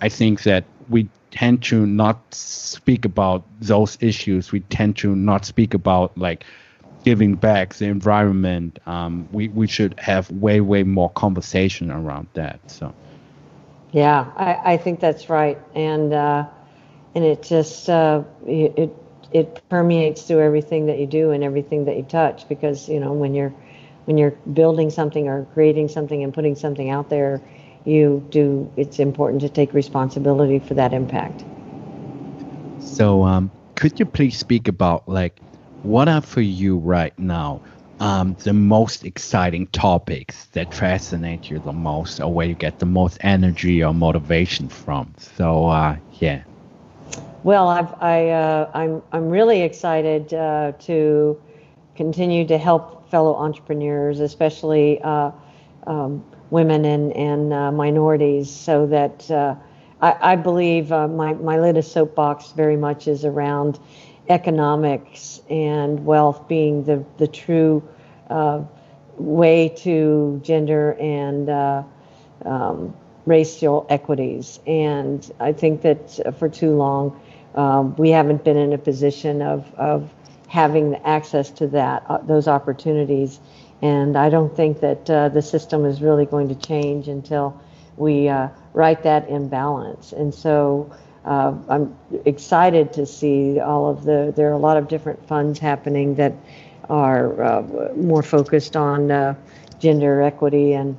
[0.00, 4.52] i think that we tend to not speak about those issues.
[4.52, 6.44] We tend to not speak about like
[7.04, 8.78] giving back the environment.
[8.86, 12.94] Um, we, we should have way way more conversation around that so
[13.92, 16.46] yeah, I, I think that's right, and uh,
[17.14, 18.94] and it just uh, it
[19.32, 23.12] it permeates through everything that you do and everything that you touch because you know
[23.12, 23.52] when you're
[24.06, 27.40] when you're building something or creating something and putting something out there,
[27.84, 28.70] you do.
[28.76, 31.44] It's important to take responsibility for that impact.
[32.80, 35.40] So, um, could you please speak about like
[35.82, 37.60] what are for you right now
[38.00, 42.86] um, the most exciting topics that fascinate you the most or where you get the
[42.86, 45.14] most energy or motivation from.
[45.18, 46.42] So, uh, yeah.
[47.42, 51.40] Well, I've, I, uh, I'm, I'm really excited uh, to
[51.94, 55.30] continue to help fellow entrepreneurs, especially uh,
[55.86, 59.54] um, women and, and uh, minorities, so that uh,
[60.02, 63.78] I, I, believe my, my latest soapbox very much is around
[64.28, 67.82] economics and wealth being the, the true
[68.30, 68.62] uh,
[69.18, 71.82] way to gender and uh,
[72.44, 72.94] um,
[73.24, 74.60] racial equities.
[74.66, 77.20] And I think that for too long,
[77.54, 80.12] um, we haven't been in a position of, of
[80.48, 83.40] having access to that, uh, those opportunities.
[83.82, 87.60] And I don't think that uh, the system is really going to change until
[87.96, 90.12] we uh, right that imbalance.
[90.12, 90.90] And so
[91.26, 95.58] uh, I'm excited to see all of the, there are a lot of different funds
[95.58, 96.32] happening that
[96.88, 99.34] are uh, more focused on uh,
[99.80, 100.96] gender equity and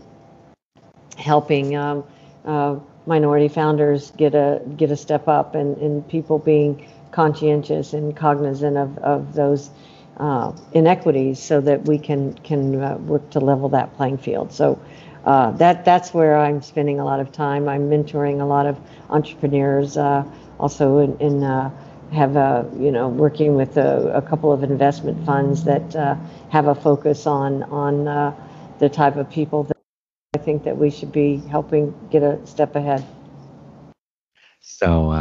[1.18, 2.04] helping um,
[2.46, 2.76] uh,
[3.06, 8.78] minority founders get a get a step up and, and people being conscientious and cognizant
[8.78, 9.70] of, of those
[10.18, 14.52] uh, inequities so that we can can uh, work to level that playing field.
[14.52, 14.80] So
[15.26, 17.68] uh, that that's where I'm spending a lot of time.
[17.68, 18.80] I'm mentoring a lot of
[19.10, 20.24] entrepreneurs, uh,
[20.60, 21.70] also in, in uh,
[22.14, 26.16] have a you know working with a, a couple of investment funds that uh,
[26.50, 28.34] have a focus on on uh,
[28.80, 29.78] the type of people that
[30.36, 33.06] I think that we should be helping get a step ahead.
[34.62, 35.12] So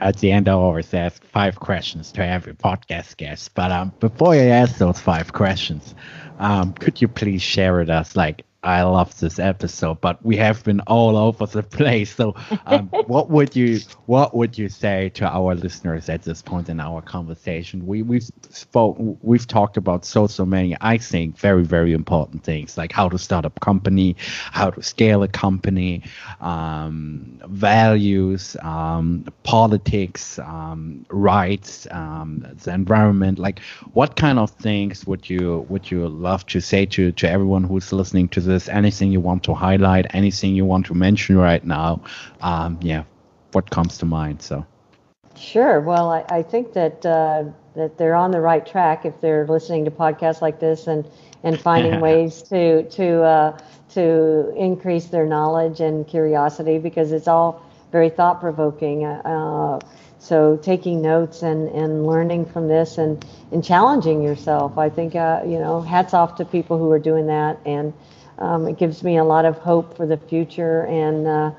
[0.00, 3.54] at the end, I always ask five questions to every podcast guest.
[3.54, 5.94] But um, before I ask those five questions,
[6.38, 10.64] um, could you please share with us like I love this episode, but we have
[10.64, 12.14] been all over the place.
[12.14, 12.34] So,
[12.66, 16.80] um, what would you what would you say to our listeners at this point in
[16.80, 17.86] our conversation?
[17.86, 22.76] We we've spoke we've talked about so so many I think very very important things
[22.76, 24.16] like how to start a company,
[24.52, 26.02] how to scale a company,
[26.40, 33.38] um, values, um, politics, um, rights, um, the environment.
[33.38, 33.60] Like,
[33.92, 37.92] what kind of things would you would you love to say to to everyone who's
[37.92, 38.55] listening to this?
[38.68, 42.00] Anything you want to highlight, anything you want to mention right now,
[42.40, 43.04] um, yeah,
[43.52, 44.42] what comes to mind?
[44.42, 44.64] So.
[45.36, 45.80] Sure.
[45.80, 49.84] Well, I, I think that uh, that they're on the right track if they're listening
[49.84, 51.06] to podcasts like this and
[51.42, 53.58] and finding ways to to uh,
[53.90, 57.62] to increase their knowledge and curiosity because it's all
[57.92, 59.04] very thought provoking.
[59.04, 59.78] Uh,
[60.18, 64.76] so taking notes and, and learning from this and, and challenging yourself.
[64.76, 67.92] I think, uh, you know, hats off to people who are doing that and
[68.38, 71.50] um, it gives me a lot of hope for the future and uh,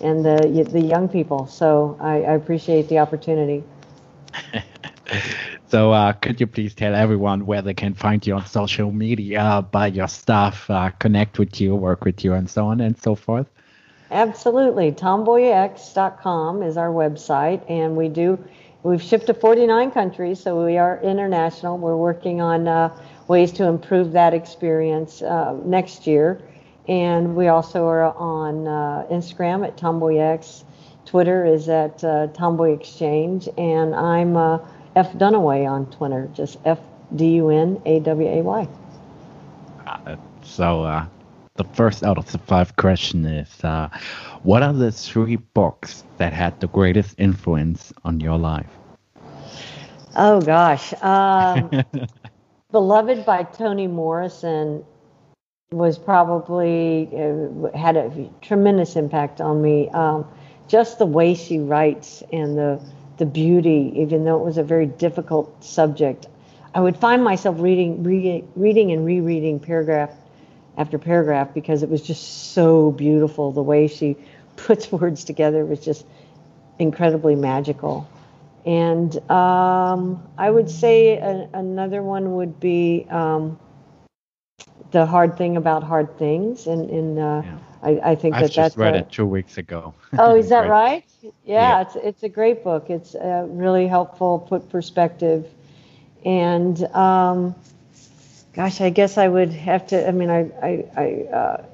[0.00, 1.46] and the the young people.
[1.46, 3.64] So I, I appreciate the opportunity.
[5.68, 9.66] So, uh, could you please tell everyone where they can find you on social media,
[9.68, 13.16] buy your stuff, uh, connect with you, work with you, and so on and so
[13.16, 13.48] forth?
[14.12, 14.92] Absolutely.
[14.92, 18.38] TomboyX.com is our website, and we do.
[18.84, 21.78] We've shipped to 49 countries, so we are international.
[21.78, 22.96] We're working on uh,
[23.28, 26.40] ways to improve that experience uh, next year,
[26.88, 30.64] and we also are on uh, Instagram at TomboyX.
[31.04, 34.58] Twitter is at uh, Tomboy Exchange, and I'm uh,
[34.96, 36.78] F Dunaway on Twitter, just F
[37.14, 38.68] D U N A W A Y.
[40.42, 41.06] So, uh,
[41.56, 43.88] the first out of the five question is uh,
[44.42, 48.70] what are the three books that had the greatest influence on your life?
[50.16, 50.94] Oh gosh.
[51.02, 51.70] Um,
[52.76, 54.84] beloved by toni morrison
[55.70, 60.26] was probably uh, had a tremendous impact on me um,
[60.68, 62.78] just the way she writes and the
[63.16, 66.26] the beauty even though it was a very difficult subject
[66.74, 70.10] i would find myself reading re- reading and rereading paragraph
[70.76, 73.52] after paragraph because it was just so beautiful.
[73.52, 74.16] The way she
[74.56, 76.06] puts words together was just
[76.78, 78.08] incredibly magical.
[78.66, 83.58] And um, I would say a, another one would be um,
[84.90, 86.66] the hard thing about hard things.
[86.66, 87.58] And, and uh, yeah.
[87.82, 89.94] I, I, think I've that just that's read a, it two weeks ago.
[90.18, 91.04] Oh, is that right?
[91.22, 92.90] Yeah, yeah, it's it's a great book.
[92.90, 95.46] It's uh, really helpful, put perspective,
[96.24, 97.54] and um,
[98.54, 100.08] gosh, I guess I would have to.
[100.08, 101.64] I mean, I, I, I uh,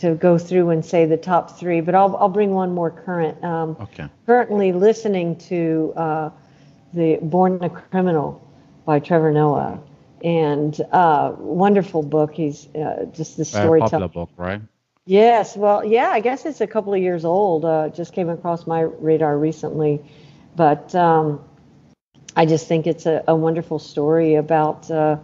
[0.00, 3.42] to go through and say the top three, but I'll I'll bring one more current.
[3.44, 4.08] Um, okay.
[4.26, 6.30] Currently listening to uh,
[6.94, 8.46] the Born a Criminal
[8.86, 9.80] by Trevor Noah,
[10.24, 12.34] and uh, wonderful book.
[12.34, 13.80] He's uh, just the story.
[13.80, 14.62] Very popular book, right?
[15.04, 15.56] Yes.
[15.56, 16.10] Well, yeah.
[16.10, 17.64] I guess it's a couple of years old.
[17.64, 20.00] Uh, just came across my radar recently,
[20.56, 20.94] but.
[20.94, 21.44] Um,
[22.36, 25.16] I just think it's a, a wonderful story about uh,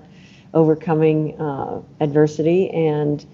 [0.53, 3.24] overcoming uh, adversity and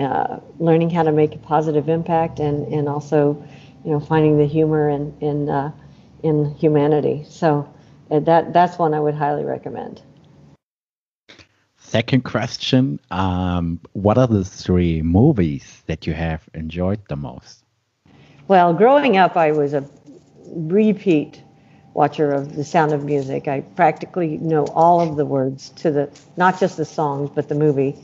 [0.00, 3.42] uh, learning how to make a positive impact and, and also,
[3.84, 5.72] you know, finding the humor in in, uh,
[6.22, 7.24] in humanity.
[7.28, 7.68] So
[8.10, 10.02] uh, that that's one I would highly recommend.
[11.78, 17.64] Second question: um, What are the three movies that you have enjoyed the most?
[18.46, 19.84] Well, growing up, I was a
[20.46, 21.42] repeat
[21.94, 23.48] watcher of The Sound of Music.
[23.48, 27.54] I practically know all of the words to the, not just the songs, but the
[27.54, 27.96] movie.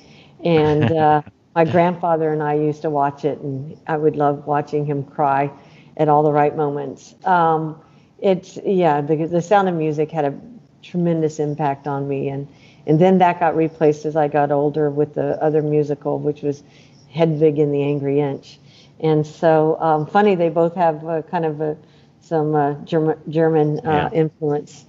[0.44, 1.22] And uh,
[1.56, 5.50] my grandfather and I used to watch it, and I would love watching him cry
[5.96, 7.14] at all the right moments.
[7.24, 7.80] Um,
[8.18, 10.38] it's, yeah, the, the Sound of Music had a
[10.82, 12.28] tremendous impact on me.
[12.28, 12.46] And,
[12.86, 16.62] and then that got replaced as I got older with the other musical, which was
[17.10, 18.58] Hedwig and the Angry Inch.
[19.00, 21.74] And so, um, funny, they both have a, kind of a,
[22.20, 24.10] some uh, German, German uh, yeah.
[24.12, 24.84] influence.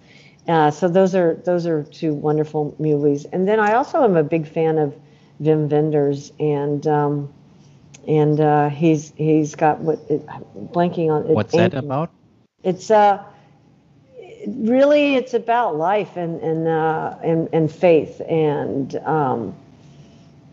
[0.50, 3.26] Uh, so those are those are two wonderful movies.
[3.26, 4.96] And then I also am a big fan of
[5.42, 7.34] Wim Wenders, and um,
[8.08, 10.26] and uh, he's he's got what it,
[10.74, 11.30] blanking on.
[11.30, 12.12] It, What's that about?
[12.64, 13.24] It's uh
[14.48, 19.56] really it's about life and and uh, and, and faith and um,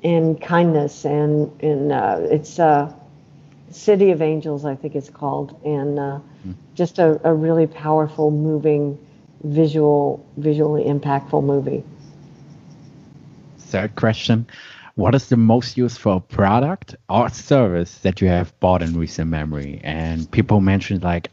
[0.02, 2.92] and kindness and and uh, it's uh,
[3.70, 6.54] City of Angels, I think it's called, and uh, mm.
[6.74, 8.96] just a, a, really powerful, moving,
[9.42, 11.82] visual, visually impactful movie.
[13.58, 14.46] Third question:
[14.94, 19.80] What is the most useful product or service that you have bought in recent memory?
[19.82, 21.30] And people mentioned like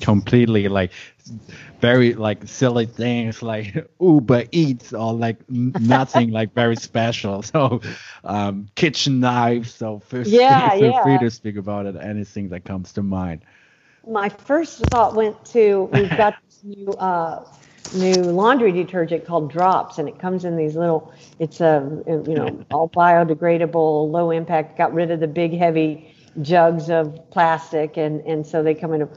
[0.00, 0.92] completely like
[1.80, 7.42] very like silly things like Uber Eats or like nothing like very special.
[7.42, 7.80] So
[8.24, 9.74] um, kitchen knives.
[9.74, 11.02] So feel, yeah, feel yeah.
[11.02, 11.96] free to speak about it.
[11.96, 13.42] Anything that comes to mind.
[14.06, 17.44] My first thought went to we've got this new uh,
[17.94, 21.12] new laundry detergent called Dropps, and it comes in these little.
[21.38, 24.78] It's a you know all biodegradable, low impact.
[24.78, 29.02] Got rid of the big heavy jugs of plastic, and and so they come in
[29.02, 29.08] a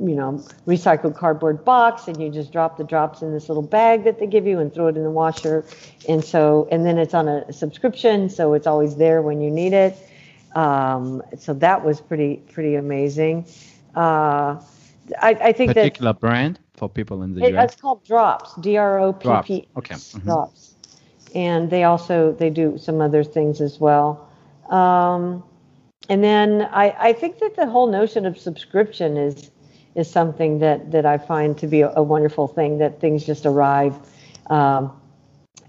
[0.00, 4.04] you know, recycled cardboard box and you just drop the drops in this little bag
[4.04, 5.64] that they give you and throw it in the washer.
[6.08, 9.72] And so, and then it's on a subscription, so it's always there when you need
[9.72, 9.96] it.
[10.54, 13.46] Um, so that was pretty, pretty amazing.
[13.94, 14.60] Uh,
[15.20, 17.72] I, I think particular that, particular brand for people in the it, US.
[17.72, 19.28] It's called Dropps, D-R-O-P-P.
[19.28, 19.66] Dropps.
[19.76, 19.94] Okay.
[19.94, 20.30] Mm-hmm.
[20.30, 20.72] Dropps.
[21.34, 24.28] And they also they do some other things as well.
[24.70, 25.42] Um,
[26.08, 29.50] and then I, I think that the whole notion of subscription is
[29.94, 32.78] is something that that I find to be a, a wonderful thing.
[32.78, 33.94] That things just arrive.
[34.48, 34.92] Um,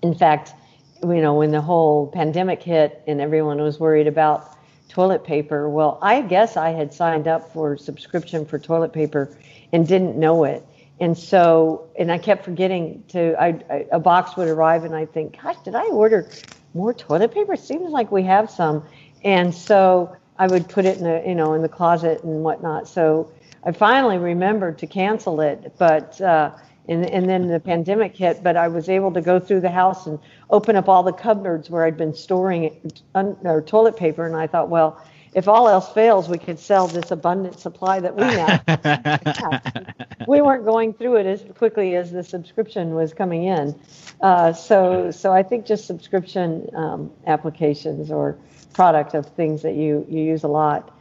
[0.03, 0.53] in fact,
[1.01, 4.55] you know, when the whole pandemic hit and everyone was worried about
[4.89, 9.35] toilet paper, well, I guess I had signed up for subscription for toilet paper
[9.73, 10.65] and didn't know it.
[10.99, 15.13] And so, and I kept forgetting to, I, I, a box would arrive and I'd
[15.13, 16.27] think, gosh, did I order
[16.73, 17.55] more toilet paper?
[17.55, 18.83] Seems like we have some.
[19.23, 22.87] And so I would put it in the, you know, in the closet and whatnot.
[22.87, 23.31] So
[23.63, 26.51] I finally remembered to cancel it, but, uh,
[26.89, 30.07] and, and then the pandemic hit, but I was able to go through the house
[30.07, 30.17] and
[30.49, 32.79] open up all the cupboards where I'd been storing
[33.13, 34.25] un, or toilet paper.
[34.25, 35.03] And I thought, well,
[35.33, 40.01] if all else fails, we could sell this abundant supply that we now.
[40.27, 43.75] we weren't going through it as quickly as the subscription was coming in.
[44.21, 48.37] Uh, so, so I think just subscription um, applications or
[48.73, 50.91] product of things that you you use a lot.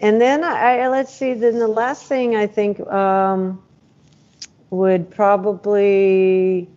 [0.00, 1.34] And then I, let's see.
[1.34, 3.62] Then the last thing I think um,
[4.70, 6.68] would probably.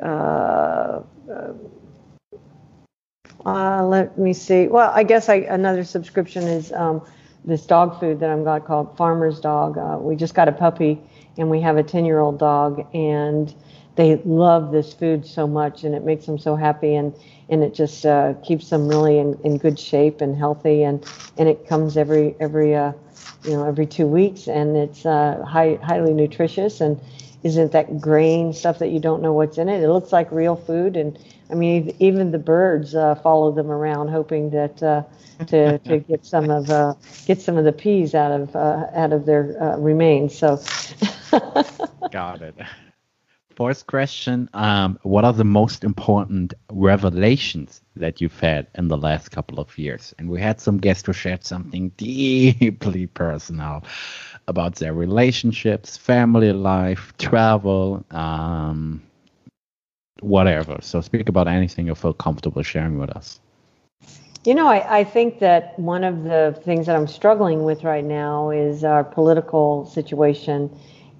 [0.00, 1.52] Uh, uh,
[3.44, 4.68] uh, let me see.
[4.68, 7.02] Well, I guess I, another subscription is um,
[7.44, 9.78] this dog food that I'm got called Farmer's Dog.
[9.78, 11.00] Uh, we just got a puppy,
[11.38, 13.54] and we have a 10 year old dog, and
[13.96, 17.14] they love this food so much, and it makes them so happy, and
[17.48, 21.04] and it just uh, keeps them really in, in good shape and healthy, and
[21.36, 22.92] and it comes every every uh,
[23.44, 27.00] you know every two weeks, and it's uh, high, highly nutritious and
[27.42, 29.82] isn't that grain stuff that you don't know what's in it.
[29.82, 31.18] It looks like real food, and
[31.50, 35.02] I mean, even the birds uh, follow them around, hoping that uh,
[35.46, 36.94] to to get some of uh,
[37.26, 40.36] get some of the peas out of uh, out of their uh, remains.
[40.36, 40.60] So,
[42.10, 42.56] got it.
[43.56, 49.30] Fourth question: um, What are the most important revelations that you've had in the last
[49.30, 50.14] couple of years?
[50.18, 53.84] And we had some guests who shared something deeply personal
[54.48, 58.04] about their relationships, family life, travel.
[58.10, 59.02] Um,
[60.22, 60.78] whatever.
[60.80, 63.40] So speak about anything you feel comfortable sharing with us.
[64.44, 68.02] You know, I, I, think that one of the things that I'm struggling with right
[68.02, 70.68] now is our political situation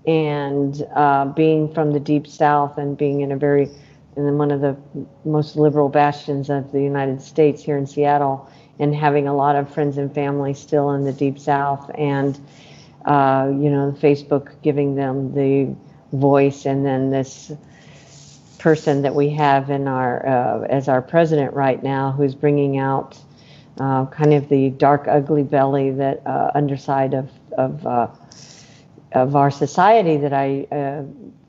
[0.09, 3.69] and uh, being from the deep south and being in a very
[4.17, 4.77] in one of the
[5.25, 9.73] most liberal bastions of the United States here in Seattle and having a lot of
[9.73, 12.39] friends and family still in the deep south and
[13.05, 15.75] uh, you know Facebook giving them the
[16.17, 17.53] voice and then this
[18.63, 23.19] person that we have in our uh, as our president right now, who's bringing out
[23.81, 27.29] uh, kind of the dark, ugly belly that uh, underside of
[27.59, 28.07] of uh,
[29.13, 31.03] of our society that I uh,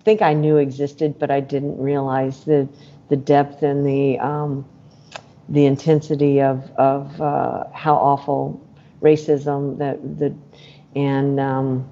[0.03, 2.68] think I knew existed, but I didn't realize the
[3.10, 4.65] the depth and the um,
[5.49, 8.60] the intensity of of uh, how awful
[9.03, 10.34] racism that the
[10.95, 11.88] and um,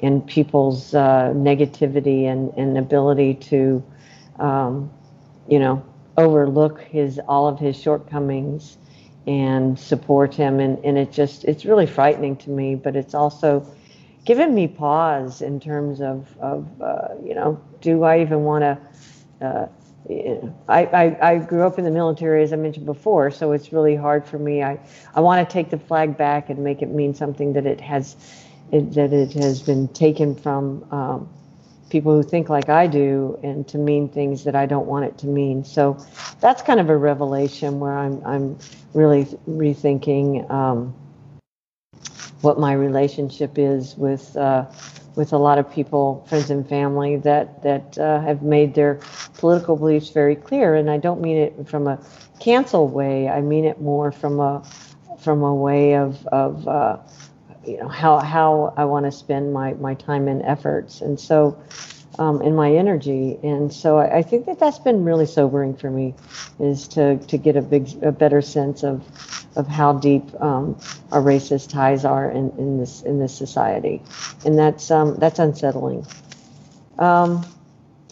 [0.00, 3.80] and people's negativity and, and ability to
[4.38, 4.90] um,
[5.48, 5.84] you know,
[6.16, 8.76] overlook his all of his shortcomings
[9.26, 10.60] and support him.
[10.60, 13.66] And, and it just it's really frightening to me, but it's also
[14.24, 19.46] given me pause in terms of of uh, you know, do I even want to
[19.46, 19.66] uh,
[20.68, 23.96] I, I, I, grew up in the military, as I mentioned before, so it's really
[23.96, 24.62] hard for me.
[24.62, 24.78] I,
[25.14, 28.14] I want to take the flag back and make it mean something that it has,
[28.70, 31.28] it, that it has been taken from um,
[31.94, 35.16] people who think like I do and to mean things that I don't want it
[35.18, 35.62] to mean.
[35.62, 35.96] So
[36.40, 38.58] that's kind of a revelation where I'm I'm
[38.94, 40.92] really rethinking um,
[42.40, 44.66] what my relationship is with uh,
[45.14, 48.98] with a lot of people, friends and family that that uh, have made their
[49.38, 50.74] political beliefs very clear.
[50.74, 51.96] And I don't mean it from a
[52.40, 53.28] cancel way.
[53.28, 54.64] I mean it more from a
[55.20, 56.96] from a way of of uh,
[57.66, 61.58] you know how how I want to spend my my time and efforts, and so
[62.18, 63.38] um, and my energy.
[63.42, 66.14] And so I, I, think that that's been really sobering for me,
[66.60, 69.02] is to to get a big a better sense of
[69.56, 70.78] of how deep um,
[71.12, 74.02] our racist ties are in, in this in this society,
[74.44, 76.06] and that's um, that's unsettling.
[76.98, 77.44] Um,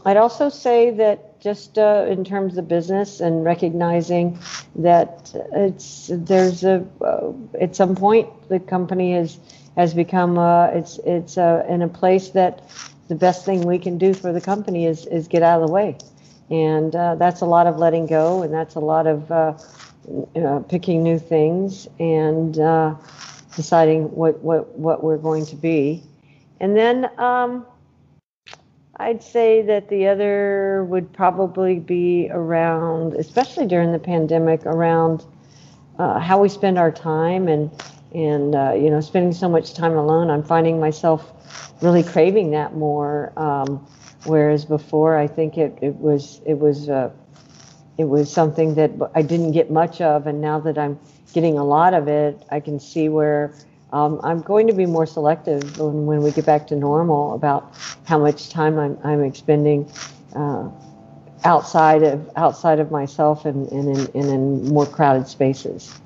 [0.04, 4.38] I'd also say that just uh, in terms of business and recognizing
[4.76, 9.38] that it's there's a uh, at some point the company has
[9.76, 12.62] has become uh, it's it's uh, in a place that
[13.08, 15.72] the best thing we can do for the company is is get out of the
[15.72, 15.98] way,
[16.48, 21.02] and uh, that's a lot of letting go, and that's a lot of uh, picking
[21.02, 22.54] new things and
[23.56, 26.04] deciding what what what we're going to be,
[26.60, 27.10] and then.
[27.18, 27.66] Um,
[29.02, 35.24] I'd say that the other would probably be around, especially during the pandemic, around
[35.98, 37.68] uh, how we spend our time and
[38.14, 40.30] and uh, you know spending so much time alone.
[40.30, 41.32] I'm finding myself
[41.82, 43.84] really craving that more, um,
[44.24, 47.10] whereas before I think it, it was it was uh,
[47.98, 50.96] it was something that I didn't get much of, and now that I'm
[51.32, 53.52] getting a lot of it, I can see where
[53.92, 57.74] um, I'm going to be more selective when, when we get back to normal about
[58.04, 59.90] how much time I'm, I'm expending
[60.34, 60.70] uh,
[61.44, 65.98] outside of outside of myself and, and, in, and in more crowded spaces.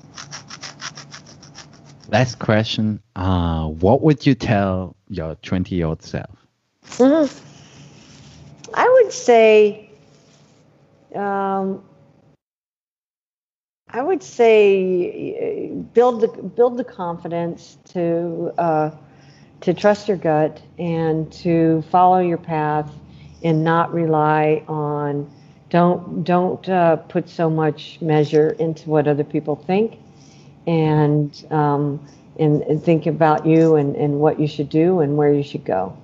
[2.09, 3.01] Last question.
[3.15, 6.47] Uh, what would you tell your 20 year old self?
[6.83, 7.43] Mm-hmm.
[8.73, 9.89] I would say,
[11.15, 11.83] um,
[13.89, 18.91] I would say, build the build the confidence to uh,
[19.61, 22.91] to trust your gut and to follow your path
[23.43, 25.29] and not rely on.
[25.69, 29.99] Don't don't uh, put so much measure into what other people think
[30.67, 32.05] and, um,
[32.37, 35.63] and, and think about you and, and what you should do and where you should
[35.65, 35.97] go.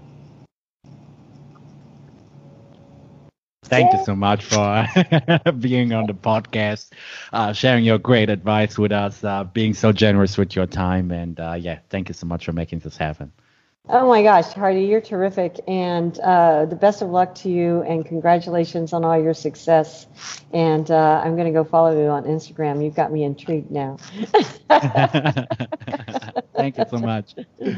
[3.65, 4.85] Thank you so much for
[5.59, 6.91] being on the podcast,
[7.31, 11.39] uh, sharing your great advice with us, uh, being so generous with your time, and
[11.39, 13.31] uh, yeah, thank you so much for making this happen.
[13.89, 15.59] Oh my gosh, Hardy, you're terrific.
[15.67, 20.07] And uh, the best of luck to you and congratulations on all your success.
[20.53, 22.83] And uh, I'm going to go follow you on Instagram.
[22.83, 23.97] You've got me intrigued now.
[26.55, 27.35] Thank you so much.
[27.61, 27.77] Okay.